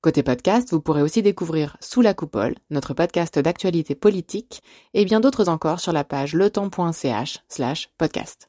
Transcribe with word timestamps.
Côté 0.00 0.22
podcast, 0.22 0.70
vous 0.70 0.80
pourrez 0.80 1.02
aussi 1.02 1.22
découvrir 1.22 1.76
Sous 1.80 2.02
la 2.02 2.14
coupole, 2.14 2.54
notre 2.70 2.94
podcast 2.94 3.36
d'actualité 3.36 3.96
politique, 3.96 4.62
et 4.94 5.04
bien 5.04 5.18
d'autres 5.18 5.48
encore 5.48 5.80
sur 5.80 5.92
la 5.92 6.04
page 6.04 6.34
letemps.ch 6.34 7.40
slash 7.48 7.90
podcast. 7.98 8.48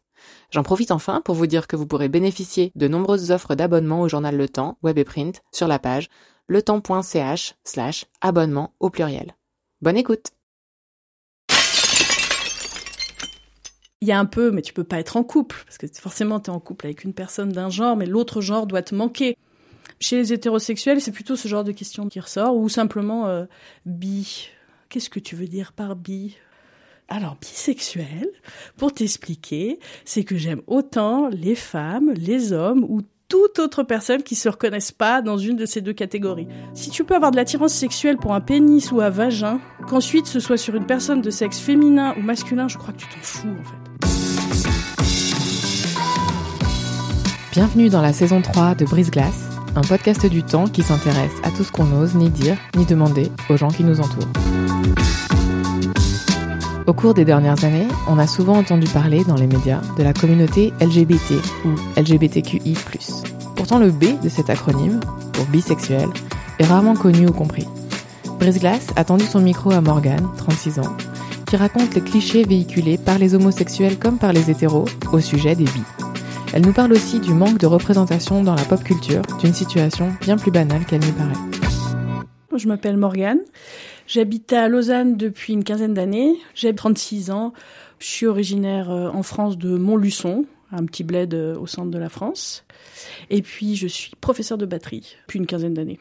J'en 0.52 0.62
profite 0.62 0.92
enfin 0.92 1.22
pour 1.22 1.34
vous 1.34 1.48
dire 1.48 1.66
que 1.66 1.76
vous 1.76 1.88
pourrez 1.88 2.08
bénéficier 2.08 2.72
de 2.76 2.88
nombreuses 2.88 3.32
offres 3.32 3.56
d'abonnement 3.56 4.02
au 4.02 4.08
journal 4.08 4.38
Le 4.38 4.48
Temps, 4.48 4.78
web 4.84 5.00
et 5.00 5.04
print, 5.04 5.42
sur 5.52 5.68
la 5.68 5.80
page 5.80 6.10
letemps.ch 6.50 7.56
slash 7.64 8.06
abonnement 8.22 8.76
au 8.80 8.92
pluriel. 8.92 9.36
Bonne 9.82 9.98
écoute 9.98 10.28
Il 14.02 14.08
y 14.08 14.12
a 14.12 14.20
un 14.20 14.26
peu, 14.26 14.52
mais 14.52 14.62
tu 14.62 14.74
peux 14.74 14.84
pas 14.84 15.00
être 15.00 15.18
en 15.18 15.24
couple, 15.24 15.64
parce 15.66 15.80
que 15.80 15.88
forcément 16.00 16.40
tu 16.40 16.52
es 16.52 16.54
en 16.54 16.60
couple 16.60 16.86
avec 16.86 17.04
une 17.04 17.16
personne 17.16 17.52
d'un 17.52 17.72
genre, 17.72 17.98
mais 17.98 18.06
l'autre 18.06 18.40
genre 18.40 18.68
doit 18.68 18.84
te 18.84 18.94
manquer. 18.94 19.36
Chez 20.02 20.16
les 20.16 20.32
hétérosexuels, 20.32 21.02
c'est 21.02 21.12
plutôt 21.12 21.36
ce 21.36 21.50
genre 21.50 21.66
de 21.66 21.74
question 21.74 22.08
qui 22.08 22.22
ressort, 22.22 22.56
ou 22.56 22.70
simplement 22.70 23.28
euh, 23.28 23.46
bi. 23.86 24.50
Qu'est-ce 24.88 25.10
que 25.10 25.20
tu 25.20 25.36
veux 25.36 25.48
dire 25.48 25.74
par 25.74 25.98
bi? 25.98 26.38
Alors, 27.10 27.36
bisexuel, 27.42 28.30
pour 28.78 28.94
t'expliquer, 28.94 29.80
c'est 30.06 30.24
que 30.24 30.38
j'aime 30.38 30.62
autant 30.68 31.28
les 31.28 31.56
femmes, 31.56 32.14
les 32.16 32.54
hommes 32.54 32.86
ou 32.88 33.02
toute 33.28 33.60
autre 33.60 33.84
personne 33.84 34.24
qui 34.24 34.36
se 34.36 34.48
reconnaissent 34.48 34.94
pas 34.94 35.22
dans 35.22 35.38
une 35.38 35.58
de 35.58 35.66
ces 35.66 35.82
deux 35.82 35.94
catégories. 35.94 36.48
Si 36.74 36.90
tu 36.92 37.04
peux 37.04 37.16
avoir 37.16 37.32
de 37.32 37.36
l'attirance 37.36 37.74
sexuelle 37.74 38.18
pour 38.18 38.34
un 38.34 38.42
pénis 38.42 38.92
ou 38.92 39.02
un 39.02 39.10
vagin, 39.10 39.60
qu'ensuite 39.88 40.28
ce 40.28 40.40
soit 40.40 40.58
sur 40.58 40.76
une 40.76 40.86
personne 40.86 41.22
de 41.22 41.30
sexe 41.30 41.60
féminin 41.60 42.16
ou 42.18 42.22
masculin, 42.22 42.70
je 42.70 42.78
crois 42.78 42.94
que 42.94 43.00
tu 43.00 43.08
t'en 43.08 43.22
fous 43.22 43.50
en 43.50 43.64
fait. 43.64 43.76
Bienvenue 47.52 47.90
dans 47.90 48.02
la 48.02 48.14
saison 48.14 48.42
3 48.42 48.76
de 48.76 48.86
Brise 48.86 49.12
Glace 49.12 49.59
un 49.76 49.82
podcast 49.82 50.26
du 50.26 50.44
temps 50.44 50.68
qui 50.68 50.84
s'intéresse 50.84 51.32
à 51.44 51.52
tout 51.52 51.64
ce 51.64 51.72
qu'on 51.72 51.86
n'ose 51.86 52.16
ni 52.16 52.30
dire 52.30 52.58
ni 52.76 52.86
demander 52.86 53.32
aux 53.50 53.58
gens 53.58 53.70
qui 53.70 53.84
nous 53.84 54.00
entourent. 54.00 54.28
Au 56.88 56.94
cours 56.94 57.14
des 57.14 57.26
dernières 57.26 57.64
années, 57.64 57.88
on 58.08 58.18
a 58.18 58.26
souvent 58.26 58.58
entendu 58.58 58.88
parler 58.88 59.24
dans 59.24 59.36
les 59.36 59.46
médias 59.48 59.82
de 59.98 60.04
la 60.04 60.14
communauté 60.14 60.74
LGBT 60.82 61.34
ou 61.66 62.00
LGBTQI+. 62.00 62.76
Pourtant 63.56 63.78
le 63.78 63.92
B 63.92 64.20
de 64.24 64.30
cet 64.30 64.50
acronyme, 64.50 65.00
pour 65.34 65.46
bisexuel, 65.46 66.10
est 66.58 66.66
rarement 66.66 66.96
connu 66.96 67.28
ou 67.28 67.32
compris. 67.32 67.68
Brice 68.40 68.60
Glass 68.60 68.88
a 68.96 69.04
tendu 69.04 69.26
son 69.26 69.42
micro 69.42 69.72
à 69.72 69.82
Morgane, 69.82 70.28
36 70.38 70.80
ans, 70.80 70.98
qui 71.46 71.58
raconte 71.58 71.94
les 71.94 72.02
clichés 72.02 72.44
véhiculés 72.44 72.98
par 72.98 73.20
les 73.20 73.36
homosexuels 73.36 74.00
comme 74.00 74.18
par 74.18 74.34
les 74.34 74.50
hétéros 74.50 74.86
au 75.12 75.20
sujet 75.20 75.56
des 75.56 75.66
bis. 75.66 75.99
Elle 76.52 76.66
nous 76.66 76.74
parle 76.74 76.94
aussi 76.94 77.20
du 77.20 77.36
manque 77.36 77.60
de 77.60 77.68
représentation 77.68 78.44
dans 78.44 78.56
la 78.56 78.64
pop 78.64 78.84
culture, 78.84 79.22
d'une 79.40 79.54
situation 79.54 80.12
bien 80.20 80.36
plus 80.36 80.50
banale 80.50 80.84
qu'elle 80.84 81.02
n'y 81.02 81.12
paraît. 81.12 81.34
Je 82.56 82.68
m'appelle 82.68 82.98
Morgane. 82.98 83.42
J'habite 84.08 84.52
à 84.54 84.68
Lausanne 84.68 85.16
depuis 85.16 85.54
une 85.54 85.64
quinzaine 85.64 85.94
d'années. 85.94 86.34
J'ai 86.56 86.74
36 86.74 87.30
ans. 87.30 87.54
Je 88.00 88.08
suis 88.08 88.26
originaire 88.26 88.90
euh, 88.90 89.10
en 89.10 89.22
France 89.22 89.60
de 89.60 89.78
Montluçon, 89.78 90.46
un 90.72 90.86
petit 90.86 91.04
bled 91.04 91.36
euh, 91.36 91.56
au 91.56 91.68
centre 91.68 91.92
de 91.92 92.00
la 92.00 92.10
France. 92.10 92.66
Et 93.30 93.44
puis 93.44 93.76
je 93.76 93.88
suis 93.88 94.14
professeur 94.20 94.58
de 94.58 94.66
batterie 94.66 95.18
depuis 95.22 95.38
une 95.38 95.46
quinzaine 95.46 95.76
d'années. 95.76 96.00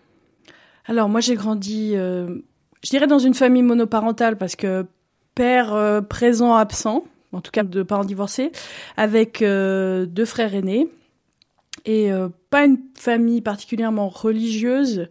Alors 0.86 1.10
moi 1.10 1.20
j'ai 1.20 1.34
grandi, 1.34 1.92
euh, 1.94 2.38
je 2.82 2.88
dirais 2.88 3.06
dans 3.06 3.18
une 3.18 3.34
famille 3.34 3.62
monoparentale 3.62 4.38
parce 4.38 4.56
que 4.56 4.86
père 5.34 6.02
présent 6.08 6.54
absent 6.54 7.04
en 7.32 7.40
tout 7.40 7.50
cas 7.50 7.62
de 7.62 7.82
parents 7.82 8.04
divorcés, 8.04 8.52
avec 8.96 9.42
euh, 9.42 10.06
deux 10.06 10.24
frères 10.24 10.54
aînés 10.54 10.88
et 11.84 12.12
euh, 12.12 12.28
pas 12.50 12.64
une 12.64 12.78
famille 12.94 13.40
particulièrement 13.40 14.08
religieuse. 14.08 15.08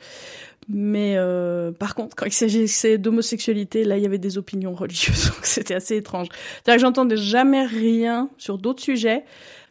Mais 0.70 1.14
euh, 1.16 1.72
par 1.72 1.96
contre, 1.96 2.16
quand 2.16 2.26
il 2.26 2.34
s'agissait 2.34 2.98
d'homosexualité, 2.98 3.86
là, 3.86 3.96
il 3.96 4.04
y 4.04 4.06
avait 4.06 4.18
des 4.18 4.38
opinions 4.38 4.74
religieuses, 4.74 5.28
donc 5.36 5.46
c'était 5.46 5.76
assez 5.76 5.96
étrange. 5.96 6.28
C'est-à-dire 6.30 6.76
que 6.76 6.82
j'entendais 6.82 7.18
jamais 7.18 7.66
rien 7.66 8.30
sur 8.38 8.58
d'autres 8.58 8.84
sujets. 8.84 9.24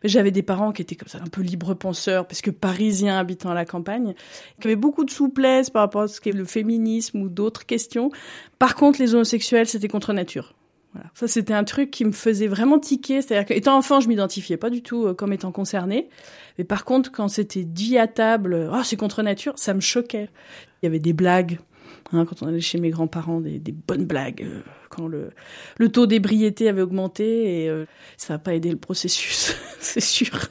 Mais 0.03 0.09
j'avais 0.09 0.31
des 0.31 0.43
parents 0.43 0.73
qui 0.73 0.83
étaient 0.83 0.95
comme 0.95 1.09
ça, 1.09 1.19
un 1.23 1.29
peu 1.29 1.43
libre 1.43 1.75
penseurs, 1.75 2.27
parce 2.27 2.41
que 2.41 2.51
parisiens 2.51 3.19
habitant 3.19 3.51
à 3.51 3.55
la 3.55 3.65
campagne, 3.65 4.15
qui 4.61 4.69
avaient 4.69 4.77
beaucoup 4.77 5.05
de 5.05 5.11
souplesse 5.11 5.69
par 5.69 5.83
rapport 5.83 6.03
à 6.03 6.09
ce 6.09 6.21
qu'est 6.21 6.33
le 6.33 6.45
féminisme 6.45 7.21
ou 7.21 7.29
d'autres 7.29 7.67
questions. 7.67 8.11
Par 8.59 8.75
contre, 8.75 9.01
les 9.01 9.15
homosexuels, 9.15 9.67
c'était 9.67 9.89
contre 9.89 10.13
nature. 10.13 10.55
Ça, 11.15 11.29
c'était 11.29 11.55
un 11.55 11.65
truc 11.65 11.91
qui 11.91 12.05
me 12.05 12.13
faisait 12.13 12.47
vraiment 12.47 12.79
tiquer. 12.79 13.23
C'est-à-dire 13.23 13.47
qu'étant 13.47 13.77
enfant, 13.77 14.01
je 14.01 14.09
m'identifiais 14.09 14.57
pas 14.57 14.71
du 14.71 14.83
tout 14.83 15.07
euh, 15.07 15.15
comme 15.15 15.33
étant 15.33 15.53
concernée. 15.53 16.09
Mais 16.59 16.65
par 16.65 16.85
contre, 16.85 17.13
quand 17.13 17.29
c'était 17.29 17.65
dit 17.65 17.99
à 17.99 18.07
table, 18.07 18.71
oh, 18.73 18.83
c'est 18.85 18.97
contre 18.97 19.23
nature, 19.23 19.55
ça 19.57 19.75
me 19.75 19.81
choquait. 19.81 20.29
Il 20.83 20.87
y 20.87 20.89
avait 20.89 20.99
des 20.99 21.13
blagues. 21.13 21.59
Hein, 22.13 22.25
quand 22.25 22.43
on 22.43 22.47
allait 22.47 22.61
chez 22.61 22.79
mes 22.79 22.91
grands-parents, 22.91 23.41
des, 23.41 23.61
bonnes 23.73 24.07
blagues, 24.07 24.43
euh, 24.43 24.61
quand 24.91 25.09
le, 25.09 25.31
taux 25.89 26.07
d'ébriété 26.07 26.69
avait 26.69 26.83
augmenté, 26.83 27.69
euh, 27.69 27.85
ça 28.17 28.35
n'a 28.35 28.39
pas 28.39 28.55
aidé 28.55 28.71
le 28.71 28.77
processus, 28.77 29.57
c'est 29.81 30.01
sûr. 30.01 30.49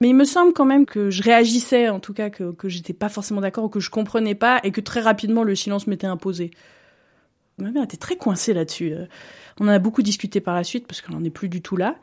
Mais 0.00 0.08
il 0.08 0.14
me 0.14 0.24
semble 0.24 0.54
quand 0.54 0.64
même 0.64 0.86
que 0.86 1.10
je 1.10 1.22
réagissais, 1.22 1.90
en 1.90 2.00
tout 2.00 2.14
cas, 2.14 2.30
que, 2.30 2.52
que 2.52 2.68
j'étais 2.68 2.94
pas 2.94 3.10
forcément 3.10 3.42
d'accord 3.42 3.64
ou 3.64 3.68
que 3.68 3.80
je 3.80 3.90
comprenais 3.90 4.34
pas, 4.34 4.60
et 4.64 4.72
que 4.72 4.80
très 4.80 5.00
rapidement 5.00 5.44
le 5.44 5.54
silence 5.54 5.86
m'était 5.86 6.06
imposé. 6.06 6.50
Ma 7.62 7.70
mère 7.70 7.84
était 7.84 7.96
très 7.96 8.16
coincée 8.16 8.52
là-dessus. 8.52 8.92
On 9.60 9.66
en 9.66 9.68
a 9.68 9.78
beaucoup 9.78 10.02
discuté 10.02 10.40
par 10.40 10.54
la 10.54 10.64
suite 10.64 10.86
parce 10.86 11.00
qu'elle 11.00 11.14
n'en 11.14 11.24
est 11.24 11.30
plus 11.30 11.48
du 11.48 11.62
tout 11.62 11.76
là. 11.76 11.96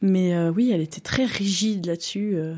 Mais 0.00 0.34
euh, 0.34 0.50
oui, 0.50 0.70
elle 0.72 0.80
était 0.80 1.00
très 1.00 1.24
rigide 1.24 1.86
là-dessus. 1.86 2.32
Euh. 2.34 2.54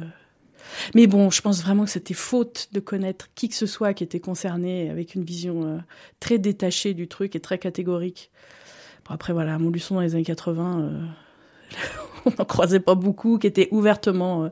Mais 0.95 1.07
bon, 1.07 1.31
je 1.31 1.43
pense 1.43 1.63
vraiment 1.63 1.85
que 1.85 1.91
c'était 1.91 2.15
faute 2.15 2.69
de 2.73 2.81
connaître 2.81 3.29
qui 3.35 3.49
que 3.49 3.55
ce 3.55 3.67
soit 3.67 3.93
qui 3.95 4.03
était 4.03 4.21
concerné 4.21 4.91
avec 4.91 5.15
une 5.15 5.25
vision 5.25 5.65
euh, 5.65 5.79
très 6.21 6.39
détachée 6.39 6.95
du 6.95 7.09
truc 7.09 7.37
et 7.37 7.41
très 7.41 7.59
catégorique. 7.59 8.31
Bon, 9.07 9.15
après, 9.15 9.33
voilà, 9.33 9.55
à 9.55 9.59
Montluçon 9.59 9.97
dans 9.97 10.01
les 10.01 10.15
années 10.15 10.25
80, 10.25 10.91
on 12.25 12.31
n'en 12.39 12.45
croisait 12.45 12.81
pas 12.81 12.95
beaucoup 12.95 13.39
qui 13.39 13.47
étaient 13.47 13.69
ouvertement 13.71 14.51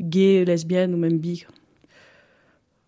gays, 0.00 0.44
lesbiennes 0.44 0.94
ou 0.94 0.98
même 0.98 1.18
bi. 1.18 1.46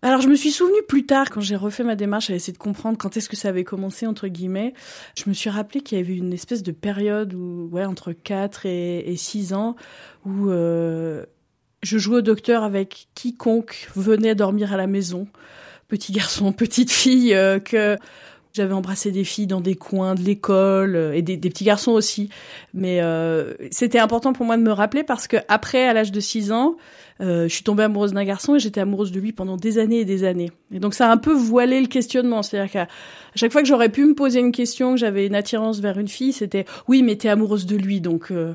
Alors 0.01 0.21
je 0.21 0.29
me 0.29 0.35
suis 0.35 0.51
souvenu 0.51 0.77
plus 0.87 1.05
tard 1.05 1.29
quand 1.29 1.41
j'ai 1.41 1.57
refait 1.57 1.83
ma 1.83 1.95
démarche 1.95 2.29
à 2.29 2.35
essayer 2.35 2.53
de 2.53 2.57
comprendre 2.57 2.97
quand 2.97 3.17
est-ce 3.17 3.27
que 3.27 3.35
ça 3.35 3.49
avait 3.49 3.65
commencé 3.65 4.07
entre 4.07 4.27
guillemets. 4.27 4.73
Je 5.17 5.25
me 5.27 5.33
suis 5.33 5.49
rappelé 5.49 5.81
qu'il 5.81 5.97
y 5.97 6.01
avait 6.01 6.15
une 6.15 6.31
espèce 6.31 6.63
de 6.63 6.71
période 6.71 7.33
où 7.33 7.67
ouais 7.71 7.83
entre 7.83 8.13
4 8.13 8.65
et, 8.65 8.99
et 9.11 9.17
6 9.17 9.53
ans 9.53 9.75
où 10.25 10.49
euh, 10.49 11.25
je 11.83 11.97
jouais 11.97 12.17
au 12.17 12.21
docteur 12.21 12.63
avec 12.63 13.07
quiconque 13.13 13.89
venait 13.95 14.35
dormir 14.35 14.71
à 14.71 14.77
la 14.77 14.87
maison, 14.87 15.27
petit 15.89 16.13
garçon, 16.13 16.51
petite 16.53 16.91
fille 16.91 17.33
euh, 17.33 17.59
que 17.59 17.97
j'avais 18.53 18.73
embrassé 18.73 19.11
des 19.11 19.23
filles 19.23 19.47
dans 19.47 19.61
des 19.61 19.75
coins 19.75 20.15
de 20.15 20.21
l'école 20.21 20.95
euh, 20.95 21.13
et 21.13 21.21
des, 21.21 21.37
des, 21.37 21.49
petits 21.49 21.65
garçons 21.65 21.91
aussi. 21.91 22.29
Mais 22.73 23.01
euh, 23.01 23.53
c'était 23.71 23.99
important 23.99 24.33
pour 24.33 24.45
moi 24.45 24.57
de 24.57 24.63
me 24.63 24.71
rappeler 24.71 25.03
parce 25.03 25.27
que 25.27 25.37
après, 25.47 25.87
à 25.87 25.93
l'âge 25.93 26.11
de 26.11 26.19
6 26.19 26.51
ans, 26.51 26.75
euh, 27.21 27.49
je 27.49 27.53
suis 27.53 27.63
tombée 27.63 27.83
amoureuse 27.83 28.13
d'un 28.13 28.23
garçon 28.23 28.55
et 28.55 28.59
j'étais 28.59 28.79
amoureuse 28.79 29.11
de 29.11 29.19
lui 29.19 29.33
pendant 29.33 29.57
des 29.57 29.77
années 29.77 29.99
et 29.99 30.05
des 30.05 30.23
années. 30.23 30.51
Et 30.71 30.79
donc 30.79 30.93
ça 30.93 31.09
a 31.09 31.11
un 31.11 31.17
peu 31.17 31.33
voilé 31.33 31.81
le 31.81 31.87
questionnement. 31.87 32.43
C'est-à-dire 32.43 32.71
qu'à 32.71 32.87
chaque 33.35 33.51
fois 33.51 33.61
que 33.61 33.67
j'aurais 33.67 33.89
pu 33.89 34.05
me 34.05 34.15
poser 34.15 34.39
une 34.39 34.53
question, 34.53 34.93
que 34.93 34.99
j'avais 34.99 35.27
une 35.27 35.35
attirance 35.35 35.79
vers 35.79 35.99
une 35.99 36.07
fille, 36.07 36.31
c'était 36.31 36.65
oui, 36.87 37.03
mais 37.03 37.17
t'es 37.17 37.27
amoureuse 37.27 37.65
de 37.65 37.75
lui, 37.75 37.99
donc 37.99 38.31
euh, 38.31 38.53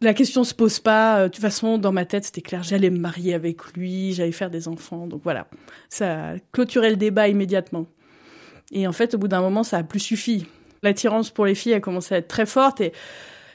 la 0.00 0.12
question 0.12 0.42
se 0.42 0.54
pose 0.54 0.80
pas. 0.80 1.24
De 1.24 1.28
toute 1.28 1.42
façon, 1.42 1.78
dans 1.78 1.92
ma 1.92 2.04
tête, 2.04 2.24
c'était 2.24 2.40
clair, 2.40 2.64
j'allais 2.64 2.90
me 2.90 2.98
marier 2.98 3.34
avec 3.34 3.62
lui, 3.74 4.12
j'allais 4.12 4.32
faire 4.32 4.50
des 4.50 4.66
enfants. 4.66 5.06
Donc 5.06 5.20
voilà, 5.22 5.46
ça 5.88 6.32
clôturait 6.52 6.90
le 6.90 6.96
débat 6.96 7.28
immédiatement. 7.28 7.86
Et 8.72 8.86
en 8.86 8.92
fait, 8.92 9.14
au 9.14 9.18
bout 9.18 9.28
d'un 9.28 9.40
moment, 9.40 9.62
ça 9.62 9.78
a 9.78 9.82
plus 9.82 10.00
suffi. 10.00 10.46
L'attirance 10.82 11.30
pour 11.30 11.46
les 11.46 11.54
filles 11.54 11.74
a 11.74 11.80
commencé 11.80 12.14
à 12.14 12.18
être 12.18 12.28
très 12.28 12.46
forte 12.46 12.80
et 12.80 12.92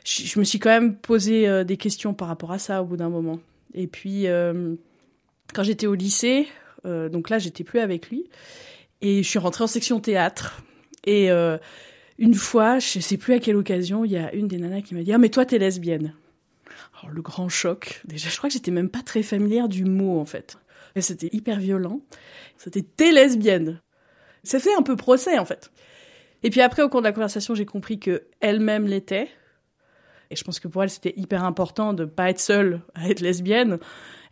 je, 0.06 0.40
me 0.40 0.44
suis 0.44 0.60
quand 0.60 0.70
même 0.70 0.96
posé 0.96 1.48
euh, 1.48 1.64
des 1.64 1.78
questions 1.78 2.14
par 2.14 2.28
rapport 2.28 2.52
à 2.52 2.60
ça 2.60 2.82
au 2.82 2.86
bout 2.86 2.98
d'un 2.98 3.10
moment. 3.10 3.40
Et 3.74 3.88
puis, 3.88 4.28
euh, 4.28 4.76
quand 5.54 5.64
j'étais 5.64 5.88
au 5.88 5.96
lycée, 5.96 6.48
euh, 6.86 7.10
donc 7.10 7.30
là, 7.30 7.40
j'étais 7.40 7.64
plus 7.64 7.80
avec 7.80 8.10
lui, 8.10 8.30
et 9.02 9.24
je 9.24 9.28
suis 9.28 9.40
rentrée 9.40 9.64
en 9.64 9.68
section 9.68 10.00
théâtre. 10.00 10.62
Et 11.06 11.30
une 12.18 12.34
fois, 12.34 12.80
je 12.80 13.00
sais 13.00 13.18
plus 13.18 13.34
à 13.34 13.40
quelle 13.40 13.58
occasion, 13.58 14.06
il 14.06 14.12
y 14.12 14.18
a 14.18 14.34
une 14.34 14.48
des 14.48 14.58
nanas 14.58 14.82
qui 14.82 14.96
m'a 14.96 15.04
dit 15.04 15.14
ah 15.14 15.20
mais 15.20 15.30
toi 15.30 15.46
t'es 15.46 15.60
lesbienne. 15.60 16.16
Alors 16.98 17.14
le 17.14 17.22
grand 17.22 17.48
choc. 17.48 18.02
Déjà, 18.06 18.30
je 18.30 18.38
crois 18.38 18.50
que 18.50 18.56
j'étais 18.56 18.72
même 18.72 18.90
pas 18.90 19.04
très 19.04 19.22
familière 19.22 19.70
du 19.70 19.86
mot 19.86 20.20
en 20.20 20.26
fait. 20.26 20.58
C'était 20.98 21.30
hyper 21.32 21.60
violent. 21.60 22.02
C'était 22.58 22.82
t'es 22.82 23.12
lesbienne. 23.12 23.82
Ça 24.46 24.60
fait 24.60 24.74
un 24.76 24.82
peu 24.82 24.96
procès 24.96 25.38
en 25.38 25.46
fait. 25.46 25.72
Et 26.44 26.50
puis 26.50 26.62
après, 26.62 26.84
au 26.84 26.90
cours 26.90 27.02
de 27.02 27.08
la 27.08 27.12
conversation, 27.12 27.56
j'ai 27.56 27.66
compris 27.66 28.00
que 28.00 28.24
elle-même 28.40 28.88
l'était. 28.88 29.30
Et 30.32 30.36
je 30.36 30.44
pense 30.44 30.60
que 30.60 30.68
pour 30.68 30.84
elle, 30.84 30.90
c'était 30.90 31.14
hyper 31.18 31.44
important 31.44 31.94
de 31.94 32.06
pas 32.06 32.30
être 32.30 32.40
seule 32.40 32.82
à 32.94 33.10
être 33.10 33.20
lesbienne. 33.20 33.80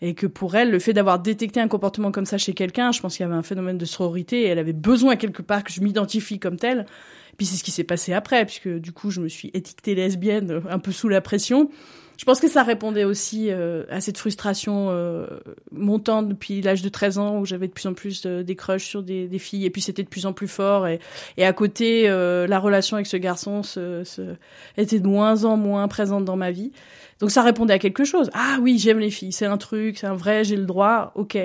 Et 0.01 0.15
que 0.15 0.27
pour 0.27 0.55
elle, 0.55 0.69
le 0.69 0.79
fait 0.79 0.93
d'avoir 0.93 1.19
détecté 1.19 1.59
un 1.59 1.67
comportement 1.67 2.11
comme 2.11 2.25
ça 2.25 2.37
chez 2.37 2.53
quelqu'un, 2.53 2.91
je 2.91 2.99
pense 2.99 3.15
qu'il 3.15 3.23
y 3.23 3.27
avait 3.27 3.37
un 3.37 3.43
phénomène 3.43 3.77
de 3.77 3.85
sororité 3.85 4.41
et 4.41 4.47
elle 4.47 4.59
avait 4.59 4.73
besoin 4.73 5.15
quelque 5.15 5.41
part 5.41 5.63
que 5.63 5.71
je 5.71 5.81
m'identifie 5.81 6.39
comme 6.39 6.57
telle. 6.57 6.85
Et 7.31 7.35
puis 7.37 7.45
c'est 7.45 7.55
ce 7.55 7.63
qui 7.63 7.71
s'est 7.71 7.83
passé 7.83 8.13
après, 8.13 8.45
puisque 8.45 8.67
du 8.67 8.91
coup, 8.91 9.11
je 9.11 9.21
me 9.21 9.29
suis 9.29 9.49
étiquetée 9.53 9.95
lesbienne 9.95 10.61
un 10.69 10.79
peu 10.79 10.91
sous 10.91 11.09
la 11.09 11.21
pression. 11.21 11.69
Je 12.17 12.25
pense 12.25 12.39
que 12.39 12.47
ça 12.47 12.63
répondait 12.63 13.05
aussi 13.05 13.49
euh, 13.49 13.83
à 13.89 13.99
cette 13.99 14.17
frustration 14.17 14.87
euh, 14.89 15.25
montante 15.71 16.29
depuis 16.29 16.61
l'âge 16.61 16.81
de 16.81 16.89
13 16.89 17.17
ans 17.17 17.39
où 17.39 17.45
j'avais 17.45 17.67
de 17.67 17.73
plus 17.73 17.87
en 17.87 17.93
plus 17.93 18.25
euh, 18.25 18.43
des 18.43 18.55
crushs 18.55 18.85
sur 18.85 19.01
des, 19.01 19.27
des, 19.27 19.39
filles 19.39 19.65
et 19.65 19.69
puis 19.69 19.81
c'était 19.81 20.03
de 20.03 20.07
plus 20.07 20.25
en 20.25 20.33
plus 20.33 20.47
fort 20.47 20.87
et, 20.87 20.99
et 21.37 21.45
à 21.45 21.53
côté 21.53 22.07
euh, 22.07 22.45
la 22.45 22.59
relation 22.59 22.97
avec 22.97 23.07
ce 23.07 23.17
garçon 23.17 23.63
se, 23.63 24.03
se, 24.03 24.35
était 24.77 24.99
de 24.99 25.07
moins 25.07 25.43
en 25.43 25.57
moins 25.57 25.87
présente 25.87 26.23
dans 26.23 26.35
ma 26.35 26.51
vie. 26.51 26.71
Donc 27.19 27.31
ça 27.31 27.41
répondait 27.41 27.73
à 27.73 27.79
quelque 27.79 28.03
chose. 28.03 28.29
Ah 28.33 28.57
oui, 28.61 28.77
j'aime 28.77 28.99
les 28.99 29.11
filles, 29.11 29.31
c'est 29.31 29.45
un 29.45 29.57
truc, 29.57 29.97
c'est 29.97 30.07
un 30.07 30.15
vrai, 30.15 30.43
j'ai 30.43 30.55
le 30.55 30.65
droit, 30.65 31.11
ok. 31.15 31.37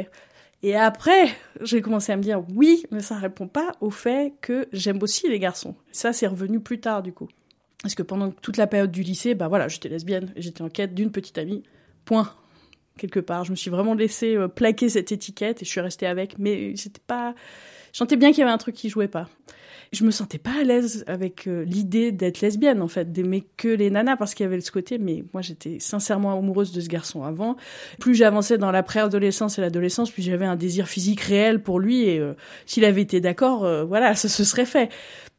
Et 0.62 0.76
après, 0.76 1.28
j'ai 1.60 1.80
commencé 1.80 2.12
à 2.12 2.16
me 2.16 2.22
dire 2.22 2.42
oui, 2.54 2.84
mais 2.90 3.00
ça 3.00 3.16
répond 3.16 3.46
pas 3.46 3.72
au 3.80 3.90
fait 3.90 4.34
que 4.40 4.68
j'aime 4.72 5.02
aussi 5.02 5.28
les 5.28 5.38
garçons. 5.38 5.76
Ça, 5.92 6.12
c'est 6.12 6.26
revenu 6.26 6.60
plus 6.60 6.80
tard 6.80 7.02
du 7.02 7.12
coup. 7.12 7.28
Parce 7.82 7.94
que 7.94 8.02
pendant 8.02 8.30
toute 8.30 8.56
la 8.56 8.66
période 8.66 8.90
du 8.90 9.02
lycée, 9.02 9.34
bah 9.34 9.48
voilà, 9.48 9.68
j'étais 9.68 9.88
lesbienne 9.88 10.32
j'étais 10.36 10.62
en 10.62 10.68
quête 10.68 10.94
d'une 10.94 11.10
petite 11.10 11.38
amie. 11.38 11.62
Point. 12.04 12.32
Quelque 12.96 13.20
part. 13.20 13.44
Je 13.44 13.52
me 13.52 13.56
suis 13.56 13.70
vraiment 13.70 13.94
laissé 13.94 14.34
euh, 14.34 14.48
plaquer 14.48 14.88
cette 14.88 15.12
étiquette 15.12 15.62
et 15.62 15.64
je 15.64 15.70
suis 15.70 15.80
restée 15.80 16.06
avec. 16.06 16.38
Mais 16.38 16.74
c'était 16.74 17.00
pas. 17.06 17.34
Je 17.92 17.98
sentais 17.98 18.16
bien 18.16 18.30
qu'il 18.30 18.40
y 18.40 18.42
avait 18.42 18.52
un 18.52 18.58
truc 18.58 18.74
qui 18.74 18.88
jouait 18.88 19.08
pas. 19.08 19.28
Je 19.92 20.04
me 20.04 20.10
sentais 20.10 20.38
pas 20.38 20.60
à 20.60 20.64
l'aise 20.64 21.04
avec 21.06 21.46
euh, 21.46 21.64
l'idée 21.64 22.12
d'être 22.12 22.40
lesbienne, 22.40 22.82
en 22.82 22.88
fait, 22.88 23.10
d'aimer 23.10 23.46
que 23.56 23.68
les 23.68 23.88
nanas 23.88 24.16
parce 24.16 24.34
qu'il 24.34 24.44
y 24.44 24.46
avait 24.46 24.60
ce 24.60 24.72
côté. 24.72 24.98
Mais 24.98 25.24
moi, 25.32 25.40
j'étais 25.40 25.78
sincèrement 25.78 26.36
amoureuse 26.36 26.72
de 26.72 26.80
ce 26.80 26.88
garçon 26.88 27.22
avant. 27.22 27.56
Plus 28.00 28.16
j'avançais 28.16 28.58
dans 28.58 28.72
la 28.72 28.82
préadolescence 28.82 29.58
et 29.58 29.60
l'adolescence, 29.60 30.10
plus 30.10 30.22
j'avais 30.22 30.44
un 30.44 30.56
désir 30.56 30.88
physique 30.88 31.20
réel 31.20 31.62
pour 31.62 31.78
lui 31.78 32.02
et 32.02 32.18
euh, 32.18 32.34
s'il 32.66 32.84
avait 32.84 33.02
été 33.02 33.20
d'accord, 33.20 33.60
voilà, 33.86 34.16
ça 34.16 34.28
se 34.28 34.42
serait 34.42 34.66
fait. 34.66 34.90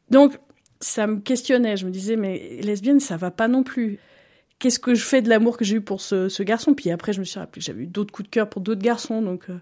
Donc, 0.08 0.38
ça 0.80 1.06
me 1.06 1.20
questionnait. 1.20 1.76
Je 1.76 1.86
me 1.86 1.90
disais, 1.90 2.16
mais 2.16 2.58
lesbienne, 2.62 3.00
ça 3.00 3.16
va 3.16 3.30
pas 3.30 3.48
non 3.48 3.62
plus. 3.62 3.98
Qu'est-ce 4.58 4.78
que 4.78 4.94
je 4.94 5.04
fais 5.04 5.22
de 5.22 5.28
l'amour 5.28 5.56
que 5.56 5.64
j'ai 5.64 5.76
eu 5.76 5.80
pour 5.80 6.00
ce, 6.00 6.28
ce, 6.28 6.42
garçon? 6.42 6.74
Puis 6.74 6.90
après, 6.90 7.12
je 7.12 7.20
me 7.20 7.24
suis 7.24 7.38
rappelé 7.38 7.60
que 7.60 7.66
j'avais 7.66 7.84
eu 7.84 7.86
d'autres 7.86 8.12
coups 8.12 8.28
de 8.28 8.30
cœur 8.30 8.48
pour 8.48 8.60
d'autres 8.60 8.82
garçons. 8.82 9.22
Donc, 9.22 9.44
euh, 9.48 9.58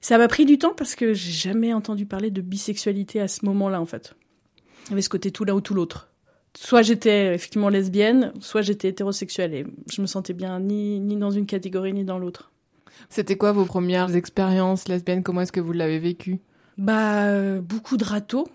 ça 0.00 0.18
m'a 0.18 0.28
pris 0.28 0.46
du 0.46 0.58
temps 0.58 0.74
parce 0.76 0.94
que 0.94 1.14
j'ai 1.14 1.32
jamais 1.32 1.72
entendu 1.72 2.06
parler 2.06 2.30
de 2.30 2.40
bisexualité 2.40 3.20
à 3.20 3.28
ce 3.28 3.44
moment-là, 3.44 3.80
en 3.80 3.86
fait. 3.86 4.14
Il 4.86 4.90
y 4.90 4.92
avait 4.94 5.02
ce 5.02 5.08
côté 5.08 5.30
tout 5.30 5.44
l'un 5.44 5.54
ou 5.54 5.60
tout 5.60 5.74
l'autre. 5.74 6.08
Soit 6.56 6.82
j'étais 6.82 7.32
effectivement 7.34 7.68
lesbienne, 7.68 8.32
soit 8.40 8.62
j'étais 8.62 8.88
hétérosexuelle. 8.88 9.54
Et 9.54 9.66
je 9.92 10.00
me 10.00 10.06
sentais 10.06 10.32
bien 10.32 10.58
ni, 10.58 10.98
ni 10.98 11.16
dans 11.16 11.30
une 11.30 11.46
catégorie 11.46 11.92
ni 11.92 12.04
dans 12.04 12.18
l'autre. 12.18 12.50
C'était 13.08 13.36
quoi 13.36 13.52
vos 13.52 13.64
premières 13.64 14.16
expériences 14.16 14.88
lesbiennes? 14.88 15.22
Comment 15.22 15.42
est-ce 15.42 15.52
que 15.52 15.60
vous 15.60 15.72
l'avez 15.72 16.00
vécu? 16.00 16.40
Bah, 16.76 17.26
euh, 17.26 17.60
beaucoup 17.60 17.96
de 17.96 18.04
râteaux 18.04 18.48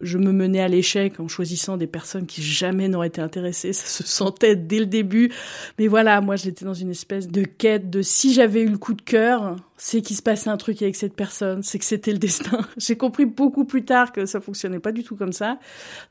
je 0.00 0.18
me 0.18 0.32
menais 0.32 0.60
à 0.60 0.68
l'échec 0.68 1.18
en 1.20 1.28
choisissant 1.28 1.76
des 1.76 1.86
personnes 1.86 2.26
qui 2.26 2.42
jamais 2.42 2.88
n'auraient 2.88 3.08
été 3.08 3.20
intéressées. 3.20 3.72
Ça 3.72 3.86
se 3.86 4.04
sentait 4.04 4.56
dès 4.56 4.78
le 4.78 4.86
début. 4.86 5.32
Mais 5.78 5.86
voilà, 5.86 6.20
moi 6.20 6.36
j'étais 6.36 6.64
dans 6.64 6.74
une 6.74 6.90
espèce 6.90 7.28
de 7.28 7.42
quête 7.42 7.88
de 7.88 8.02
si 8.02 8.34
j'avais 8.34 8.62
eu 8.62 8.68
le 8.68 8.78
coup 8.78 8.94
de 8.94 9.02
cœur, 9.02 9.56
c'est 9.76 10.02
qu'il 10.02 10.16
se 10.16 10.22
passait 10.22 10.50
un 10.50 10.56
truc 10.56 10.82
avec 10.82 10.96
cette 10.96 11.14
personne, 11.14 11.62
c'est 11.62 11.78
que 11.78 11.84
c'était 11.84 12.12
le 12.12 12.18
destin. 12.18 12.60
J'ai 12.76 12.96
compris 12.96 13.24
beaucoup 13.24 13.64
plus 13.64 13.84
tard 13.84 14.12
que 14.12 14.26
ça 14.26 14.40
fonctionnait 14.40 14.80
pas 14.80 14.92
du 14.92 15.02
tout 15.02 15.16
comme 15.16 15.32
ça. 15.32 15.58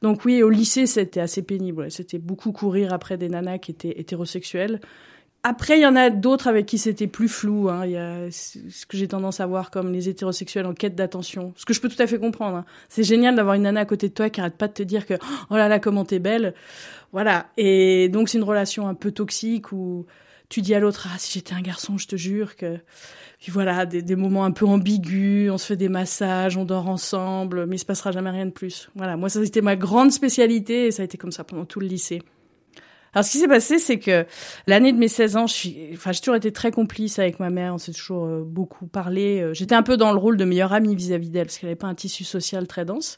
Donc 0.02 0.26
oui, 0.26 0.42
au 0.42 0.50
lycée 0.50 0.88
c'était 0.88 1.22
assez 1.22 1.44
pénible. 1.44 1.92
C'était 1.92 2.20
beaucoup 2.20 2.52
courir 2.52 2.94
après 2.94 3.18
des 3.18 3.30
nanas 3.30 3.60
qui 3.60 3.72
étaient 3.72 4.00
hétérosexuelles. 4.00 4.80
Après, 5.48 5.78
il 5.78 5.84
y 5.84 5.86
en 5.86 5.96
a 5.96 6.10
d'autres 6.10 6.48
avec 6.48 6.66
qui 6.66 6.80
c'était 6.80 7.06
plus 7.06 7.28
flou. 7.28 7.70
Hein. 7.70 7.86
Il 7.86 7.92
y 7.92 7.98
a 7.98 8.32
ce 8.32 8.88
que 8.88 8.98
j'ai 8.98 9.08
tendance 9.08 9.40
à 9.40 9.46
voir 9.46 9.70
comme 9.70 9.94
les 9.94 10.10
hétérosexuels 10.10 10.66
en 10.66 10.74
quête 10.74 10.96
d'attention. 10.96 11.54
Ce 11.56 11.66
que 11.66 11.74
je 11.76 11.82
peux 11.82 11.88
tout 11.88 12.02
à 12.02 12.08
fait 12.08 12.18
comprendre. 12.18 12.58
Hein. 12.58 12.66
C'est 12.90 13.04
génial 13.04 13.36
d'avoir 13.36 13.54
une 13.54 13.62
nana 13.62 13.82
à 13.82 13.86
côté 13.86 14.10
de 14.10 14.14
toi 14.16 14.32
qui 14.32 14.42
arrête 14.42 14.58
pas 14.58 14.68
de 14.68 14.74
te 14.74 14.82
dire 14.82 15.06
que 15.06 15.14
oh 15.52 15.56
là 15.56 15.68
là 15.68 15.78
comment 15.78 16.04
t'es 16.04 16.18
belle. 16.18 16.56
Voilà. 17.12 17.46
Et 17.58 18.10
donc 18.10 18.28
c'est 18.28 18.40
une 18.40 18.44
relation 18.44 18.88
un 18.88 18.96
peu 18.96 19.12
toxique 19.12 19.72
où 19.72 20.08
tu 20.50 20.64
dis 20.64 20.74
à 20.74 20.80
l'autre 20.80 21.08
ah 21.14 21.18
si 21.20 21.34
j'étais 21.34 21.54
un 21.54 21.62
garçon 21.62 22.00
je 22.00 22.08
te 22.08 22.16
jure 22.16 22.56
que 22.56 22.80
puis 23.40 23.52
voilà 23.52 23.86
des, 23.86 24.02
des, 24.02 24.16
moments 24.16 24.46
un 24.46 24.52
peu 24.52 24.66
ambigus. 24.66 25.52
On 25.52 25.60
se 25.60 25.68
fait 25.68 25.78
des 25.78 25.90
massages, 25.90 26.58
on 26.58 26.66
dort 26.66 26.90
ensemble, 26.90 27.68
mais 27.68 27.76
il 27.76 27.80
se 27.80 27.86
passera 27.86 28.12
jamais 28.12 28.32
rien 28.32 28.48
de 28.48 28.52
plus. 28.52 28.90
Voilà. 28.96 29.16
Moi 29.16 29.30
ça 29.30 29.46
c'était 29.46 29.62
ma 29.62 29.76
grande 29.76 30.12
spécialité 30.12 30.88
et 30.88 30.92
ça 30.92 31.04
a 31.04 31.06
été 31.06 31.20
comme 31.20 31.32
ça 31.32 31.44
pendant 31.44 31.66
tout 31.66 31.80
le 31.80 31.86
lycée. 31.86 32.24
Alors, 33.16 33.26
ce 33.26 33.32
qui 33.32 33.38
s'est 33.40 33.48
passé, 33.48 33.80
c'est 33.80 33.98
que 33.98 34.26
l'année 34.68 34.92
de 34.92 34.98
mes 34.98 35.08
16 35.08 35.38
ans, 35.38 35.48
je 35.48 35.54
suis, 35.54 35.78
enfin, 35.94 36.12
j'ai 36.12 36.20
toujours 36.20 36.36
été 36.36 36.52
très 36.52 36.70
complice 36.70 37.18
avec 37.18 37.40
ma 37.40 37.50
mère. 37.50 37.74
On 37.74 37.78
s'est 37.78 37.94
toujours 37.94 38.26
euh, 38.26 38.44
beaucoup 38.46 38.86
parlé. 38.86 39.42
Euh, 39.42 39.54
j'étais 39.54 39.74
un 39.74 39.84
peu 39.84 39.98
dans 39.98 40.12
le 40.12 40.20
rôle 40.20 40.38
de 40.38 40.46
meilleure 40.46 40.74
amie 40.74 40.96
vis-à-vis 40.96 41.30
d'elle 41.30 41.46
parce 41.48 41.58
qu'elle 41.58 41.70
n'avait 41.70 41.78
pas 41.78 41.88
un 41.88 41.96
tissu 41.96 42.24
social 42.26 42.68
très 42.68 42.86
dense. 42.86 43.18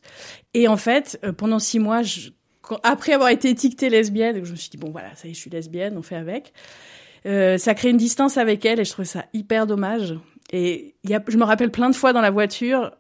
Et 0.54 0.68
en 0.68 0.78
fait, 0.78 1.20
euh, 1.26 1.34
pendant 1.34 1.60
six 1.60 1.80
mois, 1.80 2.04
je, 2.04 2.30
après 2.84 3.14
avoir 3.14 3.30
été 3.30 3.50
étiquetée 3.50 3.90
lesbienne, 3.90 4.44
je 4.44 4.52
me 4.52 4.56
suis 4.56 4.70
dit 4.70 4.78
bon 4.78 4.92
voilà, 4.92 5.16
ça 5.16 5.28
y 5.28 5.32
est, 5.32 5.34
je 5.34 5.40
suis 5.40 5.50
lesbienne, 5.50 5.98
on 5.98 6.02
fait 6.02 6.16
avec. 6.16 6.54
Euh, 7.26 7.58
ça 7.58 7.74
crée 7.74 7.90
une 7.90 7.98
distance 7.98 8.38
avec 8.38 8.66
elle 8.66 8.80
et 8.80 8.86
je 8.86 8.92
trouvais 8.92 9.08
ça 9.08 9.26
hyper 9.34 9.68
dommage. 9.68 10.18
Et 10.52 10.96
y 11.04 11.14
a, 11.14 11.24
je 11.28 11.38
me 11.38 11.44
rappelle 11.44 11.72
plein 11.72 11.90
de 11.90 11.96
fois 11.96 12.14
dans 12.14 12.22
la 12.22 12.32
voiture, 12.32 12.92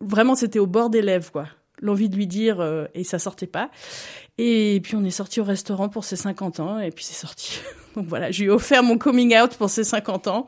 vraiment 0.00 0.34
c'était 0.34 0.58
au 0.58 0.66
bord 0.66 0.88
des 0.88 1.02
lèvres 1.02 1.30
quoi 1.30 1.48
l'envie 1.82 2.08
de 2.08 2.16
lui 2.16 2.26
dire 2.26 2.60
euh, 2.60 2.86
et 2.94 3.04
ça 3.04 3.18
sortait 3.18 3.46
pas. 3.46 3.70
Et 4.38 4.80
puis 4.82 4.96
on 4.96 5.04
est 5.04 5.10
sorti 5.10 5.40
au 5.40 5.44
restaurant 5.44 5.90
pour 5.90 6.04
ses 6.04 6.16
50 6.16 6.60
ans 6.60 6.78
et 6.78 6.90
puis 6.90 7.04
c'est 7.04 7.14
sorti. 7.14 7.60
Donc 7.96 8.06
voilà, 8.06 8.30
je 8.30 8.40
lui 8.40 8.46
ai 8.46 8.50
offert 8.50 8.82
mon 8.82 8.96
coming 8.96 9.36
out 9.36 9.54
pour 9.56 9.68
ses 9.68 9.84
50 9.84 10.28
ans. 10.28 10.46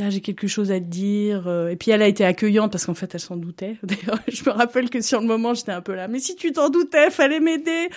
Ah, 0.00 0.08
j'ai 0.08 0.20
quelque 0.20 0.46
chose 0.46 0.70
à 0.70 0.80
te 0.80 0.84
dire. 0.84 1.46
Euh, 1.46 1.68
et 1.68 1.76
puis 1.76 1.90
elle 1.90 2.00
a 2.00 2.06
été 2.06 2.24
accueillante 2.24 2.72
parce 2.72 2.86
qu'en 2.86 2.94
fait 2.94 3.14
elle 3.14 3.20
s'en 3.20 3.36
doutait. 3.36 3.76
D'ailleurs, 3.82 4.18
je 4.28 4.42
me 4.44 4.50
rappelle 4.50 4.88
que 4.88 5.02
sur 5.02 5.20
le 5.20 5.26
moment 5.26 5.52
j'étais 5.52 5.72
un 5.72 5.82
peu 5.82 5.94
là. 5.94 6.08
Mais 6.08 6.20
si 6.20 6.36
tu 6.36 6.52
t'en 6.52 6.70
doutais, 6.70 7.10
fallait 7.10 7.40
m'aider. 7.40 7.90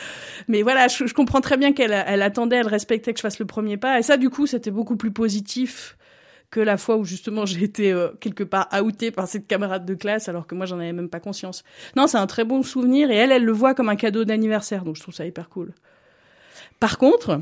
Mais 0.50 0.64
voilà, 0.64 0.90
je, 0.90 1.14
comprends 1.14 1.40
très 1.40 1.56
bien 1.56 1.72
qu'elle 1.72 1.94
elle 1.94 2.22
attendait, 2.24 2.58
elle 2.58 2.68
respectait 2.68 3.14
que 3.14 3.20
je 3.20 3.24
fasse 3.24 3.40
le 3.40 3.46
premier 3.46 3.78
pas. 3.78 4.00
Et 4.00 4.02
ça, 4.02 4.18
du 4.18 4.30
coup, 4.30 4.48
c'était 4.48 4.72
beaucoup 4.72 4.98
plus 4.98 5.12
positif 5.12 5.96
que 6.52 6.60
la 6.60 6.78
fois 6.78 6.98
où 6.98 7.06
justement 7.06 7.46
j'ai 7.46 7.64
été 7.64 7.92
euh, 7.92 8.10
quelque 8.20 8.44
part 8.44 8.70
outée 8.84 9.10
par 9.10 9.28
cette 9.28 9.48
camarade 9.48 9.86
de 9.86 9.96
classe 9.96 10.30
alors 10.30 10.46
que 10.46 10.54
moi 10.54 10.66
j'en 10.66 10.78
avais 10.78 10.94
même 10.94 11.10
pas 11.10 11.22
conscience. 11.22 11.64
Non, 11.96 12.08
c'est 12.08 12.18
un 12.18 12.28
très 12.28 12.44
bon 12.44 12.62
souvenir 12.62 13.10
et 13.10 13.16
elle, 13.16 13.32
elle 13.32 13.46
le 13.46 13.52
voit 13.54 13.74
comme 13.74 13.90
un 13.90 13.96
cadeau 13.96 14.26
d'anniversaire, 14.26 14.84
donc 14.84 14.98
je 14.98 15.02
trouve 15.02 15.16
ça 15.16 15.26
hyper 15.26 15.50
cool. 15.50 15.74
Par 16.80 16.98
contre, 16.98 17.42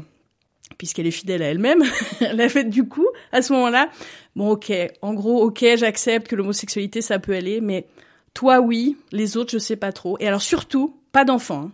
puisqu'elle 0.78 1.08
est 1.08 1.12
fidèle 1.12 1.42
à 1.42 1.48
elle-même, 1.48 1.84
elle 2.22 2.40
a 2.40 2.48
fait 2.48 2.66
du 2.66 2.88
coup, 2.88 3.08
à 3.32 3.42
ce 3.42 3.52
moment-là, 3.54 3.90
bon 4.36 4.52
ok, 4.52 4.72
en 5.02 5.14
gros, 5.16 5.44
ok, 5.44 5.66
j'accepte 5.76 6.28
que 6.28 6.36
l'homosexualité 6.36 7.02
ça 7.02 7.18
peut 7.18 7.34
aller, 7.34 7.62
mais 7.62 7.88
toi 8.36 8.60
oui, 8.60 8.96
les 9.12 9.38
autres 9.38 9.52
je 9.52 9.58
sais 9.58 9.76
pas 9.76 9.92
trop. 9.92 10.18
Et 10.20 10.28
alors 10.28 10.42
surtout, 10.42 10.96
pas 11.12 11.26
d'enfants. 11.26 11.64
Hein. 11.64 11.72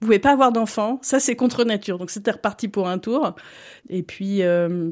Vous 0.00 0.06
pouvez 0.06 0.18
pas 0.18 0.32
avoir 0.32 0.50
d'enfants, 0.50 0.98
ça 1.00 1.20
c'est 1.20 1.36
contre 1.36 1.62
nature. 1.62 1.96
Donc 1.96 2.10
c'était 2.10 2.32
reparti 2.32 2.66
pour 2.66 2.88
un 2.88 2.98
tour. 2.98 3.36
Et 3.88 4.02
puis 4.02 4.42
euh, 4.42 4.90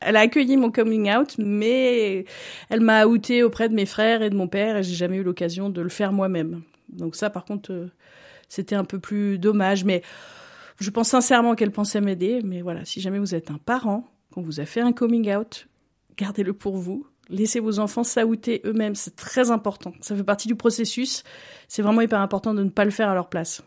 elle 0.00 0.16
a 0.16 0.20
accueilli 0.20 0.56
mon 0.56 0.70
coming 0.70 1.10
out, 1.10 1.36
mais 1.38 2.24
elle 2.68 2.80
m'a 2.80 3.06
outé 3.06 3.42
auprès 3.42 3.68
de 3.68 3.74
mes 3.74 3.86
frères 3.86 4.22
et 4.22 4.30
de 4.30 4.36
mon 4.36 4.48
père 4.48 4.76
et 4.76 4.82
j'ai 4.82 4.94
jamais 4.94 5.16
eu 5.16 5.22
l'occasion 5.22 5.70
de 5.70 5.80
le 5.80 5.88
faire 5.88 6.12
moi-même. 6.12 6.62
Donc 6.88 7.16
ça, 7.16 7.30
par 7.30 7.44
contre, 7.44 7.72
euh, 7.72 7.90
c'était 8.48 8.74
un 8.74 8.84
peu 8.84 8.98
plus 8.98 9.38
dommage. 9.38 9.84
Mais 9.84 10.02
je 10.78 10.90
pense 10.90 11.08
sincèrement 11.08 11.54
qu'elle 11.54 11.72
pensait 11.72 12.00
m'aider. 12.00 12.40
Mais 12.44 12.62
voilà, 12.62 12.84
si 12.84 13.00
jamais 13.00 13.18
vous 13.18 13.34
êtes 13.34 13.50
un 13.50 13.58
parent, 13.58 14.08
qu'on 14.32 14.42
vous 14.42 14.60
a 14.60 14.66
fait 14.66 14.80
un 14.80 14.92
coming 14.92 15.34
out, 15.34 15.66
gardez-le 16.16 16.52
pour 16.52 16.76
vous. 16.76 17.06
Laissez 17.28 17.58
vos 17.58 17.80
enfants 17.80 18.04
s'outer 18.04 18.60
eux-mêmes, 18.64 18.94
c'est 18.94 19.16
très 19.16 19.50
important. 19.50 19.92
Ça 20.00 20.14
fait 20.14 20.22
partie 20.22 20.46
du 20.46 20.54
processus. 20.54 21.24
C'est 21.66 21.82
vraiment 21.82 22.00
hyper 22.00 22.20
important 22.20 22.54
de 22.54 22.62
ne 22.62 22.70
pas 22.70 22.84
le 22.84 22.92
faire 22.92 23.08
à 23.08 23.14
leur 23.14 23.28
place. 23.28 23.62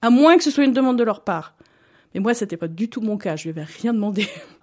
À 0.00 0.08
moins 0.08 0.36
que 0.38 0.44
ce 0.44 0.50
soit 0.50 0.64
une 0.64 0.72
demande 0.72 0.98
de 0.98 1.04
leur 1.04 1.22
part. 1.22 1.56
Mais 2.14 2.20
moi, 2.20 2.32
c'était 2.32 2.56
pas 2.56 2.68
du 2.68 2.88
tout 2.88 3.02
mon 3.02 3.18
cas. 3.18 3.36
Je 3.36 3.44
lui 3.44 3.50
avais 3.50 3.64
rien 3.64 3.92
demandé. 3.92 4.26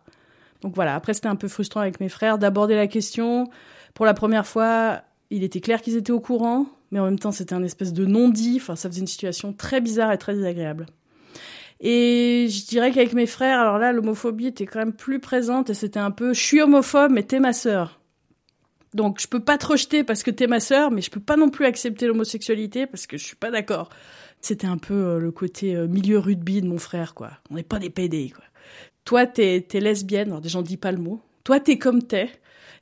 Donc 0.63 0.75
voilà, 0.75 0.95
après 0.95 1.13
c'était 1.13 1.27
un 1.27 1.35
peu 1.35 1.47
frustrant 1.47 1.81
avec 1.81 1.99
mes 1.99 2.09
frères 2.09 2.37
d'aborder 2.37 2.75
la 2.75 2.87
question. 2.87 3.49
Pour 3.93 4.05
la 4.05 4.13
première 4.13 4.47
fois, 4.47 5.01
il 5.29 5.43
était 5.43 5.59
clair 5.59 5.81
qu'ils 5.81 5.97
étaient 5.97 6.11
au 6.11 6.21
courant, 6.21 6.65
mais 6.91 6.99
en 6.99 7.05
même 7.05 7.19
temps 7.19 7.31
c'était 7.31 7.53
un 7.53 7.63
espèce 7.63 7.93
de 7.93 8.05
non-dit. 8.05 8.59
Enfin, 8.61 8.75
ça 8.75 8.89
faisait 8.89 9.01
une 9.01 9.07
situation 9.07 9.53
très 9.53 9.81
bizarre 9.81 10.11
et 10.11 10.17
très 10.17 10.33
désagréable. 10.33 10.85
Et 11.81 12.47
je 12.49 12.65
dirais 12.65 12.91
qu'avec 12.91 13.13
mes 13.13 13.25
frères, 13.25 13.59
alors 13.59 13.77
là, 13.77 13.91
l'homophobie 13.91 14.47
était 14.47 14.65
quand 14.65 14.79
même 14.79 14.93
plus 14.93 15.19
présente 15.19 15.69
et 15.69 15.73
c'était 15.73 15.99
un 15.99 16.11
peu, 16.11 16.33
je 16.33 16.39
suis 16.39 16.61
homophobe, 16.61 17.11
mais 17.11 17.23
t'es 17.23 17.41
ma 17.41 17.51
sœur. 17.51 17.99
Donc 18.93 19.19
je 19.19 19.27
peux 19.27 19.41
pas 19.41 19.57
te 19.57 19.65
rejeter 19.65 20.05
parce 20.05 20.23
que 20.23 20.31
t'es 20.31 20.47
ma 20.47 20.61
sœur, 20.61 20.91
mais 20.91 21.01
je 21.01 21.11
peux 21.11 21.19
pas 21.19 21.35
non 21.35 21.49
plus 21.49 21.65
accepter 21.65 22.07
l'homosexualité 22.07 22.87
parce 22.87 23.05
que 23.05 23.17
je 23.17 23.25
suis 23.25 23.35
pas 23.35 23.51
d'accord. 23.51 23.89
C'était 24.39 24.67
un 24.67 24.77
peu 24.77 24.93
euh, 24.93 25.19
le 25.19 25.31
côté 25.31 25.75
euh, 25.75 25.87
milieu 25.87 26.19
rugby 26.19 26.61
de 26.61 26.67
mon 26.67 26.77
frère, 26.77 27.15
quoi. 27.15 27.31
On 27.49 27.55
n'est 27.55 27.63
pas 27.63 27.79
des 27.79 27.89
PD, 27.89 28.31
quoi 28.33 28.43
toi, 29.05 29.25
t'es 29.25 29.65
es 29.71 29.79
lesbienne. 29.79 30.29
Alors, 30.29 30.41
des 30.41 30.49
gens 30.49 30.61
disent 30.61 30.77
pas 30.77 30.91
le 30.91 30.97
mot. 30.97 31.21
Toi, 31.43 31.59
t'es 31.59 31.77
comme 31.77 32.03
t'es. 32.03 32.29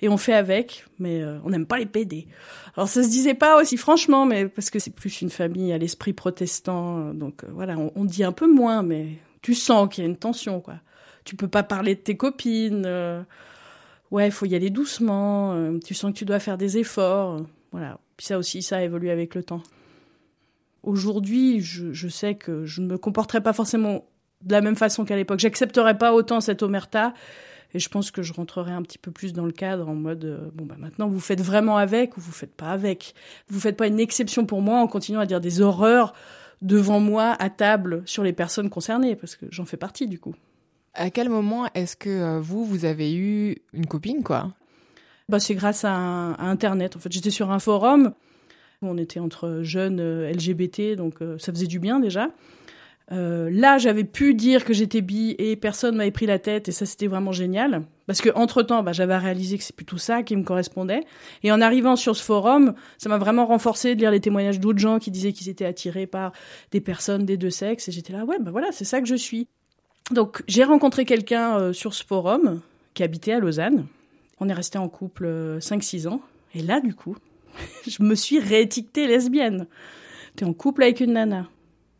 Et 0.04 0.10
on 0.10 0.18
fait 0.18 0.34
avec, 0.34 0.86
mais 0.98 1.22
euh, 1.22 1.38
on 1.44 1.52
n'aime 1.52 1.68
pas 1.68 1.78
les 1.78 1.86
PD. 1.86 2.28
Alors 2.76 2.88
ça 2.88 3.04
se 3.04 3.10
disait 3.10 3.34
pas 3.34 3.62
aussi 3.62 3.78
franchement, 3.78 4.26
mais 4.26 4.48
parce 4.48 4.70
que 4.70 4.80
c'est 4.80 4.96
plus 4.96 5.22
une 5.22 5.30
famille 5.30 5.72
à 5.74 5.78
l'esprit 5.78 6.14
protestant, 6.14 7.14
donc 7.14 7.44
euh, 7.44 7.48
voilà, 7.52 7.78
on, 7.78 8.06
dit 8.06 8.24
un 8.24 8.32
peu 8.32 8.52
moins, 8.52 8.82
mais 8.82 9.18
Tu 9.44 9.54
sens 9.54 9.90
qu'il 9.90 10.04
y 10.04 10.08
a 10.08 10.10
une 10.10 10.18
tension, 10.18 10.62
quoi. 10.62 10.76
Tu 11.24 11.36
peux 11.36 11.48
pas 11.48 11.64
parler 11.64 11.96
de 11.96 12.00
tes 12.00 12.18
copines. 12.18 12.84
Euh, 12.86 13.22
ouais, 14.12 14.28
il 14.28 14.32
faut 14.32 14.46
y 14.46 14.56
aller 14.56 14.70
doucement. 14.70 15.54
Euh, 15.54 15.78
tu 15.84 15.94
sens 15.94 16.12
que 16.12 16.18
tu 16.18 16.26
dois 16.26 16.40
faire 16.40 16.58
des 16.58 16.78
efforts. 16.78 17.42
voilà. 17.72 18.00
Puis 18.18 18.28
ça 18.28 18.38
aussi, 18.38 18.62
ça 18.62 18.78
a 18.78 18.82
évolué 18.82 19.12
avec 19.12 19.36
le 19.36 19.44
temps. 19.44 19.64
Aujourd'hui, 20.84 21.60
je, 21.60 21.94
je 21.94 22.08
sais 22.08 22.36
que 22.36 22.66
je 22.66 22.82
ne 22.82 22.88
me 22.88 22.98
comporterai 22.98 23.42
pas 23.42 23.54
forcément 23.54 24.06
de 24.44 24.52
la 24.52 24.62
même 24.62 24.76
façon 24.76 25.06
qu'à 25.06 25.16
l'époque. 25.16 25.40
J'accepterai 25.40 25.98
pas 25.98 26.14
autant 26.14 26.42
cette 26.42 26.64
omerta. 26.64 27.14
Et 27.74 27.80
je 27.80 27.90
pense 27.90 28.12
que 28.12 28.22
je 28.22 28.34
rentrerai 28.34 28.72
un 28.72 28.82
petit 28.82 28.98
peu 28.98 29.12
plus 29.12 29.34
dans 29.34 29.46
le 29.46 29.52
cadre 29.52 29.88
en 29.88 29.96
mode 29.96 30.26
euh, 30.26 30.50
bon 30.54 30.66
bah 30.66 30.76
maintenant 30.78 31.08
vous 31.08 31.20
faites 31.20 31.42
vraiment 31.42 31.78
avec 31.78 32.18
ou 32.18 32.22
vous 32.22 32.32
faites 32.32 32.54
pas 32.54 32.72
avec? 32.72 33.14
Vous 33.50 33.60
faites 33.60 33.78
pas 33.78 33.88
une 33.88 34.00
exception 34.00 34.46
pour 34.46 34.62
moi 34.62 34.80
en 34.80 34.88
continuant 34.88 35.22
à 35.22 35.26
dire 35.26 35.40
des 35.40 35.62
horreurs 35.62 36.14
devant 36.62 37.00
moi 37.00 37.36
à 37.40 37.50
table 37.50 38.04
sur 38.06 38.24
les 38.24 38.34
personnes 38.34 38.70
concernées 38.70 39.16
parce 39.16 39.36
que 39.36 39.46
j'en 39.50 39.66
fais 39.66 39.78
partie 39.78 40.08
du 40.08 40.20
coup. 40.20 40.36
À 40.94 41.10
quel 41.10 41.30
moment 41.30 41.68
est-ce 41.74 41.96
que 41.96 42.10
euh, 42.10 42.40
vous 42.42 42.66
vous 42.66 42.84
avez 42.84 43.16
eu 43.16 43.56
une 43.72 43.86
copine 43.86 44.22
quoi? 44.22 44.52
Bah 45.30 45.40
c'est 45.40 45.56
grâce 45.56 45.86
à, 45.86 45.94
à, 45.94 46.44
internet. 46.48 46.98
En 46.98 47.00
fait, 47.00 47.12
j'étais 47.12 47.30
sur 47.30 47.52
un 47.52 47.60
forum. 47.60 48.12
On 48.82 48.98
était 48.98 49.22
entre 49.22 49.62
jeunes 49.62 50.02
euh, 50.02 50.30
LGBT 50.30 50.98
donc 50.98 51.20
ça 51.38 51.54
faisait 51.54 51.68
du 51.68 51.80
bien 51.80 52.02
déjà. 52.02 52.28
Euh, 53.12 53.50
là, 53.51 53.77
j'avais 53.77 54.06
pu 54.06 54.34
dire 54.34 54.63
que 54.63 54.74
j'étais 54.74 55.01
bi 55.01 55.36
et 55.38 55.56
personne 55.56 55.96
m'avait 55.96 56.12
pris 56.12 56.25
la 56.25 56.39
tête 56.39 56.70
et 56.70 56.72
ça 56.72 56.86
c'était 56.86 57.08
vraiment 57.08 57.34
génial 57.34 57.84
parce 58.08 58.22
que 58.22 58.30
entre 58.36 58.63
temps, 58.63 58.84
bah, 58.84 58.94
j'avais 58.94 59.18
réalisé 59.18 59.58
que 59.58 59.63
c'est 59.63 59.75
plutôt 59.75 59.98
ça 59.98 60.24
qui 60.24 60.36
me 60.36 60.44
correspondait. 60.44 61.03
Et 61.44 61.51
en 61.51 61.62
arrivant 61.62 61.96
sur 61.96 62.15
ce 62.15 62.24
forum, 62.24 62.74
ça 62.98 63.10
m'a 63.10 63.18
vraiment 63.18 63.46
renforcé 63.46 63.96
de 63.96 64.01
lire 64.01 64.12
les 64.12 64.20
témoignages 64.20 64.60
d'autres 64.60 64.80
gens 64.80 65.00
qui 65.00 65.12
disaient 65.12 65.34
qu'ils 65.34 65.50
étaient 65.50 65.65
attirés 65.65 66.08
par 66.08 66.32
des 66.72 66.82
personnes 66.82 67.25
des 67.25 67.38
deux 67.38 67.50
sexes 67.50 67.88
et 67.89 67.91
j'étais 67.91 68.13
là, 68.13 68.25
ouais, 68.25 68.38
bah 68.39 68.51
voilà, 68.51 68.68
c'est 68.72 68.86
ça 68.86 69.01
que 69.01 69.08
je 69.08 69.15
suis. 69.15 69.48
Donc 70.12 70.44
j'ai 70.48 70.63
rencontré 70.63 71.06
quelqu'un 71.06 71.58
euh, 71.58 71.74
sur 71.74 71.94
ce 71.94 72.03
forum 72.03 72.62
qui 72.94 73.03
habitait 73.03 73.34
à 73.34 73.39
Lausanne. 73.39 73.86
On 74.39 74.50
est 74.50 74.53
resté 74.53 74.77
en 74.77 74.89
couple 74.89 75.58
5-6 75.60 76.06
euh, 76.06 76.10
ans 76.12 76.22
et 76.56 76.62
là, 76.62 76.80
du 76.82 76.94
coup, 76.94 77.15
je 77.88 78.03
me 78.03 78.15
suis 78.15 78.39
réétiquetée 78.39 79.08
lesbienne. 79.08 79.68
T'es 80.36 80.46
en 80.46 80.53
couple 80.53 80.84
avec 80.84 81.01
une 81.01 81.13
nana 81.13 81.48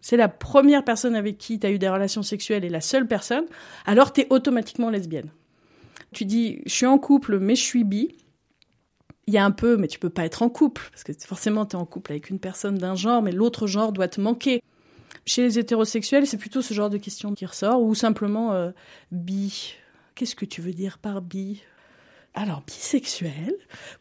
c'est 0.01 0.17
la 0.17 0.27
première 0.27 0.84
personne 0.84 1.15
avec 1.15 1.38
qui 1.38 1.60
tu 1.60 1.67
as 1.67 1.72
eu 1.72 1.79
des 1.79 1.89
relations 1.89 2.24
sexuelles 2.24 2.65
et 2.65 2.70
la 2.70 2.81
seule 2.81 3.08
personne, 3.08 3.46
alors 3.86 4.13
tu 4.13 4.22
es 4.22 4.27
automatiquement 4.29 4.89
lesbienne. 4.89 5.31
Tu 6.13 6.25
dis, 6.25 6.62
je 6.65 6.74
suis 6.74 6.86
en 6.86 6.98
couple, 6.98 7.39
mais 7.39 7.55
je 7.55 7.63
suis 7.63 7.84
bi. 7.84 8.15
Il 9.27 9.34
y 9.34 9.38
a 9.38 9.46
un 9.46 9.51
peu, 9.51 9.77
mais 9.77 9.88
tu 9.88 10.00
peux 10.00 10.10
pas 10.10 10.25
être 10.25 10.41
en 10.41 10.50
couple, 10.50 10.89
parce 10.91 11.03
que 11.03 11.13
forcément 11.25 11.65
tu 11.65 11.75
es 11.75 11.79
en 11.79 11.86
couple 11.86 12.12
avec 12.12 12.29
une 12.29 12.39
personne 12.39 12.77
d'un 12.77 12.96
genre, 12.96 13.22
mais 13.22 13.31
l'autre 13.31 13.67
genre 13.67 13.93
doit 13.93 14.08
te 14.08 14.20
manquer. 14.20 14.62
Chez 15.25 15.43
les 15.43 15.60
hétérosexuels, 15.60 16.25
c'est 16.25 16.38
plutôt 16.38 16.62
ce 16.62 16.74
genre 16.74 16.89
de 16.89 16.98
question 16.98 17.34
qui 17.34 17.46
ressort, 17.46 17.81
ou 17.81 17.93
simplement 17.96 18.53
euh, 18.53 18.72
bi. 19.12 19.75
Qu'est-ce 20.15 20.36
que 20.36 20.46
tu 20.46 20.62
veux 20.62 20.74
dire 20.74 20.98
par 20.98 21.22
bi? 21.22 21.62
Alors, 22.34 22.63
bisexuel, 22.65 23.53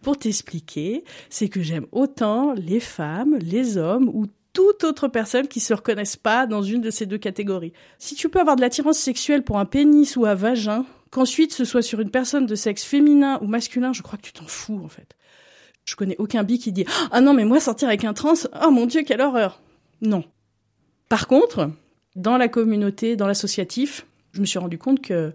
pour 0.03 0.17
t'expliquer, 0.19 1.05
c'est 1.29 1.49
que 1.49 1.63
j'aime 1.63 1.87
autant 1.93 2.55
les 2.55 2.81
femmes, 2.81 3.37
les 3.41 3.77
hommes 3.77 4.09
ou 4.09 4.27
toute 4.53 4.85
autre 4.85 5.09
personne 5.09 5.49
qui 5.49 5.61
se 5.61 5.75
reconnaisse 5.75 6.17
pas 6.17 6.47
dans 6.47 6.63
une 6.63 6.81
de 6.81 6.91
ces 6.91 7.07
deux 7.07 7.19
catégories. 7.19 7.73
Si 7.99 8.15
tu 8.15 8.29
peux 8.29 8.41
avoir 8.41 8.57
de 8.57 8.61
l'attirance 8.61 8.99
sexuelle 8.99 9.43
pour 9.43 9.59
un 9.59 9.65
pénis 9.65 10.17
ou 10.17 10.27
un 10.27 10.35
vagin, 10.35 10.85
qu'ensuite 11.11 11.53
ce 11.53 11.65
soit 11.65 11.83
sur 11.83 12.01
une 12.01 12.11
personne 12.11 12.47
de 12.47 12.55
sexe 12.55 12.85
féminin 12.85 13.39
ou 13.43 13.47
masculin, 13.47 13.93
je 13.93 14.03
crois 14.03 14.19
que 14.19 14.25
tu 14.25 14.33
t'en 14.33 14.47
fous 14.47 14.81
en 14.85 14.89
fait. 14.89 15.17
Je 15.85 15.97
connais 15.97 16.17
aucun 16.19 16.43
bi 16.43 16.59
qui 16.59 16.73
dit 16.73 16.85
"Ah 17.11 17.21
non, 17.21 17.35
mais 17.35 17.45
moi 17.45 17.61
sortir 17.61 17.89
avec 17.89 18.05
un 18.05 18.13
trans, 18.13 18.35
oh 18.65 18.71
mon 18.71 18.87
dieu, 18.87 19.03
quelle 19.03 19.21
horreur." 19.21 19.61
Non. 20.03 20.25
Par 21.09 21.27
contre, 21.27 21.71
dans 22.17 22.37
la 22.37 22.49
communauté, 22.49 23.17
dans 23.17 23.27
l'associatif, 23.27 24.07
je 24.33 24.41
me 24.41 24.47
suis 24.47 24.59
rendu 24.59 24.79
compte 24.79 25.01
que 25.01 25.33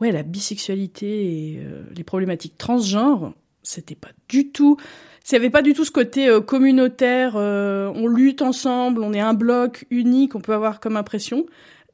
ouais, 0.00 0.12
la 0.12 0.22
bisexualité 0.22 1.52
et 1.52 1.58
euh, 1.58 1.82
les 1.94 2.04
problématiques 2.04 2.58
transgenres, 2.58 3.34
c'était 3.64 3.96
pas 3.96 4.10
du 4.28 4.52
tout 4.52 4.76
s'il 5.24 5.38
n'y 5.38 5.46
avait 5.46 5.50
pas 5.50 5.62
du 5.62 5.72
tout 5.72 5.86
ce 5.86 5.90
côté 5.90 6.28
euh, 6.28 6.42
communautaire, 6.42 7.32
euh, 7.36 7.90
on 7.94 8.06
lutte 8.06 8.42
ensemble, 8.42 9.02
on 9.02 9.14
est 9.14 9.20
un 9.20 9.32
bloc 9.32 9.86
unique, 9.90 10.34
on 10.34 10.40
peut 10.42 10.52
avoir 10.52 10.80
comme 10.80 10.98
impression. 10.98 11.46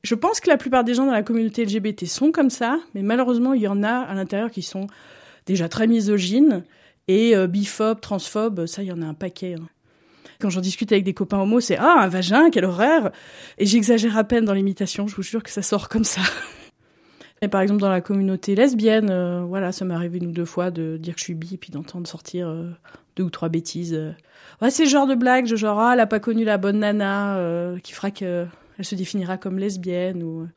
Je 0.03 0.17
pense 0.17 0.41
que 0.41 0.49
la 0.51 0.57
plupart 0.57 0.83
des 0.83 0.95
gens 0.95 1.07
dans 1.07 1.13
la 1.13 1.23
communauté 1.23 1.65
LGBT 1.65 2.07
sont 2.07 2.33
comme 2.33 2.51
ça, 2.51 2.81
mais 2.93 3.03
malheureusement, 3.03 3.55
il 3.55 3.63
y 3.63 3.69
en 3.69 3.85
a 3.85 4.01
à 4.01 4.15
l'intérieur 4.15 4.51
qui 4.51 4.63
sont 4.63 4.89
déjà 5.47 5.69
très 5.69 5.87
misogynes 5.87 6.65
et 7.07 7.37
euh, 7.37 7.47
biphobes, 7.47 8.01
transphobes, 8.01 8.67
ça, 8.67 8.83
il 8.83 8.89
y 8.89 8.93
en 8.93 9.01
a 9.01 9.07
un 9.07 9.15
paquet. 9.15 9.55
Hein. 9.55 9.69
Quand 10.41 10.51
j'en 10.51 10.61
discute 10.61 10.91
avec 10.91 11.05
des 11.05 11.15
copains 11.15 11.39
homo, 11.39 11.61
c'est 11.61 11.77
ah 11.77 12.01
un 12.01 12.09
vagin, 12.09 12.51
quel 12.51 12.65
horreur 12.65 13.13
Et 13.59 13.67
j'exagère 13.67 14.17
à 14.17 14.25
peine 14.25 14.45
dans 14.45 14.55
l'imitation, 14.55 15.07
je 15.07 15.15
vous 15.15 15.23
jure 15.23 15.45
que 15.45 15.51
ça 15.51 15.63
sort 15.63 15.89
comme 15.89 16.05
ça. 16.05 16.23
Et 17.43 17.49
par 17.49 17.63
exemple 17.63 17.81
dans 17.81 17.89
la 17.89 18.03
communauté 18.03 18.55
lesbienne, 18.55 19.45
voilà, 19.49 19.73
ça 19.73 19.85
m'est 19.85 19.95
arrivé 19.95 20.19
une 20.19 20.27
ou 20.27 20.33
deux 20.33 20.45
fois 20.45 20.71
de 20.71 20.99
dire 20.99 21.15
que 21.15 21.21
je 21.21 21.25
suis 21.25 21.35
bi 21.35 21.55
et 21.55 21.57
puis 21.57 21.71
d'entendre 21.71 22.07
sortir 22.07 22.55
deux 23.17 23.25
ou 23.25 23.31
trois 23.31 23.49
bêtises. 23.49 23.95
Euh. 23.95 24.13
Ouais, 24.61 24.71
c'est 24.71 24.85
le 24.85 24.91
genre 24.91 25.07
de 25.07 25.15
blague, 25.15 25.47
genre 25.47 25.81
ah, 25.81 25.93
elle 25.95 26.01
a 26.01 26.07
pas 26.07 26.21
connu 26.21 26.45
la 26.45 26.59
bonne 26.59 26.81
nana 26.81 27.37
euh, 27.39 27.79
qui 27.79 27.93
fera 27.93 28.11
que 28.11 28.47
elle 28.79 28.85
se 28.85 28.95
définira 28.95 29.37
comme 29.37 29.59
lesbienne 29.59 30.23
ou. 30.23 30.49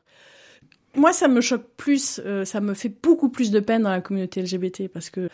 Euh. 0.96 1.00
Moi, 1.00 1.12
ça 1.12 1.28
me 1.28 1.40
choque 1.40 1.66
plus, 1.76 2.20
ça 2.44 2.60
me 2.60 2.74
fait 2.74 2.92
beaucoup 3.02 3.28
plus 3.28 3.50
de 3.50 3.60
peine 3.60 3.82
dans 3.82 3.90
la 3.90 4.00
communauté 4.00 4.42
LGBT 4.42 4.88
parce 4.88 5.10
que 5.10 5.28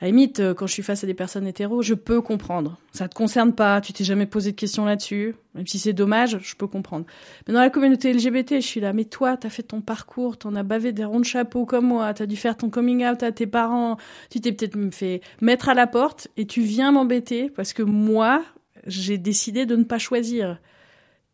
à 0.00 0.06
la 0.06 0.08
limite, 0.08 0.40
euh, 0.40 0.54
quand 0.54 0.66
je 0.66 0.72
suis 0.72 0.82
face 0.82 1.04
à 1.04 1.06
des 1.06 1.14
personnes 1.14 1.46
hétéros, 1.46 1.82
je 1.82 1.94
peux 1.94 2.20
comprendre. 2.20 2.78
Ça 2.92 3.08
te 3.08 3.14
concerne 3.14 3.52
pas, 3.52 3.80
tu 3.80 3.92
t'es 3.92 4.04
jamais 4.04 4.26
posé 4.26 4.50
de 4.50 4.56
questions 4.56 4.84
là-dessus. 4.84 5.36
Même 5.54 5.66
si 5.66 5.78
c'est 5.78 5.92
dommage, 5.92 6.38
je 6.42 6.54
peux 6.56 6.66
comprendre. 6.66 7.06
Mais 7.46 7.54
dans 7.54 7.60
la 7.60 7.70
communauté 7.70 8.12
LGBT, 8.12 8.56
je 8.56 8.66
suis 8.66 8.80
là, 8.80 8.92
mais 8.92 9.04
toi, 9.04 9.36
t'as 9.36 9.50
fait 9.50 9.62
ton 9.62 9.80
parcours, 9.80 10.36
t'en 10.36 10.56
as 10.56 10.64
bavé 10.64 10.92
des 10.92 11.04
ronds 11.04 11.20
de 11.20 11.24
chapeau 11.24 11.64
comme 11.64 11.86
moi, 11.86 12.12
t'as 12.12 12.26
dû 12.26 12.36
faire 12.36 12.56
ton 12.56 12.70
coming 12.70 13.06
out 13.06 13.22
à 13.22 13.30
tes 13.30 13.46
parents, 13.46 13.96
tu 14.30 14.40
t'es 14.40 14.52
peut-être 14.52 14.76
fait 14.92 15.20
mettre 15.40 15.68
à 15.68 15.74
la 15.74 15.86
porte 15.86 16.28
et 16.36 16.46
tu 16.46 16.62
viens 16.62 16.90
m'embêter 16.90 17.50
parce 17.50 17.72
que 17.72 17.82
moi, 17.82 18.44
j'ai 18.86 19.16
décidé 19.16 19.64
de 19.64 19.76
ne 19.76 19.84
pas 19.84 19.98
choisir. 19.98 20.58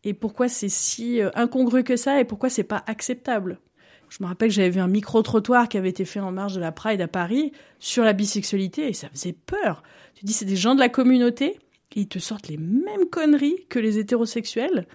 Et 0.03 0.13
pourquoi 0.13 0.49
c'est 0.49 0.69
si 0.69 1.21
euh, 1.21 1.29
incongru 1.35 1.83
que 1.83 1.95
ça 1.95 2.19
et 2.19 2.25
pourquoi 2.25 2.49
c'est 2.49 2.63
pas 2.63 2.83
acceptable? 2.87 3.59
Je 4.11 4.21
me 4.21 4.27
rappelle 4.27 4.49
que 4.49 4.55
j'avais 4.55 4.69
vu 4.69 4.79
un 4.79 4.87
micro-trottoir 4.87 5.67
qui 5.67 5.77
avait 5.77 5.89
été 5.89 6.05
fait 6.05 6.19
en 6.19 6.31
marge 6.31 6.53
de 6.53 6.59
la 6.59 6.71
Pride 6.71 7.01
à 7.01 7.07
Paris 7.07 7.51
sur 7.79 8.03
la 8.03 8.13
bisexualité 8.13 8.87
et 8.87 8.93
ça 8.93 9.09
faisait 9.09 9.33
peur. 9.33 9.81
Tu 10.15 10.25
dis, 10.25 10.33
c'est 10.33 10.45
des 10.45 10.55
gens 10.55 10.75
de 10.75 10.79
la 10.79 10.89
communauté 10.89 11.57
ils 11.95 12.07
te 12.07 12.19
sortent 12.19 12.47
les 12.47 12.57
mêmes 12.57 13.09
conneries 13.09 13.65
que 13.69 13.79
les 13.79 13.97
hétérosexuels 13.97 14.87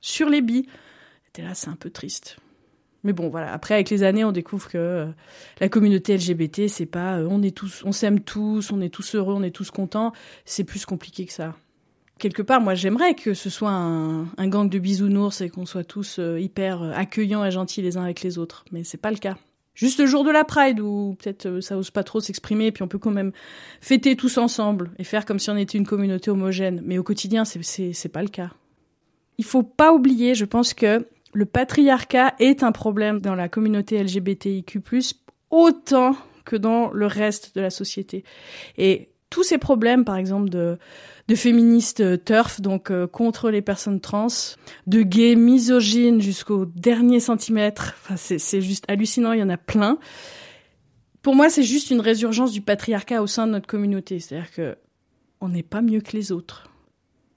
sur 0.00 0.28
les 0.28 0.40
bis. 0.40 0.66
Et 1.36 1.42
là, 1.42 1.54
c'est 1.54 1.68
un 1.68 1.76
peu 1.76 1.90
triste. 1.90 2.36
Mais 3.04 3.12
bon, 3.12 3.28
voilà. 3.28 3.52
Après, 3.52 3.74
avec 3.74 3.90
les 3.90 4.02
années, 4.02 4.24
on 4.24 4.32
découvre 4.32 4.68
que 4.68 4.78
euh, 4.78 5.06
la 5.60 5.68
communauté 5.68 6.16
LGBT, 6.16 6.66
c'est 6.68 6.86
pas 6.86 7.18
euh, 7.18 7.28
on 7.30 7.42
est 7.42 7.56
tous, 7.56 7.82
on 7.84 7.92
s'aime 7.92 8.20
tous, 8.20 8.72
on 8.72 8.80
est 8.80 8.88
tous 8.88 9.14
heureux, 9.14 9.34
on 9.34 9.42
est 9.44 9.52
tous 9.52 9.70
contents. 9.70 10.12
C'est 10.44 10.64
plus 10.64 10.84
compliqué 10.84 11.24
que 11.24 11.32
ça 11.32 11.54
quelque 12.18 12.42
part, 12.42 12.60
moi, 12.60 12.74
j'aimerais 12.74 13.14
que 13.14 13.34
ce 13.34 13.50
soit 13.50 13.70
un, 13.70 14.48
gang 14.48 14.68
de 14.68 14.78
bisounours 14.78 15.40
et 15.40 15.48
qu'on 15.48 15.66
soit 15.66 15.84
tous 15.84 16.18
euh, 16.18 16.38
hyper 16.38 16.82
euh, 16.82 16.92
accueillants 16.94 17.44
et 17.44 17.50
gentils 17.50 17.82
les 17.82 17.96
uns 17.96 18.02
avec 18.02 18.22
les 18.22 18.38
autres. 18.38 18.64
Mais 18.72 18.84
c'est 18.84 18.98
pas 18.98 19.10
le 19.10 19.16
cas. 19.16 19.36
Juste 19.74 20.00
le 20.00 20.06
jour 20.06 20.24
de 20.24 20.30
la 20.30 20.44
Pride 20.44 20.80
où 20.80 21.16
peut-être 21.20 21.46
euh, 21.46 21.60
ça 21.60 21.78
ose 21.78 21.90
pas 21.90 22.02
trop 22.02 22.20
s'exprimer, 22.20 22.72
puis 22.72 22.82
on 22.82 22.88
peut 22.88 22.98
quand 22.98 23.12
même 23.12 23.32
fêter 23.80 24.16
tous 24.16 24.36
ensemble 24.38 24.90
et 24.98 25.04
faire 25.04 25.24
comme 25.24 25.38
si 25.38 25.50
on 25.50 25.56
était 25.56 25.78
une 25.78 25.86
communauté 25.86 26.30
homogène. 26.30 26.82
Mais 26.84 26.98
au 26.98 27.02
quotidien, 27.02 27.44
c'est 27.44 27.62
c'est 27.62 28.08
pas 28.08 28.22
le 28.22 28.28
cas. 28.28 28.50
Il 29.38 29.44
faut 29.44 29.62
pas 29.62 29.92
oublier, 29.92 30.34
je 30.34 30.44
pense 30.44 30.74
que 30.74 31.06
le 31.32 31.46
patriarcat 31.46 32.34
est 32.40 32.62
un 32.62 32.72
problème 32.72 33.20
dans 33.20 33.36
la 33.36 33.48
communauté 33.48 34.02
LGBTIQ+, 34.02 34.82
autant 35.50 36.16
que 36.44 36.56
dans 36.56 36.90
le 36.90 37.06
reste 37.06 37.54
de 37.54 37.60
la 37.60 37.70
société. 37.70 38.24
Et 38.78 39.10
tous 39.38 39.44
ces 39.44 39.58
problèmes, 39.58 40.04
par 40.04 40.16
exemple, 40.16 40.48
de 40.48 40.78
féministes 41.36 42.00
euh, 42.00 42.16
turf, 42.16 42.60
donc 42.60 42.90
euh, 42.90 43.06
contre 43.06 43.50
les 43.50 43.62
personnes 43.62 44.00
trans, 44.00 44.26
de 44.88 45.02
gays 45.02 45.36
misogynes 45.36 46.20
jusqu'au 46.20 46.64
dernier 46.64 47.20
centimètre. 47.20 47.94
Enfin, 48.02 48.16
c'est 48.16 48.60
juste 48.60 48.84
hallucinant, 48.88 49.30
il 49.30 49.38
y 49.38 49.42
en 49.44 49.48
a 49.48 49.56
plein. 49.56 49.98
Pour 51.22 51.36
moi, 51.36 51.50
c'est 51.50 51.62
juste 51.62 51.92
une 51.92 52.00
résurgence 52.00 52.50
du 52.50 52.62
patriarcat 52.62 53.22
au 53.22 53.28
sein 53.28 53.46
de 53.46 53.52
notre 53.52 53.68
communauté. 53.68 54.18
C'est-à-dire 54.18 54.50
que 54.50 54.76
on 55.40 55.50
n'est 55.50 55.62
pas 55.62 55.82
mieux 55.82 56.00
que 56.00 56.16
les 56.16 56.32
autres. 56.32 56.68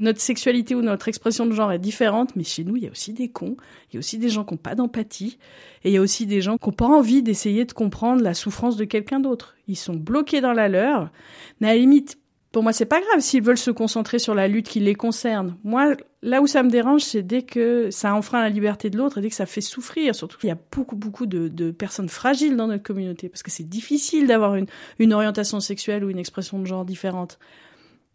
Notre 0.02 0.20
sexualité 0.20 0.74
ou 0.76 0.82
notre 0.82 1.08
expression 1.08 1.46
de 1.46 1.54
genre 1.54 1.72
est 1.72 1.80
différente, 1.80 2.36
mais 2.36 2.44
chez 2.44 2.64
nous, 2.64 2.76
il 2.76 2.84
y 2.84 2.88
a 2.88 2.92
aussi 2.92 3.14
des 3.14 3.30
cons, 3.30 3.56
il 3.90 3.94
y 3.94 3.98
a 3.98 4.00
aussi 4.00 4.18
des 4.18 4.30
gens 4.30 4.44
qui 4.44 4.56
n'ont 4.56 4.58
pas 4.58 4.74
d'empathie, 4.74 5.38
et 5.84 5.90
il 5.90 5.94
y 5.94 5.98
a 5.98 6.02
aussi 6.02 6.26
des 6.26 6.42
gens 6.42 6.58
qui 6.58 6.68
n'ont 6.68 6.74
pas 6.74 6.88
envie 6.88 7.22
d'essayer 7.22 7.66
de 7.66 7.72
comprendre 7.72 8.24
la 8.24 8.34
souffrance 8.34 8.78
de 8.78 8.84
quelqu'un 8.84 9.20
d'autre. 9.20 9.56
Ils 9.68 9.78
sont 9.78 9.96
bloqués 9.96 10.42
dans 10.42 10.54
la 10.54 10.68
leur. 10.68 11.12
Mais 11.60 11.70
à 11.70 11.74
la 11.74 11.78
limite, 11.78 12.18
pour 12.52 12.64
moi, 12.64 12.74
c'est 12.74 12.86
pas 12.86 13.00
grave 13.00 13.22
s'ils 13.22 13.44
veulent 13.44 13.58
se 13.58 13.72
concentrer 13.72 14.20
sur 14.20 14.36
la 14.36 14.48
lutte 14.48 14.68
qui 14.68 14.82
les 14.82 14.96
concerne. 14.96 15.56
Moi, 15.64 15.96
là 16.22 16.42
où 16.42 16.48
ça 16.48 16.64
me 16.64 16.70
dérange, 16.70 17.02
c'est 17.02 17.22
dès 17.22 17.44
que 17.44 17.90
ça 17.92 18.14
enfreint 18.14 18.42
la 18.42 18.50
liberté 18.50 18.90
de 18.90 18.98
l'autre 18.98 19.20
et 19.20 19.22
dès 19.22 19.30
que 19.30 19.36
ça 19.36 19.46
fait 19.46 19.62
souffrir. 19.62 20.16
Surtout 20.16 20.38
qu'il 20.38 20.50
y 20.50 20.52
a 20.52 20.58
beaucoup, 20.76 20.98
beaucoup 20.98 21.28
de, 21.28 21.72
personnes 21.72 22.10
fragiles 22.10 22.58
dans 22.58 22.68
notre 22.68 22.84
communauté 22.84 23.30
parce 23.30 23.44
que 23.44 23.52
c'est 23.52 23.70
difficile 23.70 24.28
d'avoir 24.28 24.56
une 25.00 25.14
orientation 25.14 25.60
sexuelle 25.60 26.04
ou 26.04 26.10
une 26.10 26.20
expression 26.20 26.60
de 26.60 26.66
genre 26.66 26.86
différente. 26.86 27.40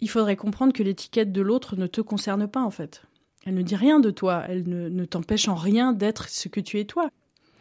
Il 0.00 0.10
faudrait 0.10 0.36
comprendre 0.36 0.72
que 0.72 0.82
l'étiquette 0.82 1.32
de 1.32 1.40
l'autre 1.40 1.76
ne 1.76 1.86
te 1.86 2.00
concerne 2.00 2.46
pas, 2.46 2.62
en 2.62 2.70
fait. 2.70 3.02
Elle 3.46 3.54
ne 3.54 3.62
dit 3.62 3.76
rien 3.76 4.00
de 4.00 4.10
toi, 4.10 4.44
elle 4.48 4.68
ne, 4.68 4.88
ne 4.88 5.04
t'empêche 5.04 5.48
en 5.48 5.54
rien 5.54 5.92
d'être 5.92 6.28
ce 6.28 6.48
que 6.48 6.60
tu 6.60 6.78
es 6.80 6.84
toi. 6.84 7.08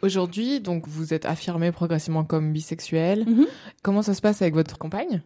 Aujourd'hui, 0.02 0.60
donc 0.60 0.86
vous 0.86 1.14
êtes 1.14 1.24
affirmé 1.24 1.72
progressivement 1.72 2.24
comme 2.24 2.52
bisexuel. 2.52 3.24
Mhm. 3.26 3.46
Comment 3.82 4.02
ça 4.02 4.12
se 4.14 4.20
passe 4.20 4.42
avec 4.42 4.54
votre 4.54 4.78
compagne? 4.78 5.22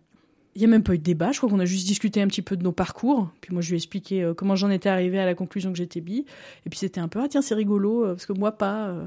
Il 0.55 0.59
n'y 0.61 0.64
a 0.64 0.69
même 0.69 0.83
pas 0.83 0.95
eu 0.95 0.99
de 0.99 1.02
débat, 1.02 1.33
je 1.33 1.38
crois 1.38 1.49
qu'on 1.49 1.61
a 1.61 1.64
juste 1.64 1.87
discuté 1.87 2.21
un 2.21 2.26
petit 2.26 2.43
peu 2.43 2.57
de 2.57 2.62
nos 2.62 2.73
parcours. 2.73 3.31
Puis 3.40 3.52
moi, 3.52 3.62
je 3.62 3.69
lui 3.69 3.76
ai 3.76 3.79
expliqué 3.79 4.23
euh, 4.23 4.35
comment 4.35 4.57
j'en 4.57 4.69
étais 4.71 4.88
arrivée 4.88 5.19
à 5.19 5.26
la 5.26 5.35
conclusion 5.35 5.71
que 5.73 5.79
j'étais 5.79 6.00
bi. 6.00 6.25
Et 6.67 6.71
puis 6.71 6.79
c'était 6.79 7.00
un 7.00 7.09
peu, 7.09 7.21
ah 7.23 7.29
tiens, 7.29 7.40
c'est 7.43 7.55
rigolo, 7.55 8.05
euh, 8.05 8.09
parce 8.14 8.26
que 8.26 8.33
moi, 8.33 8.52
pas. 8.52 8.88
euh. 8.88 9.05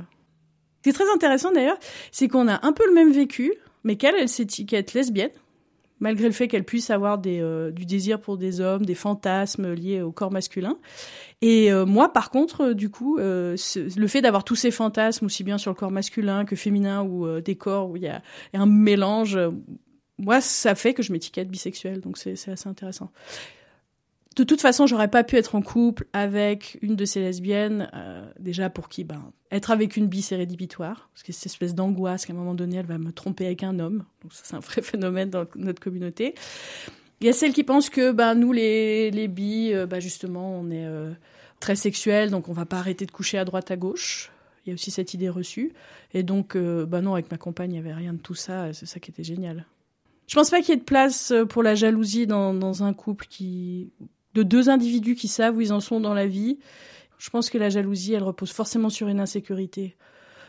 Ce 0.77 0.83
qui 0.83 0.89
est 0.89 0.93
très 0.93 1.09
intéressant 1.13 1.51
d'ailleurs, 1.51 1.77
c'est 2.11 2.27
qu'on 2.27 2.47
a 2.47 2.65
un 2.65 2.71
peu 2.73 2.85
le 2.87 2.93
même 2.93 3.11
vécu, 3.11 3.53
mais 3.83 3.95
qu'elle, 3.95 4.15
elle 4.19 4.29
s'étiquette 4.29 4.93
lesbienne, 4.93 5.31
malgré 6.03 6.25
le 6.27 6.33
fait 6.33 6.49
qu'elle 6.49 6.65
puisse 6.65 6.89
avoir 6.89 7.17
euh, 7.25 7.71
du 7.71 7.85
désir 7.85 8.19
pour 8.19 8.37
des 8.37 8.59
hommes, 8.59 8.85
des 8.85 8.93
fantasmes 8.93 9.71
liés 9.71 10.01
au 10.01 10.11
corps 10.11 10.31
masculin. 10.31 10.77
Et 11.41 11.71
euh, 11.71 11.85
moi, 11.85 12.11
par 12.11 12.29
contre, 12.29 12.61
euh, 12.61 12.73
du 12.73 12.89
coup, 12.89 13.17
le 13.17 14.07
fait 14.07 14.21
d'avoir 14.21 14.43
tous 14.43 14.55
ces 14.55 14.69
fantasmes, 14.69 15.25
aussi 15.25 15.45
bien 15.45 15.57
sur 15.57 15.71
le 15.71 15.75
corps 15.75 15.91
masculin 15.91 16.43
que 16.43 16.57
féminin, 16.57 17.03
ou 17.03 17.39
des 17.39 17.55
corps 17.55 17.89
où 17.89 17.95
il 17.95 18.03
y 18.03 18.07
a 18.09 18.21
un 18.53 18.65
mélange, 18.65 19.39
moi, 20.17 20.41
ça 20.41 20.75
fait 20.75 20.93
que 20.93 21.01
je 21.01 21.13
m'étiquette 21.13 21.49
bisexuelle, 21.49 22.01
donc 22.01 22.17
c'est 22.17 22.33
assez 22.49 22.67
intéressant. 22.67 23.09
De 24.35 24.43
toute 24.43 24.61
façon, 24.61 24.87
j'aurais 24.87 25.09
pas 25.09 25.23
pu 25.23 25.35
être 25.35 25.53
en 25.53 25.61
couple 25.61 26.07
avec 26.11 26.79
une 26.81 26.95
de 26.95 27.05
ces 27.05 27.19
lesbiennes, 27.19 27.89
euh, 27.93 28.25
déjà 28.39 28.69
pour 28.69 28.89
qui, 28.89 29.03
ben, 29.03 29.31
être 29.51 29.69
avec 29.69 29.95
une 29.95 30.07
bi, 30.07 30.23
c'est 30.23 30.35
rédhibitoire, 30.35 31.09
parce 31.13 31.21
que 31.21 31.31
c'est 31.31 31.41
cette 31.41 31.51
espèce 31.51 31.75
d'angoisse 31.75 32.25
qu'à 32.25 32.33
un 32.33 32.35
moment 32.35 32.55
donné, 32.55 32.77
elle 32.77 32.87
va 32.87 32.97
me 32.97 33.11
tromper 33.11 33.45
avec 33.45 33.61
un 33.61 33.77
homme. 33.77 34.05
Donc 34.23 34.33
ça, 34.33 34.41
c'est 34.43 34.55
un 34.55 34.59
vrai 34.59 34.81
phénomène 34.81 35.29
dans 35.29 35.45
notre 35.55 35.79
communauté. 35.79 36.33
Il 37.21 37.27
y 37.27 37.29
a 37.29 37.33
celles 37.33 37.53
qui 37.53 37.63
pensent 37.63 37.91
que, 37.91 38.11
ben, 38.11 38.33
nous, 38.33 38.53
les, 38.53 39.11
les 39.11 39.27
bi, 39.27 39.71
euh, 39.71 39.85
ben, 39.85 39.99
justement, 39.99 40.57
on 40.59 40.71
est 40.71 40.85
euh, 40.85 41.11
très 41.59 41.75
sexuels, 41.75 42.31
donc 42.31 42.49
on 42.49 42.53
va 42.53 42.65
pas 42.65 42.79
arrêter 42.79 43.05
de 43.05 43.11
coucher 43.11 43.37
à 43.37 43.45
droite, 43.45 43.69
à 43.69 43.75
gauche. 43.75 44.31
Il 44.65 44.69
y 44.69 44.71
a 44.71 44.73
aussi 44.73 44.89
cette 44.89 45.13
idée 45.13 45.29
reçue. 45.29 45.73
Et 46.13 46.23
donc, 46.23 46.55
ben 46.55 47.01
non, 47.01 47.15
avec 47.15 47.29
ma 47.29 47.37
compagne, 47.37 47.73
il 47.73 47.75
y 47.75 47.79
avait 47.79 47.93
rien 47.93 48.13
de 48.13 48.19
tout 48.19 48.33
ça, 48.33 48.71
c'est 48.71 48.85
ça 48.85 49.01
qui 49.01 49.11
était 49.11 49.23
génial. 49.23 49.65
Je 50.27 50.35
pense 50.35 50.49
pas 50.49 50.61
qu'il 50.61 50.69
y 50.69 50.77
ait 50.77 50.79
de 50.79 50.85
place 50.85 51.33
pour 51.49 51.63
la 51.63 51.75
jalousie 51.75 52.27
dans, 52.27 52.53
dans 52.53 52.83
un 52.83 52.93
couple 52.93 53.25
qui, 53.29 53.91
de 54.33 54.43
deux 54.43 54.69
individus 54.69 55.15
qui 55.15 55.27
savent 55.27 55.57
où 55.57 55.61
ils 55.61 55.73
en 55.73 55.79
sont 55.79 55.99
dans 55.99 56.13
la 56.13 56.27
vie. 56.27 56.59
Je 57.17 57.29
pense 57.29 57.49
que 57.49 57.57
la 57.57 57.69
jalousie, 57.69 58.13
elle 58.13 58.23
repose 58.23 58.51
forcément 58.51 58.89
sur 58.89 59.07
une 59.07 59.19
insécurité. 59.19 59.95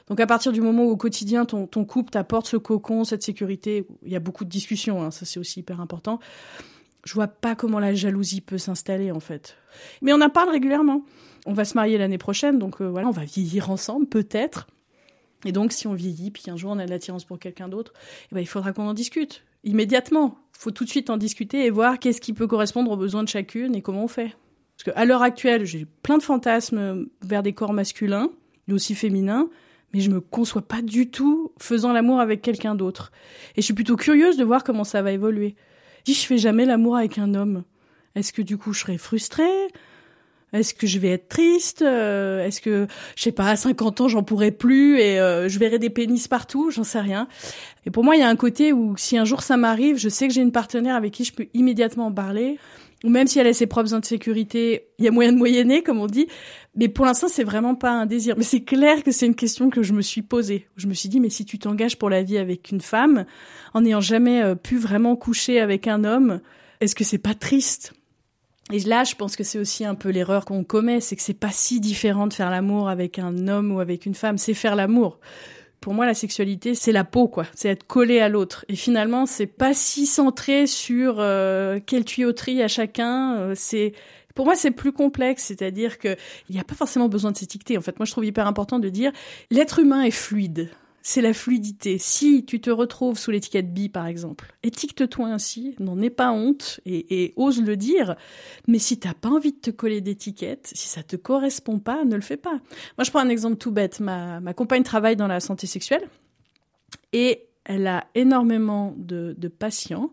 Donc 0.08 0.20
à 0.20 0.26
partir 0.26 0.52
du 0.52 0.60
moment 0.60 0.84
où 0.84 0.90
au 0.90 0.96
quotidien 0.96 1.44
ton, 1.44 1.66
ton 1.66 1.84
couple 1.84 2.10
t'apporte 2.10 2.46
ce 2.46 2.56
cocon, 2.56 3.04
cette 3.04 3.22
sécurité, 3.22 3.86
il 4.02 4.12
y 4.12 4.16
a 4.16 4.20
beaucoup 4.20 4.44
de 4.44 4.50
discussions, 4.50 5.02
hein, 5.02 5.10
ça 5.10 5.24
c'est 5.24 5.40
aussi 5.40 5.60
hyper 5.60 5.80
important. 5.80 6.18
Je 7.04 7.14
vois 7.14 7.28
pas 7.28 7.54
comment 7.54 7.78
la 7.78 7.94
jalousie 7.94 8.40
peut 8.40 8.58
s'installer 8.58 9.10
en 9.10 9.20
fait. 9.20 9.56
Mais 10.02 10.12
on 10.12 10.20
en 10.20 10.30
parle 10.30 10.50
régulièrement. 10.50 11.04
On 11.46 11.52
va 11.52 11.64
se 11.64 11.74
marier 11.74 11.98
l'année 11.98 12.18
prochaine, 12.18 12.58
donc 12.58 12.80
euh, 12.80 12.88
voilà, 12.88 13.08
on 13.08 13.12
va 13.12 13.24
vieillir 13.24 13.70
ensemble 13.70 14.06
peut-être. 14.06 14.66
Et 15.44 15.52
donc 15.52 15.72
si 15.72 15.86
on 15.86 15.94
vieillit, 15.94 16.30
puis 16.30 16.42
qu'un 16.42 16.56
jour 16.56 16.72
on 16.72 16.78
a 16.78 16.86
de 16.86 16.90
l'attirance 16.90 17.24
pour 17.24 17.38
quelqu'un 17.38 17.68
d'autre, 17.68 17.92
eh 18.30 18.34
ben, 18.34 18.40
il 18.40 18.46
faudra 18.46 18.72
qu'on 18.72 18.88
en 18.88 18.94
discute 18.94 19.44
immédiatement. 19.62 20.38
Faut 20.58 20.70
tout 20.70 20.84
de 20.84 20.90
suite 20.90 21.10
en 21.10 21.16
discuter 21.16 21.66
et 21.66 21.70
voir 21.70 21.98
qu'est-ce 21.98 22.20
qui 22.20 22.32
peut 22.32 22.46
correspondre 22.46 22.90
aux 22.90 22.96
besoins 22.96 23.22
de 23.22 23.28
chacune 23.28 23.74
et 23.74 23.82
comment 23.82 24.04
on 24.04 24.08
fait. 24.08 24.34
Parce 24.76 24.96
qu'à 24.96 25.04
l'heure 25.04 25.22
actuelle, 25.22 25.64
j'ai 25.66 25.86
plein 26.02 26.18
de 26.18 26.22
fantasmes 26.22 27.06
vers 27.22 27.42
des 27.42 27.52
corps 27.52 27.72
masculins, 27.72 28.30
mais 28.66 28.74
aussi 28.74 28.94
féminins, 28.94 29.48
mais 29.92 30.00
je 30.00 30.10
me 30.10 30.20
conçois 30.20 30.62
pas 30.62 30.82
du 30.82 31.10
tout 31.10 31.52
faisant 31.58 31.92
l'amour 31.92 32.18
avec 32.20 32.42
quelqu'un 32.42 32.74
d'autre. 32.74 33.12
Et 33.56 33.60
je 33.60 33.64
suis 33.64 33.74
plutôt 33.74 33.96
curieuse 33.96 34.36
de 34.36 34.44
voir 34.44 34.64
comment 34.64 34.84
ça 34.84 35.02
va 35.02 35.12
évoluer. 35.12 35.54
Si 36.06 36.14
je 36.14 36.26
fais 36.26 36.38
jamais 36.38 36.64
l'amour 36.64 36.96
avec 36.96 37.18
un 37.18 37.34
homme, 37.34 37.64
est-ce 38.14 38.32
que 38.32 38.42
du 38.42 38.58
coup 38.58 38.72
je 38.72 38.80
serai 38.80 38.98
frustrée? 38.98 39.68
Est-ce 40.54 40.72
que 40.72 40.86
je 40.86 40.98
vais 40.98 41.10
être 41.10 41.28
triste 41.28 41.82
Euh, 41.82 42.46
Est-ce 42.46 42.60
que, 42.60 42.86
je 43.16 43.22
sais 43.22 43.32
pas, 43.32 43.48
à 43.48 43.56
50 43.56 44.00
ans 44.00 44.08
j'en 44.08 44.22
pourrai 44.22 44.52
plus 44.52 44.98
et 45.00 45.18
euh, 45.18 45.48
je 45.48 45.58
verrai 45.58 45.78
des 45.78 45.90
pénis 45.90 46.28
partout 46.28 46.70
J'en 46.70 46.84
sais 46.84 47.00
rien. 47.00 47.28
Et 47.86 47.90
pour 47.90 48.04
moi, 48.04 48.16
il 48.16 48.20
y 48.20 48.22
a 48.22 48.28
un 48.28 48.36
côté 48.36 48.72
où 48.72 48.96
si 48.96 49.18
un 49.18 49.24
jour 49.24 49.42
ça 49.42 49.56
m'arrive, 49.56 49.98
je 49.98 50.08
sais 50.08 50.28
que 50.28 50.32
j'ai 50.32 50.42
une 50.42 50.52
partenaire 50.52 50.94
avec 50.94 51.12
qui 51.12 51.24
je 51.24 51.32
peux 51.32 51.46
immédiatement 51.54 52.06
en 52.06 52.12
parler, 52.12 52.58
ou 53.02 53.10
même 53.10 53.26
si 53.26 53.38
elle 53.38 53.48
a 53.48 53.52
ses 53.52 53.66
propres 53.66 53.92
insécurités, 53.94 54.86
il 54.98 55.04
y 55.04 55.08
a 55.08 55.10
moyen 55.10 55.32
de 55.32 55.36
moyenner, 55.36 55.82
comme 55.82 55.98
on 55.98 56.06
dit. 56.06 56.28
Mais 56.76 56.88
pour 56.88 57.04
l'instant, 57.04 57.26
c'est 57.28 57.44
vraiment 57.44 57.74
pas 57.74 57.90
un 57.90 58.06
désir. 58.06 58.36
Mais 58.38 58.44
c'est 58.44 58.62
clair 58.62 59.02
que 59.02 59.10
c'est 59.10 59.26
une 59.26 59.34
question 59.34 59.68
que 59.70 59.82
je 59.82 59.92
me 59.92 60.02
suis 60.02 60.22
posée. 60.22 60.68
Je 60.76 60.86
me 60.86 60.94
suis 60.94 61.08
dit, 61.08 61.20
mais 61.20 61.30
si 61.30 61.44
tu 61.44 61.58
t'engages 61.58 61.98
pour 61.98 62.08
la 62.08 62.22
vie 62.22 62.38
avec 62.38 62.70
une 62.70 62.80
femme, 62.80 63.26
en 63.74 63.82
n'ayant 63.82 64.00
jamais 64.00 64.40
euh, 64.40 64.54
pu 64.54 64.78
vraiment 64.78 65.16
coucher 65.16 65.60
avec 65.60 65.86
un 65.86 66.04
homme, 66.04 66.40
est-ce 66.80 66.94
que 66.94 67.04
c'est 67.04 67.18
pas 67.18 67.34
triste? 67.34 67.92
Et 68.72 68.80
là, 68.80 69.04
je 69.04 69.14
pense 69.14 69.36
que 69.36 69.44
c'est 69.44 69.58
aussi 69.58 69.84
un 69.84 69.94
peu 69.94 70.08
l'erreur 70.08 70.44
qu'on 70.44 70.64
commet, 70.64 71.00
c'est 71.00 71.16
que 71.16 71.22
c'est 71.22 71.34
pas 71.34 71.50
si 71.50 71.80
différent 71.80 72.26
de 72.26 72.32
faire 72.32 72.50
l'amour 72.50 72.88
avec 72.88 73.18
un 73.18 73.46
homme 73.46 73.72
ou 73.72 73.80
avec 73.80 74.06
une 74.06 74.14
femme, 74.14 74.38
c'est 74.38 74.54
faire 74.54 74.74
l'amour. 74.74 75.18
Pour 75.80 75.92
moi, 75.92 76.06
la 76.06 76.14
sexualité, 76.14 76.74
c'est 76.74 76.92
la 76.92 77.04
peau, 77.04 77.28
quoi. 77.28 77.44
C'est 77.54 77.68
être 77.68 77.86
collé 77.86 78.20
à 78.20 78.30
l'autre. 78.30 78.64
Et 78.70 78.76
finalement, 78.76 79.26
c'est 79.26 79.46
pas 79.46 79.74
si 79.74 80.06
centré 80.06 80.66
sur 80.66 81.16
euh, 81.18 81.78
quelle 81.84 82.06
tuyauterie 82.06 82.62
à 82.62 82.68
chacun. 82.68 83.36
euh, 83.36 83.52
c'est 83.54 83.92
pour 84.34 84.46
moi, 84.46 84.56
c'est 84.56 84.70
plus 84.70 84.92
complexe, 84.92 85.44
c'est-à-dire 85.44 85.98
que 85.98 86.16
il 86.48 86.54
n'y 86.54 86.60
a 86.60 86.64
pas 86.64 86.74
forcément 86.74 87.08
besoin 87.10 87.32
de 87.32 87.36
s'étiqueter. 87.36 87.76
En 87.76 87.82
fait, 87.82 87.98
moi, 87.98 88.06
je 88.06 88.12
trouve 88.12 88.24
hyper 88.24 88.46
important 88.46 88.78
de 88.78 88.88
dire 88.88 89.12
l'être 89.50 89.78
humain 89.78 90.02
est 90.02 90.10
fluide. 90.10 90.70
C'est 91.06 91.20
la 91.20 91.34
fluidité. 91.34 91.98
Si 91.98 92.46
tu 92.46 92.62
te 92.62 92.70
retrouves 92.70 93.18
sous 93.18 93.30
l'étiquette 93.30 93.74
bi, 93.74 93.90
par 93.90 94.06
exemple, 94.06 94.54
étiquette-toi 94.62 95.28
ainsi, 95.28 95.76
n'en 95.78 96.00
aie 96.00 96.08
pas 96.08 96.32
honte 96.32 96.80
et, 96.86 97.34
ose 97.36 97.60
le 97.60 97.76
dire. 97.76 98.16
Mais 98.68 98.78
si 98.78 98.98
t'as 98.98 99.12
pas 99.12 99.28
envie 99.28 99.52
de 99.52 99.58
te 99.58 99.70
coller 99.70 100.00
d'étiquette, 100.00 100.72
si 100.74 100.88
ça 100.88 101.02
te 101.02 101.16
correspond 101.16 101.78
pas, 101.78 102.06
ne 102.06 102.16
le 102.16 102.22
fais 102.22 102.38
pas. 102.38 102.58
Moi, 102.96 103.04
je 103.04 103.10
prends 103.10 103.20
un 103.20 103.28
exemple 103.28 103.56
tout 103.56 103.70
bête. 103.70 104.00
Ma, 104.00 104.40
compagne 104.54 104.82
travaille 104.82 105.14
dans 105.14 105.26
la 105.26 105.40
santé 105.40 105.66
sexuelle 105.66 106.08
et 107.12 107.48
elle 107.64 107.86
a 107.86 108.06
énormément 108.14 108.94
de 108.96 109.48
patients 109.48 110.10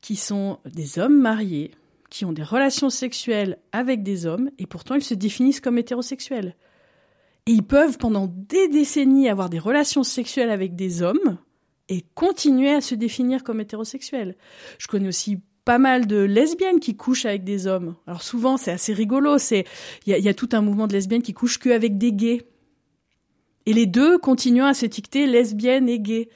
qui 0.00 0.16
sont 0.16 0.60
des 0.64 0.98
hommes 0.98 1.20
mariés, 1.20 1.72
qui 2.08 2.24
ont 2.24 2.32
des 2.32 2.42
relations 2.42 2.88
sexuelles 2.88 3.58
avec 3.70 4.02
des 4.02 4.24
hommes 4.24 4.50
et 4.58 4.66
pourtant 4.66 4.94
ils 4.94 5.04
se 5.04 5.12
définissent 5.12 5.60
comme 5.60 5.76
hétérosexuels. 5.76 6.56
Et 7.46 7.52
ils 7.52 7.62
peuvent 7.62 7.98
pendant 7.98 8.28
des 8.28 8.68
décennies 8.68 9.28
avoir 9.28 9.50
des 9.50 9.58
relations 9.58 10.04
sexuelles 10.04 10.50
avec 10.50 10.76
des 10.76 11.02
hommes 11.02 11.38
et 11.88 12.04
continuer 12.14 12.70
à 12.70 12.80
se 12.80 12.94
définir 12.94 13.42
comme 13.42 13.60
hétérosexuels. 13.60 14.36
Je 14.78 14.86
connais 14.86 15.08
aussi 15.08 15.40
pas 15.64 15.78
mal 15.78 16.06
de 16.06 16.16
lesbiennes 16.16 16.80
qui 16.80 16.96
couchent 16.96 17.26
avec 17.26 17.44
des 17.44 17.66
hommes. 17.66 17.96
Alors 18.06 18.22
souvent 18.22 18.56
c'est 18.56 18.70
assez 18.70 18.92
rigolo, 18.92 19.38
c'est 19.38 19.64
il 20.06 20.16
y 20.16 20.28
a, 20.28 20.34
tout 20.34 20.48
un 20.52 20.60
mouvement 20.60 20.86
de 20.86 20.92
lesbiennes 20.92 21.22
qui 21.22 21.34
couchent 21.34 21.58
que 21.58 21.70
avec 21.70 21.98
des 21.98 22.12
gays. 22.12 22.46
Et 23.66 23.72
les 23.72 23.86
deux 23.86 24.18
continuent 24.18 24.64
à 24.64 24.74
s'étiqueter 24.74 25.26
lesbiennes 25.26 25.88
et 25.88 26.00
gays. 26.00 26.28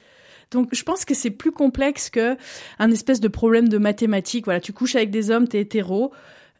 Donc 0.51 0.69
je 0.73 0.83
pense 0.83 1.05
que 1.05 1.13
c'est 1.13 1.31
plus 1.31 1.51
complexe 1.51 2.09
que 2.09 2.37
un 2.79 2.91
espèce 2.91 3.19
de 3.19 3.27
problème 3.27 3.67
de 3.67 3.77
mathématiques. 3.77 4.45
Voilà, 4.45 4.61
tu 4.61 4.73
couches 4.73 4.95
avec 4.95 5.09
des 5.09 5.31
hommes, 5.31 5.47
t'es 5.47 5.59
hétéro. 5.59 6.13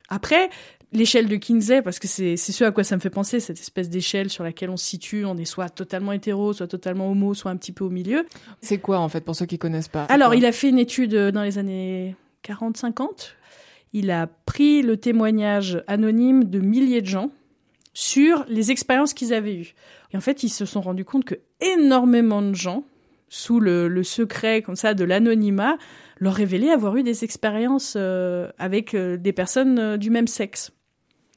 Après, 0.10 0.50
l'échelle 0.94 1.28
de 1.28 1.36
Kinsey, 1.36 1.82
parce 1.82 2.00
que 2.00 2.08
c'est 2.08 2.38
ce 2.38 2.64
à 2.64 2.72
quoi 2.72 2.84
ça 2.84 2.96
me 2.96 3.02
fait 3.02 3.10
penser, 3.10 3.40
cette 3.40 3.60
espèce 3.60 3.90
d'échelle 3.90 4.30
sur 4.30 4.44
laquelle 4.44 4.70
on 4.70 4.78
se 4.78 4.86
situe, 4.86 5.26
on 5.26 5.38
est 5.38 5.46
soit 5.46 5.70
totalement 5.70 6.12
hétéro, 6.12 6.54
soit 6.54 6.68
totalement 6.68 7.12
homo, 7.12 7.34
soit 7.34 7.52
un 7.52 7.58
petit 7.58 7.72
peu 7.72 7.84
au 7.84 7.90
milieu. 7.90 8.26
C'est 8.62 8.78
quoi 8.80 9.00
en 9.00 9.10
fait 9.10 9.22
pour 9.22 9.36
ceux 9.36 9.46
qui 9.46 9.58
connaissent 9.58 9.88
pas? 9.90 10.04
Alors, 10.06 10.34
il 10.36 10.46
a 10.46 10.52
fait 10.52 10.70
une 10.70 10.80
étude 10.80 11.14
dans 11.14 11.44
les 11.44 11.58
années 11.58 12.16
40-50. 12.46 13.34
Il 13.94 14.12
a 14.12 14.28
pris 14.28 14.82
le 14.82 14.98
témoignage 14.98 15.84
anonyme 15.88 16.46
de 16.46 16.60
milliers 16.60 17.02
de 17.02 17.08
gens 17.08 17.32
sur 17.94 18.46
les 18.48 18.72
expériences 18.72 19.14
qu'ils 19.14 19.34
avaient 19.34 19.56
eues. 19.56 19.74
Et 20.14 20.18
en 20.18 20.22
fait, 20.22 20.44
ils 20.44 20.50
se 20.50 20.66
sont 20.66 20.82
rendus 20.82 21.06
compte 21.06 21.26
que 21.26 21.36
énormément 21.62 22.42
de 22.42 22.54
gens, 22.54 22.84
sous 23.30 23.60
le, 23.60 23.88
le 23.88 24.04
secret 24.04 24.62
comme 24.62 24.76
ça 24.76 24.94
de 24.94 25.04
l'anonymat, 25.04 25.78
leur 26.20 26.34
révélaient 26.34 26.72
avoir 26.72 26.96
eu 26.96 27.04
des 27.04 27.24
expériences 27.24 27.96
euh, 27.98 28.50
avec 28.58 28.94
euh, 28.94 29.18
des 29.18 29.34
personnes 29.34 29.80
euh, 29.80 29.98
du 29.98 30.10
même 30.10 30.28
sexe. 30.28 30.72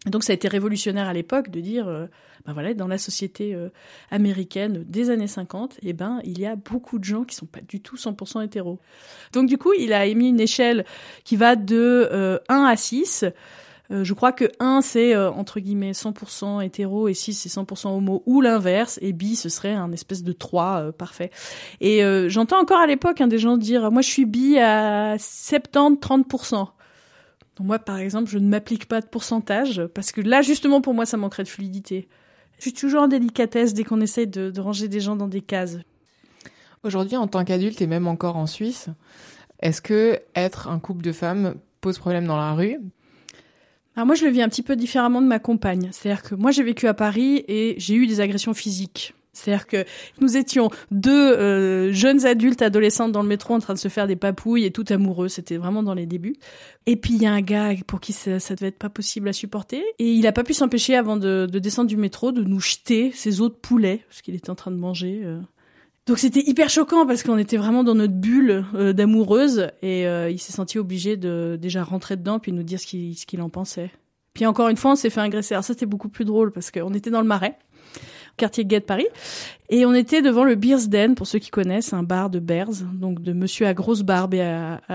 Donc 0.07 0.25
ça 0.25 0.33
a 0.33 0.35
été 0.35 0.49
révolutionnaire 0.49 1.09
à 1.09 1.13
l'époque 1.13 1.51
de 1.51 1.61
dire, 1.61 1.87
euh, 1.87 2.07
ben 2.47 2.55
voilà, 2.55 2.73
dans 2.73 2.87
la 2.87 2.97
société 2.97 3.55
euh, 3.55 3.69
américaine 4.11 4.83
des 4.85 5.11
années 5.11 5.27
50, 5.27 5.79
eh 5.83 5.93
ben 5.93 6.21
il 6.25 6.39
y 6.39 6.47
a 6.47 6.57
beaucoup 6.57 6.99
de 6.99 7.05
gens 7.05 7.25
qui 7.25 7.37
sont 7.37 7.47
pas 7.47 7.61
du 7.61 7.81
tout 7.81 7.97
100% 7.97 8.43
hétéros. 8.43 8.79
Donc 9.33 9.47
du 9.47 9.59
coup, 9.59 9.75
il 9.79 9.93
a 9.93 10.07
émis 10.07 10.31
une 10.31 10.41
échelle 10.41 10.87
qui 11.25 11.37
va 11.37 11.55
de 11.55 12.09
euh, 12.11 12.39
1 12.49 12.65
à 12.65 12.77
6. 12.77 13.27
Euh, 13.91 14.05
je 14.05 14.15
crois 14.15 14.33
que 14.33 14.45
1 14.61 14.83
c'est 14.83 15.15
euh, 15.15 15.31
entre 15.31 15.59
guillemets 15.59 15.93
100% 15.93 16.65
hétéro 16.65 17.09
et 17.09 17.15
6 17.15 17.35
c'est 17.35 17.49
100% 17.49 17.89
homo 17.89 18.23
ou 18.27 18.41
l'inverse 18.41 18.99
et 19.03 19.13
bi 19.13 19.35
ce 19.35 19.49
serait 19.49 19.73
un 19.73 19.91
espèce 19.93 20.23
de 20.23 20.33
3 20.33 20.65
euh, 20.65 20.93
parfait. 20.93 21.31
Et 21.81 22.05
euh, 22.05 22.29
j'entends 22.29 22.61
encore 22.61 22.79
à 22.79 22.87
l'époque 22.87 23.21
hein, 23.21 23.27
des 23.27 23.39
gens 23.39 23.57
dire 23.57 23.91
moi 23.91 24.03
je 24.03 24.09
suis 24.09 24.27
bi 24.27 24.59
à 24.59 25.17
70 25.19 25.99
30%. 26.01 26.69
Donc 27.61 27.67
moi, 27.67 27.79
par 27.79 27.99
exemple, 27.99 28.31
je 28.31 28.39
ne 28.39 28.49
m'applique 28.49 28.87
pas 28.87 29.03
de 29.03 29.07
pourcentage 29.07 29.83
parce 29.93 30.13
que 30.13 30.23
là, 30.23 30.41
justement, 30.41 30.81
pour 30.81 30.95
moi, 30.95 31.05
ça 31.05 31.19
manquerait 31.19 31.43
de 31.43 31.49
fluidité. 31.49 32.09
Je 32.57 32.63
suis 32.63 32.73
toujours 32.73 33.03
en 33.03 33.07
délicatesse 33.07 33.75
dès 33.75 33.85
qu'on 33.85 34.01
essaye 34.01 34.27
de, 34.27 34.51
de 34.51 34.61
ranger 34.63 34.89
des 34.89 35.01
gens 35.01 35.15
dans 35.15 35.29
des 35.29 35.43
cases. 35.43 35.77
Aujourd'hui, 36.85 37.19
en 37.19 37.27
tant 37.27 37.45
qu'adulte 37.45 37.83
et 37.83 37.87
même 37.87 38.07
encore 38.07 38.39
en 38.39 38.47
Suisse, 38.47 38.89
est-ce 39.61 39.83
que 39.83 40.21
être 40.35 40.69
un 40.69 40.79
couple 40.79 41.03
de 41.03 41.13
femmes 41.13 41.55
pose 41.83 41.99
problème 41.99 42.27
dans 42.27 42.39
la 42.39 42.55
rue? 42.55 42.79
Alors 43.95 44.07
moi, 44.07 44.15
je 44.15 44.25
le 44.25 44.31
vis 44.31 44.41
un 44.41 44.49
petit 44.49 44.63
peu 44.63 44.75
différemment 44.75 45.21
de 45.21 45.27
ma 45.27 45.39
compagne. 45.39 45.91
C'est-à-dire 45.93 46.23
que 46.23 46.35
moi, 46.35 46.53
j'ai 46.53 46.63
vécu 46.63 46.87
à 46.87 46.95
Paris 46.95 47.45
et 47.47 47.75
j'ai 47.77 47.95
eu 47.95 48.07
des 48.07 48.23
agressions 48.23 48.55
physiques. 48.55 49.13
C'est-à-dire 49.33 49.67
que 49.67 49.85
nous 50.21 50.37
étions 50.37 50.71
deux 50.91 51.11
euh, 51.11 51.93
jeunes 51.93 52.27
adultes, 52.27 52.63
adolescentes 52.63 53.13
dans 53.13 53.23
le 53.23 53.29
métro 53.29 53.55
en 53.55 53.59
train 53.59 53.75
de 53.75 53.79
se 53.79 53.89
faire 53.89 54.07
des 54.07 54.17
papouilles 54.17 54.65
et 54.65 54.71
tout 54.71 54.85
amoureux. 54.89 55.29
C'était 55.29 55.57
vraiment 55.57 55.83
dans 55.83 55.95
les 55.95 56.07
débuts. 56.07 56.37
Et 56.87 56.97
puis 56.97 57.15
il 57.15 57.23
y 57.23 57.27
a 57.27 57.33
un 57.33 57.41
gars 57.41 57.71
pour 57.87 58.01
qui 58.01 58.13
ça, 58.13 58.41
ça 58.41 58.55
devait 58.55 58.69
être 58.69 58.79
pas 58.79 58.89
possible 58.89 59.29
à 59.29 59.33
supporter. 59.33 59.83
Et 59.99 60.13
il 60.13 60.27
a 60.27 60.33
pas 60.33 60.45
pu 60.45 60.55
s'empêcher 60.55 60.97
avant 60.97 61.17
de, 61.17 61.47
de, 61.51 61.59
descendre 61.59 61.89
du 61.89 61.97
métro 61.97 62.33
de 62.33 62.43
nous 62.43 62.61
jeter 62.61 63.13
ses 63.13 63.41
os 63.41 63.51
de 63.51 63.57
poulet, 63.57 64.05
qu'il 64.23 64.35
était 64.35 64.51
en 64.51 64.55
train 64.55 64.71
de 64.71 64.77
manger. 64.77 65.23
Euh. 65.25 65.41
Donc 66.07 66.19
c'était 66.19 66.41
hyper 66.41 66.71
choquant 66.71 67.07
parce 67.07 67.23
qu'on 67.23 67.39
était 67.39 67.57
vraiment 67.57 67.85
dans 67.85 67.95
notre 67.95 68.15
bulle 68.15 68.65
euh, 68.75 68.93
d'amoureuse 68.93 69.69
et 69.83 70.07
euh, 70.07 70.31
il 70.31 70.39
s'est 70.39 70.53
senti 70.53 70.79
obligé 70.79 71.17
de 71.17 71.59
déjà 71.61 71.85
rentrer 71.85 72.17
dedans 72.17 72.39
puis 72.39 72.53
nous 72.53 72.63
dire 72.63 72.81
ce 72.81 72.87
qu'il 72.87 73.17
ce 73.17 73.27
qu'il 73.27 73.43
en 73.43 73.51
pensait. 73.51 73.91
Puis 74.33 74.47
encore 74.47 74.69
une 74.69 74.77
fois, 74.77 74.93
on 74.93 74.97
s'est 74.97 75.11
fait 75.11 75.21
agresser. 75.21 75.55
Alors 75.55 75.65
ça 75.65 75.75
c'était 75.75 75.87
beaucoup 75.87 76.09
plus 76.09 76.25
drôle 76.25 76.53
parce 76.53 76.71
qu'on 76.71 76.95
était 76.95 77.11
dans 77.11 77.21
le 77.21 77.27
marais 77.27 77.59
quartier 78.41 78.65
gay 78.65 78.81
de 78.81 78.85
Paris. 78.85 79.07
Et 79.73 79.87
on 79.87 79.95
était 79.95 80.21
devant 80.21 80.43
le 80.43 80.57
Beers 80.57 80.89
Den, 80.89 81.15
pour 81.15 81.29
ceux 81.29 81.39
qui 81.39 81.51
connaissent, 81.51 81.93
un 81.93 82.03
bar 82.03 82.29
de 82.29 82.41
Bears, 82.41 82.83
donc 82.93 83.23
de 83.23 83.33
monsieur 83.33 83.69
à 83.69 83.75
grosse 83.75 84.03
barbe 84.03 84.35
et 84.35 84.41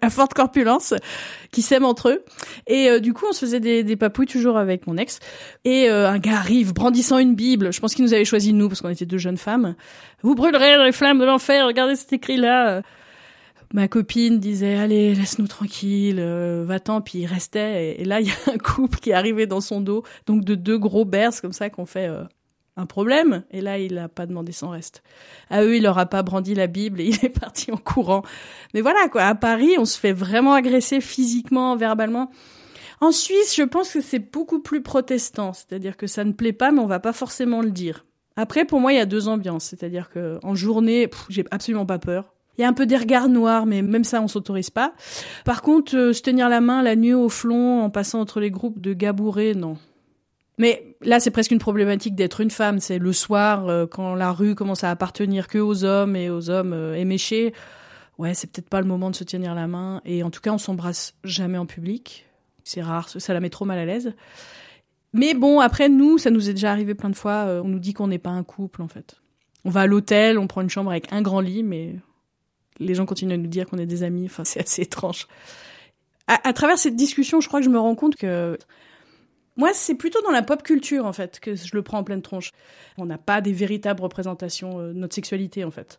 à, 0.00 0.10
forte 0.10 0.32
corpulence, 0.32 0.94
qui 1.50 1.60
s'aiment 1.60 1.84
entre 1.84 2.10
eux. 2.10 2.24
Et 2.68 2.88
euh, 2.88 3.00
du 3.00 3.12
coup, 3.12 3.26
on 3.28 3.32
se 3.32 3.40
faisait 3.40 3.58
des, 3.58 3.82
des, 3.82 3.96
papouilles 3.96 4.28
toujours 4.28 4.58
avec 4.58 4.86
mon 4.86 4.96
ex. 4.96 5.18
Et 5.64 5.90
euh, 5.90 6.08
un 6.08 6.18
gars 6.18 6.36
arrive 6.36 6.72
brandissant 6.72 7.18
une 7.18 7.34
Bible. 7.34 7.72
Je 7.72 7.80
pense 7.80 7.94
qu'il 7.96 8.04
nous 8.04 8.14
avait 8.14 8.24
choisi 8.24 8.52
nous, 8.52 8.68
parce 8.68 8.80
qu'on 8.80 8.90
était 8.90 9.06
deux 9.06 9.18
jeunes 9.18 9.38
femmes. 9.38 9.74
Vous 10.22 10.36
brûlerez 10.36 10.84
les 10.84 10.92
flammes 10.92 11.18
de 11.18 11.24
l'enfer, 11.24 11.66
regardez 11.66 11.96
cet 11.96 12.12
écrit-là 12.12 12.82
ma 13.72 13.88
copine 13.88 14.38
disait 14.38 14.76
allez 14.76 15.14
laisse-nous 15.16 15.48
tranquille 15.48 16.18
euh, 16.20 16.64
va-t'en 16.64 17.00
puis 17.00 17.20
il 17.20 17.26
restait 17.26 17.96
et, 17.98 18.04
là 18.04 18.20
il 18.20 18.28
y 18.28 18.30
a 18.30 18.52
un 18.54 18.58
couple 18.58 19.00
qui 19.00 19.10
est 19.10 19.14
arrivé 19.14 19.46
dans 19.46 19.60
son 19.60 19.80
dos 19.80 20.04
donc 20.26 20.44
de 20.44 20.54
deux 20.54 20.78
gros 20.78 21.04
berces 21.04 21.40
comme 21.40 21.52
ça 21.52 21.70
qu'on 21.70 21.84
fait 21.84 22.08
un 22.76 22.86
problème. 22.86 23.44
Et 23.50 23.60
là, 23.60 23.78
il 23.78 23.94
n'a 23.94 24.08
pas 24.08 24.26
demandé 24.26 24.52
son 24.52 24.70
reste. 24.70 25.02
À 25.50 25.62
eux, 25.62 25.76
il 25.76 25.82
leur 25.82 25.98
a 25.98 26.06
pas 26.06 26.22
brandi 26.22 26.54
la 26.54 26.66
Bible 26.66 27.00
et 27.00 27.04
il 27.08 27.24
est 27.24 27.40
parti 27.40 27.72
en 27.72 27.76
courant. 27.76 28.22
Mais 28.72 28.80
voilà, 28.80 29.08
quoi. 29.08 29.22
À 29.22 29.34
Paris, 29.34 29.76
on 29.78 29.84
se 29.84 29.98
fait 29.98 30.12
vraiment 30.12 30.54
agresser 30.54 31.00
physiquement, 31.00 31.76
verbalement. 31.76 32.30
En 33.00 33.12
Suisse, 33.12 33.54
je 33.56 33.62
pense 33.62 33.92
que 33.92 34.00
c'est 34.00 34.18
beaucoup 34.18 34.60
plus 34.60 34.82
protestant. 34.82 35.52
C'est-à-dire 35.52 35.96
que 35.96 36.06
ça 36.06 36.24
ne 36.24 36.32
plaît 36.32 36.52
pas, 36.52 36.72
mais 36.72 36.80
on 36.80 36.86
va 36.86 37.00
pas 37.00 37.12
forcément 37.12 37.60
le 37.60 37.70
dire. 37.70 38.04
Après, 38.36 38.64
pour 38.64 38.80
moi, 38.80 38.92
il 38.92 38.96
y 38.96 39.00
a 39.00 39.06
deux 39.06 39.28
ambiances. 39.28 39.64
C'est-à-dire 39.64 40.10
que 40.10 40.38
en 40.42 40.54
journée, 40.54 41.08
j'ai 41.28 41.44
absolument 41.50 41.86
pas 41.86 41.98
peur. 41.98 42.34
Il 42.56 42.60
y 42.60 42.64
a 42.64 42.68
un 42.68 42.72
peu 42.72 42.86
des 42.86 42.96
regards 42.96 43.28
noirs, 43.28 43.66
mais 43.66 43.82
même 43.82 44.04
ça, 44.04 44.20
on 44.20 44.28
s'autorise 44.28 44.70
pas. 44.70 44.94
Par 45.44 45.60
contre, 45.60 45.96
euh, 45.96 46.12
se 46.12 46.22
tenir 46.22 46.48
la 46.48 46.60
main 46.60 46.82
la 46.82 46.94
nuit 46.94 47.12
au 47.12 47.28
flon 47.28 47.82
en 47.82 47.90
passant 47.90 48.20
entre 48.20 48.38
les 48.38 48.52
groupes 48.52 48.80
de 48.80 48.92
gabourés, 48.92 49.54
non. 49.54 49.76
Mais 50.58 50.96
là, 51.00 51.18
c'est 51.18 51.30
presque 51.30 51.50
une 51.50 51.58
problématique 51.58 52.14
d'être 52.14 52.40
une 52.40 52.50
femme. 52.50 52.78
C'est 52.78 52.98
le 52.98 53.12
soir, 53.12 53.68
euh, 53.68 53.86
quand 53.86 54.14
la 54.14 54.32
rue 54.32 54.54
commence 54.54 54.84
à 54.84 54.90
appartenir 54.90 55.48
que 55.48 55.58
aux 55.58 55.84
hommes 55.84 56.14
et 56.14 56.30
aux 56.30 56.50
hommes 56.50 56.72
euh, 56.72 56.94
éméchés. 56.94 57.52
Ouais, 58.18 58.34
c'est 58.34 58.50
peut-être 58.50 58.68
pas 58.68 58.80
le 58.80 58.86
moment 58.86 59.10
de 59.10 59.16
se 59.16 59.24
tenir 59.24 59.54
la 59.54 59.66
main. 59.66 60.00
Et 60.04 60.22
en 60.22 60.30
tout 60.30 60.40
cas, 60.40 60.52
on 60.52 60.58
s'embrasse 60.58 61.14
jamais 61.24 61.58
en 61.58 61.66
public. 61.66 62.26
C'est 62.62 62.82
rare, 62.82 63.08
ça 63.08 63.34
la 63.34 63.40
met 63.40 63.50
trop 63.50 63.64
mal 63.64 63.78
à 63.78 63.84
l'aise. 63.84 64.14
Mais 65.12 65.34
bon, 65.34 65.60
après, 65.60 65.88
nous, 65.88 66.18
ça 66.18 66.30
nous 66.30 66.48
est 66.48 66.54
déjà 66.54 66.70
arrivé 66.70 66.94
plein 66.94 67.10
de 67.10 67.16
fois. 67.16 67.46
Euh, 67.46 67.62
on 67.62 67.68
nous 67.68 67.80
dit 67.80 67.92
qu'on 67.92 68.08
n'est 68.08 68.18
pas 68.18 68.30
un 68.30 68.44
couple, 68.44 68.80
en 68.82 68.88
fait. 68.88 69.16
On 69.64 69.70
va 69.70 69.82
à 69.82 69.86
l'hôtel, 69.86 70.38
on 70.38 70.46
prend 70.46 70.60
une 70.60 70.70
chambre 70.70 70.90
avec 70.90 71.12
un 71.12 71.22
grand 71.22 71.40
lit, 71.40 71.62
mais 71.62 71.96
les 72.78 72.94
gens 72.94 73.06
continuent 73.06 73.34
à 73.34 73.36
nous 73.36 73.48
dire 73.48 73.66
qu'on 73.66 73.78
est 73.78 73.86
des 73.86 74.04
amis. 74.04 74.26
Enfin, 74.26 74.44
c'est 74.44 74.60
assez 74.60 74.82
étrange. 74.82 75.26
À, 76.28 76.48
à 76.48 76.52
travers 76.52 76.78
cette 76.78 76.96
discussion, 76.96 77.40
je 77.40 77.48
crois 77.48 77.60
que 77.60 77.66
je 77.66 77.70
me 77.70 77.78
rends 77.78 77.94
compte 77.96 78.14
que 78.14 78.56
moi, 79.56 79.70
c'est 79.72 79.94
plutôt 79.94 80.20
dans 80.22 80.30
la 80.30 80.42
pop 80.42 80.62
culture, 80.62 81.06
en 81.06 81.12
fait, 81.12 81.40
que 81.40 81.54
je 81.54 81.74
le 81.74 81.82
prends 81.82 81.98
en 81.98 82.04
pleine 82.04 82.22
tronche. 82.22 82.50
On 82.98 83.06
n'a 83.06 83.18
pas 83.18 83.40
des 83.40 83.52
véritables 83.52 84.02
représentations 84.02 84.80
euh, 84.80 84.92
de 84.92 84.98
notre 84.98 85.14
sexualité, 85.14 85.64
en 85.64 85.70
fait. 85.70 85.98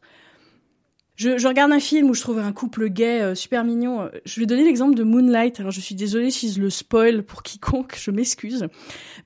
Je, 1.16 1.38
je, 1.38 1.48
regarde 1.48 1.72
un 1.72 1.80
film 1.80 2.10
où 2.10 2.14
je 2.14 2.22
trouve 2.22 2.40
un 2.40 2.52
couple 2.52 2.90
gay 2.90 3.22
euh, 3.22 3.36
super 3.36 3.64
mignon. 3.64 4.10
Je 4.26 4.40
vais 4.40 4.46
donner 4.46 4.66
l'exemple 4.66 4.96
de 4.96 5.04
Moonlight. 5.04 5.60
Alors, 5.60 5.72
je 5.72 5.80
suis 5.80 5.96
désolée 5.96 6.32
si 6.32 6.52
je 6.52 6.62
le 6.62 6.70
spoil 6.70 7.24
pour 7.24 7.44
quiconque, 7.44 7.96
je 7.98 8.12
m'excuse. 8.12 8.68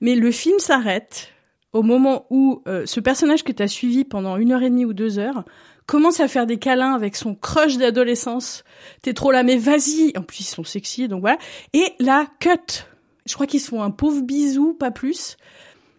Mais 0.00 0.14
le 0.14 0.30
film 0.30 0.58
s'arrête 0.60 1.32
au 1.72 1.82
moment 1.82 2.26
où 2.30 2.62
euh, 2.66 2.84
ce 2.86 3.00
personnage 3.00 3.44
que 3.44 3.52
tu 3.52 3.62
as 3.62 3.68
suivi 3.68 4.04
pendant 4.04 4.36
une 4.36 4.52
heure 4.52 4.62
et 4.62 4.70
demie 4.70 4.84
ou 4.84 4.92
deux 4.92 5.18
heures 5.18 5.44
commence 5.86 6.20
à 6.20 6.28
faire 6.28 6.46
des 6.46 6.58
câlins 6.58 6.94
avec 6.94 7.16
son 7.16 7.34
crush 7.34 7.76
d'adolescence. 7.76 8.64
T'es 9.02 9.12
trop 9.12 9.32
là, 9.32 9.42
mais 9.42 9.56
vas-y. 9.56 10.12
En 10.16 10.22
plus, 10.22 10.40
ils 10.40 10.44
sont 10.44 10.64
sexy, 10.64 11.08
donc 11.08 11.20
voilà. 11.20 11.38
Et 11.72 11.84
là, 11.98 12.26
cut 12.38 12.84
je 13.30 13.34
crois 13.34 13.46
qu'ils 13.46 13.60
se 13.60 13.68
font 13.68 13.82
un 13.82 13.90
pauvre 13.90 14.22
bisou, 14.22 14.74
pas 14.74 14.90
plus. 14.90 15.36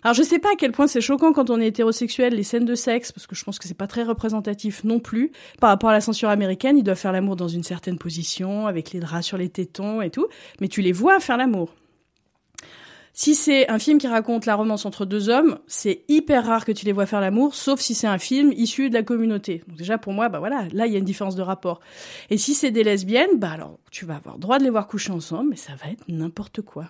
Alors 0.03 0.15
je 0.15 0.23
sais 0.23 0.39
pas 0.39 0.49
à 0.49 0.55
quel 0.57 0.71
point 0.71 0.87
c'est 0.87 0.99
choquant 0.99 1.31
quand 1.31 1.49
on 1.49 1.59
est 1.61 1.67
hétérosexuel 1.67 2.33
les 2.33 2.43
scènes 2.43 2.65
de 2.65 2.75
sexe 2.75 3.11
parce 3.11 3.27
que 3.27 3.35
je 3.35 3.43
pense 3.43 3.59
que 3.59 3.67
c'est 3.67 3.75
pas 3.75 3.87
très 3.87 4.03
représentatif 4.03 4.83
non 4.83 4.99
plus 4.99 5.31
par 5.59 5.69
rapport 5.69 5.91
à 5.91 5.93
la 5.93 6.01
censure 6.01 6.29
américaine, 6.29 6.77
ils 6.77 6.83
doivent 6.83 6.97
faire 6.97 7.11
l'amour 7.11 7.35
dans 7.35 7.47
une 7.47 7.63
certaine 7.63 7.99
position 7.99 8.65
avec 8.65 8.91
les 8.91 8.99
draps 8.99 9.25
sur 9.25 9.37
les 9.37 9.49
tétons 9.49 10.01
et 10.01 10.09
tout, 10.09 10.27
mais 10.59 10.67
tu 10.67 10.81
les 10.81 10.91
vois 10.91 11.19
faire 11.19 11.37
l'amour. 11.37 11.75
Si 13.13 13.35
c'est 13.35 13.69
un 13.69 13.77
film 13.77 13.97
qui 13.97 14.07
raconte 14.07 14.45
la 14.45 14.55
romance 14.55 14.85
entre 14.85 15.05
deux 15.05 15.29
hommes, 15.29 15.59
c'est 15.67 16.03
hyper 16.07 16.45
rare 16.45 16.65
que 16.65 16.71
tu 16.71 16.85
les 16.85 16.93
vois 16.93 17.05
faire 17.05 17.21
l'amour, 17.21 17.55
sauf 17.55 17.79
si 17.79 17.93
c'est 17.93 18.07
un 18.07 18.17
film 18.17 18.53
issu 18.53 18.89
de 18.89 18.95
la 18.95 19.03
communauté. 19.03 19.63
Donc 19.67 19.77
déjà 19.77 19.97
pour 19.97 20.13
moi, 20.13 20.29
bah 20.29 20.39
voilà, 20.39 20.65
là 20.71 20.87
il 20.87 20.93
y 20.93 20.95
a 20.95 20.99
une 20.99 21.05
différence 21.05 21.35
de 21.35 21.41
rapport. 21.41 21.81
Et 22.29 22.37
si 22.37 22.53
c'est 22.55 22.71
des 22.71 22.83
lesbiennes, 22.83 23.37
bah 23.37 23.51
alors 23.51 23.77
tu 23.91 24.05
vas 24.05 24.15
avoir 24.15 24.39
droit 24.39 24.57
de 24.59 24.63
les 24.63 24.69
voir 24.69 24.87
coucher 24.87 25.11
ensemble, 25.11 25.49
mais 25.51 25.55
ça 25.57 25.73
va 25.75 25.91
être 25.91 26.03
n'importe 26.07 26.61
quoi 26.61 26.89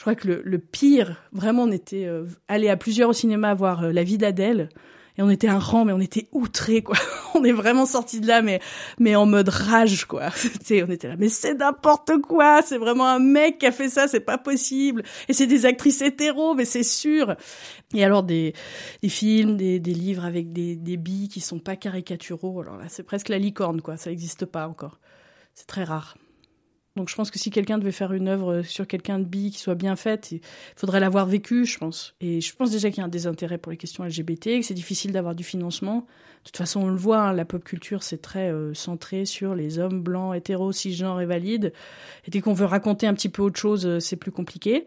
je 0.00 0.04
crois 0.04 0.14
que 0.14 0.28
le, 0.28 0.40
le 0.42 0.58
pire, 0.58 1.22
vraiment, 1.30 1.64
on 1.64 1.72
était 1.72 2.06
euh, 2.06 2.24
allé 2.48 2.70
à 2.70 2.78
plusieurs 2.78 3.10
au 3.10 3.12
cinéma 3.12 3.52
voir 3.52 3.84
euh, 3.84 3.92
La 3.92 4.02
vie 4.02 4.16
d'Adèle. 4.16 4.70
Et 5.18 5.22
on 5.22 5.28
était 5.28 5.46
un 5.46 5.58
rang, 5.58 5.84
mais 5.84 5.92
on 5.92 6.00
était 6.00 6.26
outrés, 6.32 6.80
quoi. 6.80 6.96
on 7.34 7.44
est 7.44 7.52
vraiment 7.52 7.84
sortis 7.84 8.18
de 8.18 8.26
là, 8.26 8.40
mais, 8.40 8.60
mais 8.98 9.14
en 9.14 9.26
mode 9.26 9.50
rage, 9.50 10.06
quoi. 10.06 10.30
C'était, 10.34 10.82
on 10.84 10.90
était 10.90 11.06
là, 11.06 11.16
mais 11.18 11.28
c'est 11.28 11.52
n'importe 11.52 12.12
quoi. 12.22 12.62
C'est 12.62 12.78
vraiment 12.78 13.06
un 13.06 13.18
mec 13.18 13.58
qui 13.58 13.66
a 13.66 13.72
fait 13.72 13.90
ça, 13.90 14.08
c'est 14.08 14.20
pas 14.20 14.38
possible. 14.38 15.02
Et 15.28 15.34
c'est 15.34 15.46
des 15.46 15.66
actrices 15.66 16.00
hétéros, 16.00 16.54
mais 16.54 16.64
c'est 16.64 16.82
sûr. 16.82 17.36
Et 17.92 18.02
alors 18.02 18.22
des, 18.22 18.54
des 19.02 19.10
films, 19.10 19.58
des, 19.58 19.80
des 19.80 19.92
livres 19.92 20.24
avec 20.24 20.50
des, 20.50 20.76
des 20.76 20.96
billes 20.96 21.28
qui 21.28 21.42
sont 21.42 21.58
pas 21.58 21.76
caricaturaux. 21.76 22.62
Alors 22.62 22.78
là, 22.78 22.86
c'est 22.88 23.02
presque 23.02 23.28
la 23.28 23.36
licorne, 23.36 23.82
quoi. 23.82 23.98
Ça 23.98 24.08
n'existe 24.08 24.46
pas 24.46 24.66
encore. 24.66 24.98
C'est 25.52 25.66
très 25.66 25.84
rare. 25.84 26.16
Donc 27.00 27.08
je 27.08 27.14
pense 27.14 27.30
que 27.30 27.38
si 27.38 27.48
quelqu'un 27.48 27.78
devait 27.78 27.92
faire 27.92 28.12
une 28.12 28.28
œuvre 28.28 28.60
sur 28.60 28.86
quelqu'un 28.86 29.18
de 29.18 29.24
bi 29.24 29.50
qui 29.50 29.58
soit 29.58 29.74
bien 29.74 29.96
faite, 29.96 30.32
il 30.32 30.42
faudrait 30.76 31.00
l'avoir 31.00 31.24
vécu, 31.24 31.64
je 31.64 31.78
pense. 31.78 32.14
Et 32.20 32.42
je 32.42 32.54
pense 32.54 32.70
déjà 32.70 32.90
qu'il 32.90 32.98
y 32.98 33.00
a 33.00 33.06
un 33.06 33.08
désintérêt 33.08 33.56
pour 33.56 33.72
les 33.72 33.78
questions 33.78 34.04
LGBT, 34.04 34.58
que 34.58 34.62
c'est 34.62 34.74
difficile 34.74 35.10
d'avoir 35.10 35.34
du 35.34 35.42
financement. 35.42 36.00
De 36.00 36.44
toute 36.44 36.58
façon, 36.58 36.80
on 36.80 36.88
le 36.88 36.96
voit, 36.96 37.20
hein, 37.20 37.32
la 37.32 37.46
pop 37.46 37.64
culture, 37.64 38.02
c'est 38.02 38.20
très 38.20 38.52
euh, 38.52 38.74
centré 38.74 39.24
sur 39.24 39.54
les 39.54 39.78
hommes 39.78 40.02
blancs, 40.02 40.36
hétéros, 40.36 40.72
cisgenres 40.72 41.22
et 41.22 41.26
valides. 41.26 41.72
Et 42.26 42.30
dès 42.30 42.42
qu'on 42.42 42.52
veut 42.52 42.66
raconter 42.66 43.06
un 43.06 43.14
petit 43.14 43.30
peu 43.30 43.40
autre 43.40 43.58
chose, 43.58 43.86
euh, 43.86 43.98
c'est 43.98 44.16
plus 44.16 44.30
compliqué. 44.30 44.84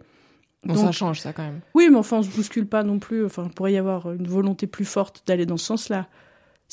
Bon, 0.64 0.76
ça 0.76 0.92
change, 0.92 1.20
ça, 1.20 1.34
quand 1.34 1.42
même. 1.42 1.62
Oui, 1.74 1.88
mais 1.90 1.98
enfin, 1.98 2.18
on 2.18 2.22
se 2.22 2.30
bouscule 2.30 2.68
pas 2.68 2.84
non 2.84 3.00
plus. 3.00 3.26
Enfin, 3.26 3.46
il 3.48 3.54
pourrait 3.56 3.74
y 3.74 3.78
avoir 3.78 4.12
une 4.12 4.28
volonté 4.28 4.68
plus 4.68 4.86
forte 4.86 5.24
d'aller 5.26 5.48
dans 5.48 5.58
ce 5.58 5.66
sens-là 5.66 6.08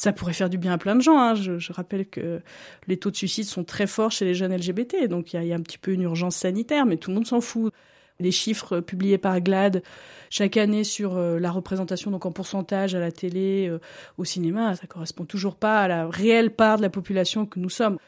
ça 0.00 0.14
pourrait 0.14 0.32
faire 0.32 0.48
du 0.48 0.56
bien 0.56 0.72
à 0.72 0.78
plein 0.78 0.96
de 0.96 1.02
gens. 1.02 1.18
Hein. 1.18 1.34
Je, 1.34 1.58
je, 1.58 1.72
rappelle 1.74 2.08
que 2.08 2.40
les 2.86 2.96
taux 2.96 3.10
de 3.10 3.16
suicide 3.16 3.44
sont 3.44 3.64
très 3.64 3.86
forts 3.86 4.10
chez 4.10 4.24
les 4.24 4.32
jeunes 4.32 4.56
LGBT, 4.56 5.06
donc 5.08 5.34
il 5.34 5.42
y, 5.42 5.48
y 5.48 5.52
a, 5.52 5.56
un 5.56 5.60
petit 5.60 5.76
peu 5.76 5.92
une 5.92 6.00
urgence 6.00 6.36
sanitaire, 6.36 6.86
mais 6.86 6.96
tout 6.96 7.10
le 7.10 7.16
monde 7.16 7.26
s'en 7.26 7.42
fout. 7.42 7.70
Les 8.18 8.30
chiffres 8.30 8.80
publiés 8.80 9.18
par 9.18 9.38
GLAD 9.42 9.82
chaque 10.30 10.56
année 10.56 10.84
sur 10.84 11.18
euh, 11.18 11.38
la 11.38 11.50
représentation, 11.50 12.10
donc 12.10 12.24
en 12.24 12.32
pourcentage 12.32 12.94
à 12.94 12.98
la 12.98 13.12
télé, 13.12 13.68
euh, 13.68 13.78
au 14.16 14.24
cinéma, 14.24 14.74
ça 14.74 14.86
correspond 14.86 15.26
toujours 15.26 15.56
pas 15.56 15.82
à 15.82 15.88
la 15.88 16.08
réelle 16.08 16.50
part 16.50 16.78
de 16.78 16.82
la 16.82 16.90
population 16.90 17.44
que 17.44 17.60
nous 17.60 17.70
sommes. 17.70 17.98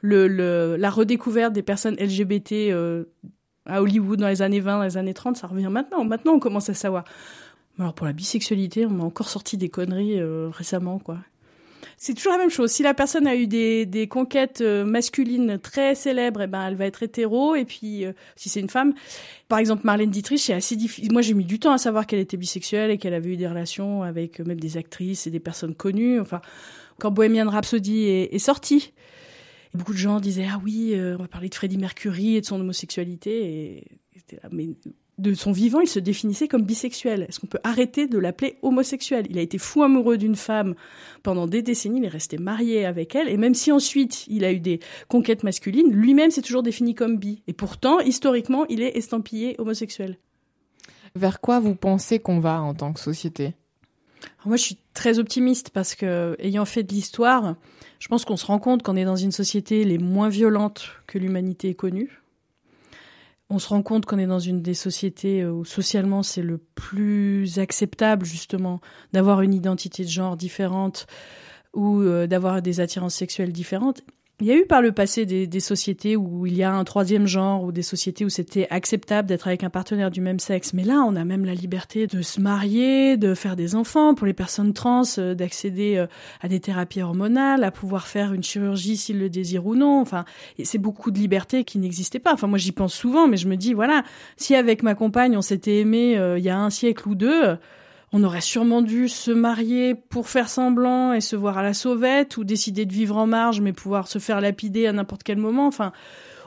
Le, 0.00 0.28
le, 0.28 0.76
la 0.76 0.88
redécouverte 0.88 1.52
des 1.52 1.62
personnes 1.62 1.96
LGBT 1.96 2.52
euh, 2.52 3.04
à 3.66 3.82
Hollywood 3.82 4.20
dans 4.20 4.28
les 4.28 4.40
années 4.40 4.60
20, 4.60 4.78
dans 4.78 4.84
les 4.84 4.96
années 4.96 5.14
30, 5.14 5.36
ça 5.36 5.48
revient 5.48 5.68
maintenant. 5.70 6.02
Maintenant, 6.02 6.32
on 6.32 6.40
commence 6.40 6.70
à 6.70 6.74
savoir. 6.74 7.04
Alors 7.78 7.92
pour 7.92 8.06
la 8.06 8.14
bisexualité, 8.14 8.86
on 8.86 8.90
m'a 8.90 9.04
encore 9.04 9.28
sorti 9.28 9.58
des 9.58 9.68
conneries 9.68 10.20
récemment, 10.50 10.98
quoi 10.98 11.18
c'est 12.02 12.14
toujours 12.14 12.32
la 12.32 12.38
même 12.38 12.50
chose. 12.50 12.72
Si 12.72 12.82
la 12.82 12.94
personne 12.94 13.28
a 13.28 13.36
eu 13.36 13.46
des, 13.46 13.86
des 13.86 14.08
conquêtes 14.08 14.60
euh, 14.60 14.84
masculines 14.84 15.60
très 15.60 15.94
célèbres, 15.94 16.42
eh 16.42 16.46
ben 16.48 16.66
elle 16.66 16.74
va 16.74 16.86
être 16.86 17.04
hétéro. 17.04 17.54
Et 17.54 17.64
puis 17.64 18.04
euh, 18.04 18.12
si 18.34 18.48
c'est 18.48 18.58
une 18.58 18.68
femme, 18.68 18.92
par 19.46 19.60
exemple 19.60 19.82
Marlène 19.84 20.10
Dietrich, 20.10 20.40
c'est 20.40 20.52
assez 20.52 20.74
difficile. 20.74 21.12
Moi 21.12 21.22
j'ai 21.22 21.34
mis 21.34 21.44
du 21.44 21.60
temps 21.60 21.70
à 21.70 21.78
savoir 21.78 22.08
qu'elle 22.08 22.18
était 22.18 22.36
bisexuelle 22.36 22.90
et 22.90 22.98
qu'elle 22.98 23.14
avait 23.14 23.30
eu 23.30 23.36
des 23.36 23.46
relations 23.46 24.02
avec 24.02 24.40
euh, 24.40 24.44
même 24.44 24.58
des 24.58 24.78
actrices 24.78 25.28
et 25.28 25.30
des 25.30 25.38
personnes 25.38 25.76
connues. 25.76 26.18
Enfin, 26.18 26.40
quand 26.98 27.12
Bohemian 27.12 27.48
Rhapsody 27.48 28.06
est, 28.06 28.34
est 28.34 28.40
sorti, 28.40 28.92
beaucoup 29.72 29.92
de 29.92 29.98
gens 29.98 30.18
disaient 30.18 30.48
ah 30.50 30.60
oui, 30.64 30.96
on 30.96 31.22
va 31.22 31.28
parler 31.28 31.50
de 31.50 31.54
Freddie 31.54 31.78
Mercury 31.78 32.34
et 32.34 32.40
de 32.40 32.46
son 32.46 32.60
homosexualité. 32.60 33.44
Et, 33.44 33.84
mais 34.50 34.70
de 35.22 35.34
son 35.34 35.52
vivant, 35.52 35.80
il 35.80 35.88
se 35.88 35.98
définissait 35.98 36.48
comme 36.48 36.64
bisexuel. 36.64 37.26
Est-ce 37.28 37.40
qu'on 37.40 37.46
peut 37.46 37.60
arrêter 37.64 38.06
de 38.06 38.18
l'appeler 38.18 38.58
homosexuel? 38.62 39.26
Il 39.30 39.38
a 39.38 39.40
été 39.40 39.56
fou 39.56 39.82
amoureux 39.82 40.18
d'une 40.18 40.36
femme 40.36 40.74
pendant 41.22 41.46
des 41.46 41.62
décennies, 41.62 42.00
il 42.00 42.04
est 42.04 42.08
resté 42.08 42.36
marié 42.36 42.84
avec 42.84 43.14
elle, 43.14 43.28
et 43.28 43.36
même 43.36 43.54
si 43.54 43.72
ensuite 43.72 44.26
il 44.28 44.44
a 44.44 44.52
eu 44.52 44.60
des 44.60 44.80
conquêtes 45.08 45.44
masculines, 45.44 45.90
lui-même 45.90 46.30
s'est 46.30 46.42
toujours 46.42 46.62
défini 46.62 46.94
comme 46.94 47.16
bi. 47.16 47.42
Et 47.46 47.52
pourtant, 47.52 48.00
historiquement, 48.00 48.66
il 48.66 48.82
est 48.82 48.96
estampillé 48.96 49.54
homosexuel. 49.58 50.18
Vers 51.14 51.40
quoi 51.40 51.60
vous 51.60 51.74
pensez 51.74 52.18
qu'on 52.18 52.40
va 52.40 52.60
en 52.60 52.74
tant 52.74 52.92
que 52.92 53.00
société? 53.00 53.54
Moi, 54.44 54.56
je 54.56 54.62
suis 54.62 54.78
très 54.94 55.18
optimiste 55.18 55.70
parce 55.70 55.94
que, 55.94 56.36
ayant 56.38 56.64
fait 56.64 56.82
de 56.82 56.92
l'histoire, 56.92 57.56
je 57.98 58.08
pense 58.08 58.24
qu'on 58.24 58.36
se 58.36 58.46
rend 58.46 58.58
compte 58.58 58.82
qu'on 58.82 58.96
est 58.96 59.04
dans 59.04 59.16
une 59.16 59.32
société 59.32 59.84
les 59.84 59.98
moins 59.98 60.28
violentes 60.28 60.88
que 61.06 61.18
l'humanité 61.18 61.68
ait 61.68 61.74
connue 61.74 62.21
on 63.52 63.58
se 63.58 63.68
rend 63.68 63.82
compte 63.82 64.06
qu'on 64.06 64.18
est 64.18 64.26
dans 64.26 64.38
une 64.38 64.62
des 64.62 64.74
sociétés 64.74 65.44
où 65.44 65.64
socialement 65.64 66.22
c'est 66.22 66.42
le 66.42 66.56
plus 66.56 67.58
acceptable 67.58 68.24
justement 68.24 68.80
d'avoir 69.12 69.42
une 69.42 69.52
identité 69.52 70.04
de 70.04 70.08
genre 70.08 70.38
différente 70.38 71.06
ou 71.74 72.00
euh, 72.00 72.26
d'avoir 72.26 72.62
des 72.62 72.80
attirances 72.80 73.14
sexuelles 73.14 73.52
différentes. 73.52 74.02
Il 74.42 74.48
y 74.48 74.50
a 74.50 74.56
eu 74.56 74.66
par 74.66 74.82
le 74.82 74.90
passé 74.90 75.24
des, 75.24 75.60
sociétés 75.60 76.16
où 76.16 76.46
il 76.46 76.56
y 76.56 76.64
a 76.64 76.74
un 76.74 76.82
troisième 76.82 77.28
genre, 77.28 77.62
ou 77.62 77.70
des 77.70 77.82
sociétés 77.82 78.24
où 78.24 78.28
c'était 78.28 78.66
acceptable 78.70 79.28
d'être 79.28 79.46
avec 79.46 79.62
un 79.62 79.70
partenaire 79.70 80.10
du 80.10 80.20
même 80.20 80.40
sexe. 80.40 80.74
Mais 80.74 80.82
là, 80.82 81.04
on 81.06 81.14
a 81.14 81.24
même 81.24 81.44
la 81.44 81.54
liberté 81.54 82.08
de 82.08 82.22
se 82.22 82.40
marier, 82.40 83.16
de 83.16 83.34
faire 83.34 83.54
des 83.54 83.76
enfants, 83.76 84.16
pour 84.16 84.26
les 84.26 84.32
personnes 84.32 84.72
trans, 84.72 85.04
euh, 85.18 85.34
d'accéder 85.34 85.94
euh, 85.96 86.08
à 86.40 86.48
des 86.48 86.58
thérapies 86.58 87.02
hormonales, 87.02 87.62
à 87.62 87.70
pouvoir 87.70 88.08
faire 88.08 88.32
une 88.32 88.42
chirurgie 88.42 88.96
s'ils 88.96 89.20
le 89.20 89.30
désirent 89.30 89.64
ou 89.64 89.76
non. 89.76 90.00
Enfin, 90.00 90.24
c'est 90.64 90.78
beaucoup 90.78 91.12
de 91.12 91.20
liberté 91.20 91.62
qui 91.62 91.78
n'existait 91.78 92.18
pas. 92.18 92.34
Enfin, 92.34 92.48
moi, 92.48 92.58
j'y 92.58 92.72
pense 92.72 92.94
souvent, 92.94 93.28
mais 93.28 93.36
je 93.36 93.46
me 93.46 93.54
dis, 93.54 93.74
voilà, 93.74 94.02
si 94.36 94.56
avec 94.56 94.82
ma 94.82 94.96
compagne, 94.96 95.36
on 95.36 95.42
s'était 95.42 95.78
aimé 95.78 96.18
euh, 96.18 96.36
il 96.36 96.44
y 96.44 96.50
a 96.50 96.58
un 96.58 96.70
siècle 96.70 97.08
ou 97.08 97.14
deux, 97.14 97.56
on 98.12 98.22
aurait 98.24 98.42
sûrement 98.42 98.82
dû 98.82 99.08
se 99.08 99.30
marier 99.30 99.94
pour 99.94 100.28
faire 100.28 100.48
semblant 100.48 101.14
et 101.14 101.20
se 101.20 101.34
voir 101.34 101.58
à 101.58 101.62
la 101.62 101.72
sauvette 101.72 102.36
ou 102.36 102.44
décider 102.44 102.84
de 102.84 102.92
vivre 102.92 103.16
en 103.16 103.26
marge 103.26 103.60
mais 103.60 103.72
pouvoir 103.72 104.06
se 104.06 104.18
faire 104.18 104.40
lapider 104.40 104.86
à 104.86 104.92
n'importe 104.92 105.22
quel 105.22 105.38
moment. 105.38 105.66
Enfin, 105.66 105.92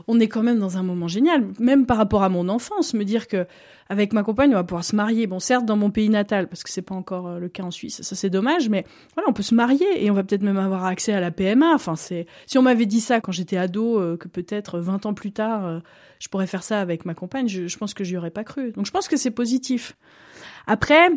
on 0.07 0.19
est 0.19 0.27
quand 0.27 0.43
même 0.43 0.59
dans 0.59 0.77
un 0.77 0.83
moment 0.83 1.07
génial, 1.07 1.47
même 1.57 1.87
par 1.87 1.97
rapport 1.97 2.21
à 2.21 2.29
mon 2.29 2.49
enfance, 2.49 2.93
me 2.93 3.03
dire 3.03 3.27
que 3.27 3.47
avec 3.87 4.13
ma 4.13 4.23
compagne 4.23 4.51
on 4.51 4.55
va 4.55 4.63
pouvoir 4.63 4.83
se 4.83 4.95
marier. 4.95 5.25
Bon, 5.25 5.39
certes 5.39 5.65
dans 5.65 5.77
mon 5.77 5.89
pays 5.89 6.09
natal 6.09 6.47
parce 6.47 6.63
que 6.63 6.69
c'est 6.69 6.83
pas 6.83 6.93
encore 6.93 7.27
euh, 7.27 7.39
le 7.39 7.49
cas 7.49 7.63
en 7.63 7.71
Suisse, 7.71 8.01
ça 8.03 8.15
c'est 8.15 8.29
dommage, 8.29 8.69
mais 8.69 8.85
voilà, 9.15 9.29
on 9.29 9.33
peut 9.33 9.43
se 9.43 9.55
marier 9.55 10.03
et 10.03 10.11
on 10.11 10.13
va 10.13 10.23
peut-être 10.23 10.43
même 10.43 10.57
avoir 10.57 10.85
accès 10.85 11.13
à 11.13 11.19
la 11.19 11.31
PMA. 11.31 11.73
Enfin, 11.73 11.95
c'est 11.95 12.27
si 12.45 12.59
on 12.59 12.61
m'avait 12.61 12.85
dit 12.85 13.01
ça 13.01 13.21
quand 13.21 13.31
j'étais 13.31 13.57
ado, 13.57 13.99
euh, 13.99 14.17
que 14.17 14.27
peut-être 14.27 14.79
20 14.79 15.07
ans 15.07 15.13
plus 15.15 15.31
tard 15.31 15.65
euh, 15.65 15.79
je 16.19 16.29
pourrais 16.29 16.47
faire 16.47 16.63
ça 16.63 16.79
avec 16.79 17.05
ma 17.05 17.13
compagne, 17.15 17.47
je, 17.47 17.67
je 17.67 17.77
pense 17.77 17.93
que 17.95 18.03
j'y 18.03 18.17
aurais 18.17 18.31
pas 18.31 18.43
cru. 18.43 18.71
Donc 18.71 18.85
je 18.85 18.91
pense 18.91 19.07
que 19.07 19.17
c'est 19.17 19.31
positif. 19.31 19.95
Après, 20.67 21.09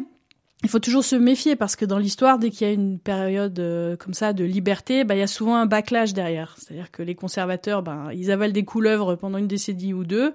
il 0.65 0.69
faut 0.69 0.81
toujours 0.81 1.05
se 1.05 1.15
méfier 1.15 1.55
parce 1.55 1.77
que 1.77 1.85
dans 1.85 1.99
l'histoire, 1.99 2.39
dès 2.39 2.51
qu'il 2.51 2.67
y 2.67 2.71
a 2.71 2.73
une 2.73 2.99
période 2.99 3.59
euh, 3.61 3.97
comme 3.97 4.13
ça 4.13 4.33
de 4.33 4.43
liberté, 4.43 5.05
bah, 5.05 5.15
il 5.15 5.19
y 5.19 5.23
a 5.23 5.29
souvent 5.29 5.55
un 5.55 5.67
backlash 5.67 6.15
derrière. 6.15 6.57
C'est-à-dire 6.59 6.91
que 6.91 7.03
les 7.03 7.15
conservateurs, 7.15 7.85
bah, 7.85 8.09
ils 8.13 8.33
avalent 8.33 8.53
des 8.53 8.65
couleuvres 8.65 9.15
pendant 9.15 9.39
une 9.39 9.47
décennie 9.47 9.95
ou 9.95 10.03
deux, 10.05 10.33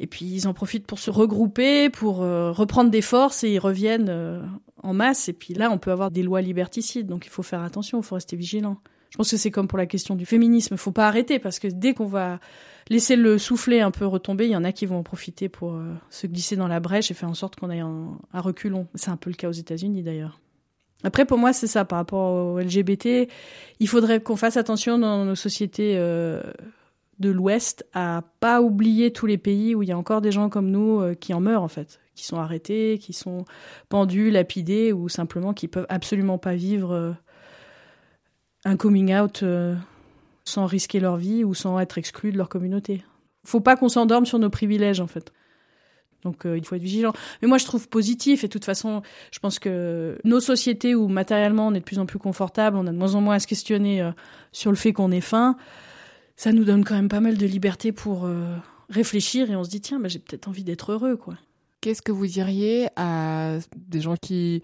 et 0.00 0.06
puis 0.06 0.26
ils 0.26 0.46
en 0.46 0.52
profitent 0.52 0.86
pour 0.86 0.98
se 0.98 1.10
regrouper, 1.10 1.88
pour 1.88 2.22
euh, 2.22 2.52
reprendre 2.52 2.90
des 2.90 3.00
forces, 3.00 3.42
et 3.42 3.52
ils 3.52 3.58
reviennent 3.58 4.10
euh, 4.10 4.42
en 4.82 4.92
masse. 4.92 5.30
Et 5.30 5.32
puis 5.32 5.54
là, 5.54 5.70
on 5.70 5.78
peut 5.78 5.92
avoir 5.92 6.10
des 6.10 6.22
lois 6.22 6.42
liberticides, 6.42 7.06
donc 7.06 7.24
il 7.24 7.30
faut 7.30 7.42
faire 7.42 7.62
attention, 7.62 8.00
il 8.00 8.04
faut 8.04 8.16
rester 8.16 8.36
vigilant. 8.36 8.76
Je 9.08 9.16
pense 9.16 9.30
que 9.30 9.38
c'est 9.38 9.50
comme 9.50 9.68
pour 9.68 9.78
la 9.78 9.86
question 9.86 10.14
du 10.14 10.26
féminisme, 10.26 10.74
il 10.74 10.78
faut 10.78 10.92
pas 10.92 11.06
arrêter 11.06 11.38
parce 11.38 11.58
que 11.58 11.68
dès 11.68 11.94
qu'on 11.94 12.06
va 12.06 12.38
laisser 12.90 13.16
le 13.16 13.38
souffler 13.38 13.80
un 13.80 13.90
peu 13.90 14.06
retomber, 14.06 14.46
il 14.46 14.52
y 14.52 14.56
en 14.56 14.64
a 14.64 14.72
qui 14.72 14.86
vont 14.86 14.98
en 14.98 15.02
profiter 15.02 15.48
pour 15.48 15.74
euh, 15.74 15.94
se 16.10 16.26
glisser 16.26 16.56
dans 16.56 16.68
la 16.68 16.80
brèche 16.80 17.10
et 17.10 17.14
faire 17.14 17.28
en 17.28 17.34
sorte 17.34 17.56
qu'on 17.56 17.70
ait 17.70 17.80
un, 17.80 18.18
reculon. 18.32 18.86
C'est 18.94 19.10
un 19.10 19.16
peu 19.16 19.30
le 19.30 19.36
cas 19.36 19.48
aux 19.48 19.52
États-Unis 19.52 20.02
d'ailleurs. 20.02 20.40
Après, 21.02 21.26
pour 21.26 21.38
moi, 21.38 21.52
c'est 21.52 21.66
ça, 21.66 21.84
par 21.84 21.98
rapport 21.98 22.32
au 22.32 22.58
LGBT, 22.58 23.28
il 23.78 23.88
faudrait 23.88 24.20
qu'on 24.20 24.36
fasse 24.36 24.56
attention 24.56 24.98
dans 24.98 25.24
nos 25.24 25.34
sociétés 25.34 25.96
euh, 25.98 26.42
de 27.18 27.30
l'Ouest 27.30 27.86
à 27.92 28.22
pas 28.40 28.62
oublier 28.62 29.12
tous 29.12 29.26
les 29.26 29.36
pays 29.36 29.74
où 29.74 29.82
il 29.82 29.88
y 29.88 29.92
a 29.92 29.98
encore 29.98 30.22
des 30.22 30.32
gens 30.32 30.48
comme 30.48 30.70
nous 30.70 31.00
euh, 31.00 31.14
qui 31.14 31.34
en 31.34 31.40
meurent, 31.40 31.62
en 31.62 31.68
fait, 31.68 32.00
qui 32.14 32.24
sont 32.24 32.38
arrêtés, 32.38 32.98
qui 32.98 33.12
sont 33.12 33.44
pendus, 33.90 34.30
lapidés, 34.30 34.92
ou 34.92 35.10
simplement 35.10 35.52
qui 35.52 35.68
peuvent 35.68 35.86
absolument 35.90 36.38
pas 36.38 36.54
vivre 36.54 37.16
un 38.64 38.76
coming 38.76 39.14
out 39.14 39.44
sans 40.44 40.66
risquer 40.66 41.00
leur 41.00 41.16
vie 41.16 41.44
ou 41.44 41.54
sans 41.54 41.78
être 41.78 41.98
exclus 41.98 42.32
de 42.32 42.38
leur 42.38 42.48
communauté. 42.48 43.02
Faut 43.44 43.60
pas 43.60 43.76
qu'on 43.76 43.88
s'endorme 43.88 44.26
sur 44.26 44.38
nos 44.38 44.50
privilèges 44.50 45.00
en 45.00 45.06
fait. 45.06 45.32
Donc 46.24 46.46
euh, 46.46 46.56
il 46.56 46.64
faut 46.64 46.74
être 46.74 46.82
vigilant. 46.82 47.12
Mais 47.42 47.48
moi 47.48 47.58
je 47.58 47.64
trouve 47.64 47.88
positif 47.88 48.44
et 48.44 48.48
de 48.48 48.52
toute 48.52 48.64
façon, 48.64 49.02
je 49.30 49.38
pense 49.38 49.58
que 49.58 50.18
nos 50.24 50.40
sociétés 50.40 50.94
où 50.94 51.06
matériellement 51.08 51.68
on 51.68 51.74
est 51.74 51.80
de 51.80 51.84
plus 51.84 51.98
en 51.98 52.06
plus 52.06 52.18
confortable, 52.18 52.76
on 52.76 52.86
a 52.86 52.92
de 52.92 52.96
moins 52.96 53.14
en 53.14 53.20
moins 53.20 53.36
à 53.36 53.38
se 53.38 53.46
questionner 53.46 54.02
euh, 54.02 54.10
sur 54.52 54.70
le 54.70 54.76
fait 54.76 54.92
qu'on 54.92 55.10
est 55.10 55.20
faim, 55.20 55.56
ça 56.36 56.52
nous 56.52 56.64
donne 56.64 56.84
quand 56.84 56.94
même 56.94 57.08
pas 57.08 57.20
mal 57.20 57.36
de 57.36 57.46
liberté 57.46 57.92
pour 57.92 58.24
euh, 58.24 58.56
réfléchir 58.88 59.50
et 59.50 59.56
on 59.56 59.64
se 59.64 59.70
dit 59.70 59.80
tiens, 59.80 60.00
bah, 60.00 60.08
j'ai 60.08 60.18
peut-être 60.18 60.48
envie 60.48 60.64
d'être 60.64 60.92
heureux 60.92 61.16
quoi. 61.16 61.34
Qu'est-ce 61.80 62.00
que 62.00 62.12
vous 62.12 62.26
diriez 62.26 62.88
à 62.96 63.58
des 63.76 64.00
gens 64.00 64.16
qui 64.16 64.62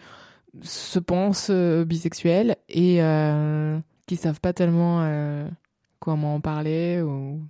se 0.62 0.98
pensent 0.98 1.50
bisexuels 1.50 2.56
et 2.70 3.02
qui 4.06 4.16
savent 4.16 4.40
pas 4.40 4.54
tellement 4.54 5.02
comment 6.00 6.36
en 6.36 6.40
parler 6.40 7.00
ou... 7.02 7.40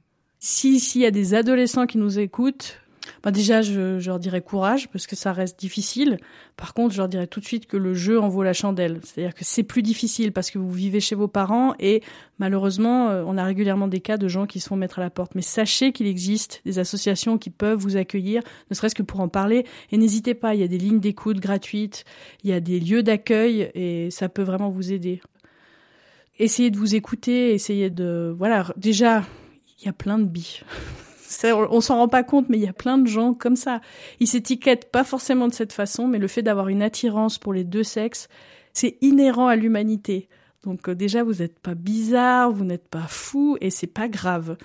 Si 0.43 0.81
s'il 0.81 1.03
y 1.03 1.07
a 1.07 1.11
des 1.11 1.35
adolescents 1.35 1.87
qui 1.87 1.99
nous 1.99 2.19
écoutent, 2.19 2.81
bah 3.23 3.31
déjà 3.31 3.63
je, 3.63 3.99
je, 3.99 4.09
leur 4.09 4.19
dirais 4.19 4.41
courage 4.41 4.89
parce 4.89 5.07
que 5.07 5.17
ça 5.17 5.33
reste 5.33 5.59
difficile. 5.59 6.19
Par 6.57 6.75
contre, 6.75 6.95
je 6.95 6.99
leur 6.99 7.09
dirais 7.09 7.27
tout 7.27 7.41
de 7.41 7.45
suite 7.45 7.67
que 7.67 7.77
le 7.77 7.95
jeu 7.95 8.21
en 8.21 8.29
vaut 8.29 8.43
la 8.43 8.53
chandelle. 8.53 9.01
C'est-à-dire 9.05 9.35
que 9.35 9.45
c'est 9.45 9.63
plus 9.63 9.83
difficile 9.83 10.33
parce 10.33 10.51
que 10.51 10.59
vous 10.59 10.71
vivez 10.71 11.01
chez 11.01 11.15
vos 11.15 11.29
parents 11.29 11.75
et 11.79 12.03
malheureusement, 12.39 13.11
euh, 13.11 13.23
on 13.27 13.37
a 13.37 13.45
régulièrement 13.45 13.89
des 13.89 14.01
cas 14.01 14.17
de 14.17 14.29
gens 14.29 14.47
qui 14.47 14.61
se 14.61 14.69
font 14.69 14.77
mettre 14.77 14.99
à 14.99 15.03
la 15.03 15.11
porte. 15.11 15.35
Mais 15.35 15.43
sachez 15.43 15.93
qu'il 15.93 16.07
existe 16.07 16.63
des 16.65 16.79
associations 16.79 17.39
qui 17.39 17.51
peuvent 17.51 17.79
vous 17.79 17.97
accueillir, 17.97 18.43
ne 18.71 18.75
serait-ce 18.75 18.95
que 18.95 19.03
pour 19.03 19.21
en 19.21 19.29
parler. 19.29 19.67
Et 19.93 19.99
n'hésitez 19.99 20.35
pas, 20.35 20.55
il 20.55 20.61
y 20.61 20.65
a 20.65 20.69
des 20.69 20.79
lignes 20.79 21.01
d'écoute 21.01 21.39
gratuites, 21.39 22.05
il 22.45 22.51
y 22.51 22.53
a 22.53 22.61
des 22.61 22.81
lieux 22.81 23.03
d'accueil 23.03 23.71
et 23.75 24.11
ça 24.11 24.29
peut 24.29 24.43
vraiment 24.43 24.71
vous 24.71 24.93
aider 24.93 25.21
essayez 26.41 26.71
de 26.71 26.79
vous 26.79 26.95
écouter, 26.95 27.55
essayez 27.55 27.91
de... 27.91 28.35
Voilà, 28.37 28.67
déjà, 28.77 29.23
il 29.79 29.87
y 29.87 29.89
a 29.89 29.93
plein 29.93 30.19
de 30.19 30.25
bi. 30.25 30.63
on 31.45 31.81
s'en 31.81 31.97
rend 31.97 32.09
pas 32.09 32.25
compte, 32.25 32.49
mais 32.49 32.59
il 32.59 32.65
y 32.65 32.69
a 32.69 32.73
plein 32.73 32.99
de 32.99 33.07
gens 33.07 33.35
comme 33.35 33.57
ça. 33.57 33.81
Ils 34.19 34.27
s'étiquettent 34.27 34.91
pas 34.91 35.05
forcément 35.05 35.49
de 35.49 35.55
cette 35.55 35.73
façon, 35.73 36.09
mais 36.09 36.19
le 36.19 36.29
fait 36.29 36.43
d'avoir 36.43 36.69
une 36.69 36.83
attirance 36.83 37.39
pour 37.39 37.53
les 37.53 37.65
deux 37.65 37.85
sexes, 37.85 38.29
c'est 38.73 38.97
inhérent 39.01 39.47
à 39.47 39.57
l'humanité. 39.57 40.29
Donc 40.65 40.89
euh, 40.89 40.95
déjà, 40.95 41.23
vous 41.23 41.35
n'êtes 41.35 41.59
pas 41.59 41.75
bizarre, 41.75 42.51
vous 42.51 42.65
n'êtes 42.65 42.89
pas 42.89 43.07
fou, 43.09 43.57
et 43.61 43.71
c'est 43.71 43.87
pas 43.87 44.09
grave. 44.09 44.57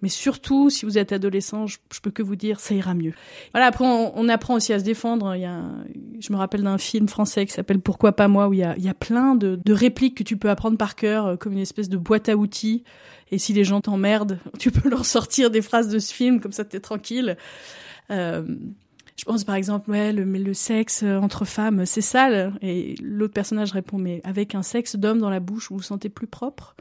Mais 0.00 0.08
surtout, 0.08 0.70
si 0.70 0.84
vous 0.84 0.96
êtes 0.96 1.12
adolescent, 1.12 1.66
je, 1.66 1.78
peux 2.02 2.10
que 2.10 2.22
vous 2.22 2.36
dire, 2.36 2.60
ça 2.60 2.74
ira 2.74 2.94
mieux. 2.94 3.12
Voilà. 3.52 3.66
Après, 3.66 3.84
on, 3.84 4.28
apprend 4.28 4.54
aussi 4.54 4.72
à 4.72 4.78
se 4.78 4.84
défendre. 4.84 5.34
Il 5.34 5.42
y 5.42 5.44
a, 5.44 5.62
je 6.20 6.32
me 6.32 6.38
rappelle 6.38 6.62
d'un 6.62 6.78
film 6.78 7.08
français 7.08 7.46
qui 7.46 7.52
s'appelle 7.52 7.80
Pourquoi 7.80 8.12
pas 8.12 8.28
moi, 8.28 8.48
où 8.48 8.52
il 8.52 8.60
y 8.60 8.64
a, 8.64 8.76
il 8.76 8.84
y 8.84 8.88
a 8.88 8.94
plein 8.94 9.34
de, 9.34 9.58
répliques 9.72 10.16
que 10.16 10.22
tu 10.22 10.36
peux 10.36 10.50
apprendre 10.50 10.78
par 10.78 10.94
cœur, 10.94 11.26
euh, 11.26 11.36
comme 11.36 11.52
une 11.52 11.58
espèce 11.58 11.88
de 11.88 11.96
boîte 11.96 12.28
à 12.28 12.36
outils. 12.36 12.84
Et 13.30 13.38
si 13.38 13.52
les 13.52 13.64
gens 13.64 13.80
t'emmerdent, 13.80 14.38
tu 14.58 14.70
peux 14.70 14.88
leur 14.88 15.04
sortir 15.04 15.50
des 15.50 15.62
phrases 15.62 15.88
de 15.88 15.98
ce 15.98 16.14
film, 16.14 16.40
comme 16.40 16.52
ça 16.52 16.64
t'es 16.64 16.80
tranquille. 16.80 17.36
Euh, 18.10 18.44
je 19.16 19.24
pense 19.24 19.42
par 19.42 19.56
exemple, 19.56 19.90
ouais, 19.90 20.12
le, 20.12 20.22
le 20.24 20.54
sexe 20.54 21.02
euh, 21.02 21.18
entre 21.18 21.44
femmes, 21.44 21.86
c'est 21.86 22.00
sale. 22.00 22.52
Et 22.62 22.94
l'autre 23.02 23.34
personnage 23.34 23.72
répond, 23.72 23.98
mais 23.98 24.20
avec 24.22 24.54
un 24.54 24.62
sexe 24.62 24.94
d'homme 24.94 25.18
dans 25.18 25.30
la 25.30 25.40
bouche, 25.40 25.70
vous 25.70 25.78
vous 25.78 25.82
sentez 25.82 26.08
plus 26.08 26.28
propre? 26.28 26.76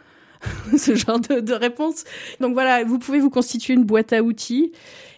ce 0.78 0.96
genre 0.96 1.20
de, 1.20 1.54
réponse. 1.54 2.04
Donc 2.40 2.54
voilà, 2.54 2.84
vous 2.84 3.00
pouvez 3.00 3.20
vous 3.20 3.30
constituer 3.30 3.74
une 3.74 3.84
boîte 3.84 4.14
à 4.14 4.22
outils. 4.24 4.72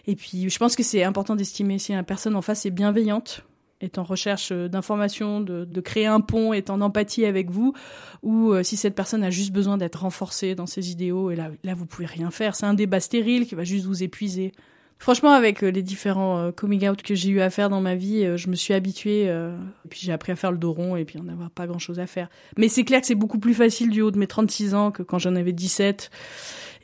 Et 0.06 0.16
puis, 0.16 0.48
je 0.48 0.58
pense 0.58 0.76
que 0.76 0.82
c'est 0.82 1.02
important 1.02 1.36
d'estimer 1.36 1.78
si 1.78 1.92
la 1.92 2.02
personne 2.02 2.34
en 2.36 2.42
face 2.42 2.66
est 2.66 2.70
bienveillante, 2.70 3.44
est 3.80 3.98
en 3.98 4.04
recherche 4.04 4.50
euh, 4.52 4.68
d'informations, 4.68 5.40
de, 5.40 5.64
de, 5.64 5.80
créer 5.80 6.06
un 6.06 6.20
pont, 6.20 6.52
est 6.52 6.70
en 6.70 6.80
empathie 6.80 7.24
avec 7.24 7.50
vous, 7.50 7.74
ou 8.22 8.52
euh, 8.52 8.62
si 8.62 8.76
cette 8.76 8.94
personne 8.94 9.22
a 9.22 9.30
juste 9.30 9.52
besoin 9.52 9.78
d'être 9.78 10.02
renforcée 10.02 10.54
dans 10.54 10.66
ses 10.66 10.90
idéaux, 10.90 11.30
et 11.30 11.36
là, 11.36 11.50
là, 11.64 11.74
vous 11.74 11.86
pouvez 11.86 12.06
rien 12.06 12.30
faire. 12.30 12.54
C'est 12.54 12.66
un 12.66 12.74
débat 12.74 13.00
stérile 13.00 13.46
qui 13.46 13.54
va 13.54 13.64
juste 13.64 13.86
vous 13.86 14.02
épuiser. 14.02 14.52
Franchement, 15.00 15.30
avec 15.30 15.64
euh, 15.64 15.70
les 15.70 15.82
différents 15.82 16.38
euh, 16.38 16.52
coming 16.52 16.86
out 16.86 17.00
que 17.00 17.14
j'ai 17.14 17.30
eu 17.30 17.40
à 17.40 17.48
faire 17.48 17.70
dans 17.70 17.80
ma 17.80 17.94
vie, 17.94 18.22
euh, 18.22 18.36
je 18.36 18.50
me 18.50 18.54
suis 18.54 18.74
habituée. 18.74 19.24
et 19.24 19.88
puis 19.88 20.00
j'ai 20.02 20.12
appris 20.12 20.30
à 20.30 20.36
faire 20.36 20.52
le 20.52 20.58
dos 20.58 20.72
rond 20.72 20.94
et 20.94 21.06
puis 21.06 21.18
on 21.18 21.24
n'avait 21.24 21.48
pas 21.54 21.66
grand-chose 21.66 21.98
à 21.98 22.06
faire. 22.06 22.28
Mais 22.58 22.68
c'est 22.68 22.84
clair 22.84 23.00
que 23.00 23.06
c'est 23.06 23.14
beaucoup 23.14 23.38
plus 23.38 23.54
facile 23.54 23.88
du 23.88 24.02
haut 24.02 24.10
de 24.10 24.18
mes 24.18 24.26
36 24.26 24.74
ans 24.74 24.90
que 24.90 25.02
quand 25.02 25.18
j'en 25.18 25.34
avais 25.36 25.52
17 25.52 26.10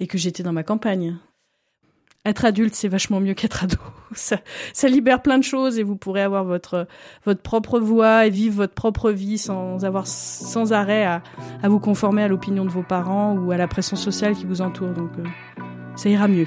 et 0.00 0.07
que 0.07 0.16
j'étais 0.16 0.42
dans 0.42 0.55
ma 0.55 0.62
campagne. 0.62 1.18
Être 2.24 2.46
adulte, 2.46 2.74
c'est 2.74 2.88
vachement 2.88 3.20
mieux 3.20 3.35
qu'être 3.35 3.62
ado. 3.62 3.76
Ça, 4.12 4.38
ça, 4.72 4.88
libère 4.88 5.20
plein 5.20 5.37
de 5.37 5.44
choses 5.44 5.79
et 5.79 5.83
vous 5.83 5.96
pourrez 5.96 6.22
avoir 6.22 6.44
votre 6.44 6.87
votre 7.24 7.42
propre 7.42 7.81
voix 7.81 8.24
et 8.24 8.31
vivre 8.31 8.55
votre 8.55 8.72
propre 8.72 9.11
vie 9.11 9.37
sans 9.37 9.85
avoir 9.85 10.07
sans 10.07 10.72
arrêt 10.72 11.05
à, 11.05 11.22
à 11.62 11.68
vous 11.68 11.81
conformer 11.81 12.22
à 12.22 12.29
l'opinion 12.29 12.64
de 12.64 12.70
vos 12.70 12.85
parents 12.85 13.37
ou 13.37 13.50
à 13.50 13.57
la 13.57 13.68
pression 13.68 13.96
sociale 13.96 14.35
qui 14.35 14.46
vous 14.46 14.62
entoure. 14.62 14.94
Donc 14.94 15.11
ça 15.96 16.09
ira 16.09 16.29
mieux. 16.29 16.46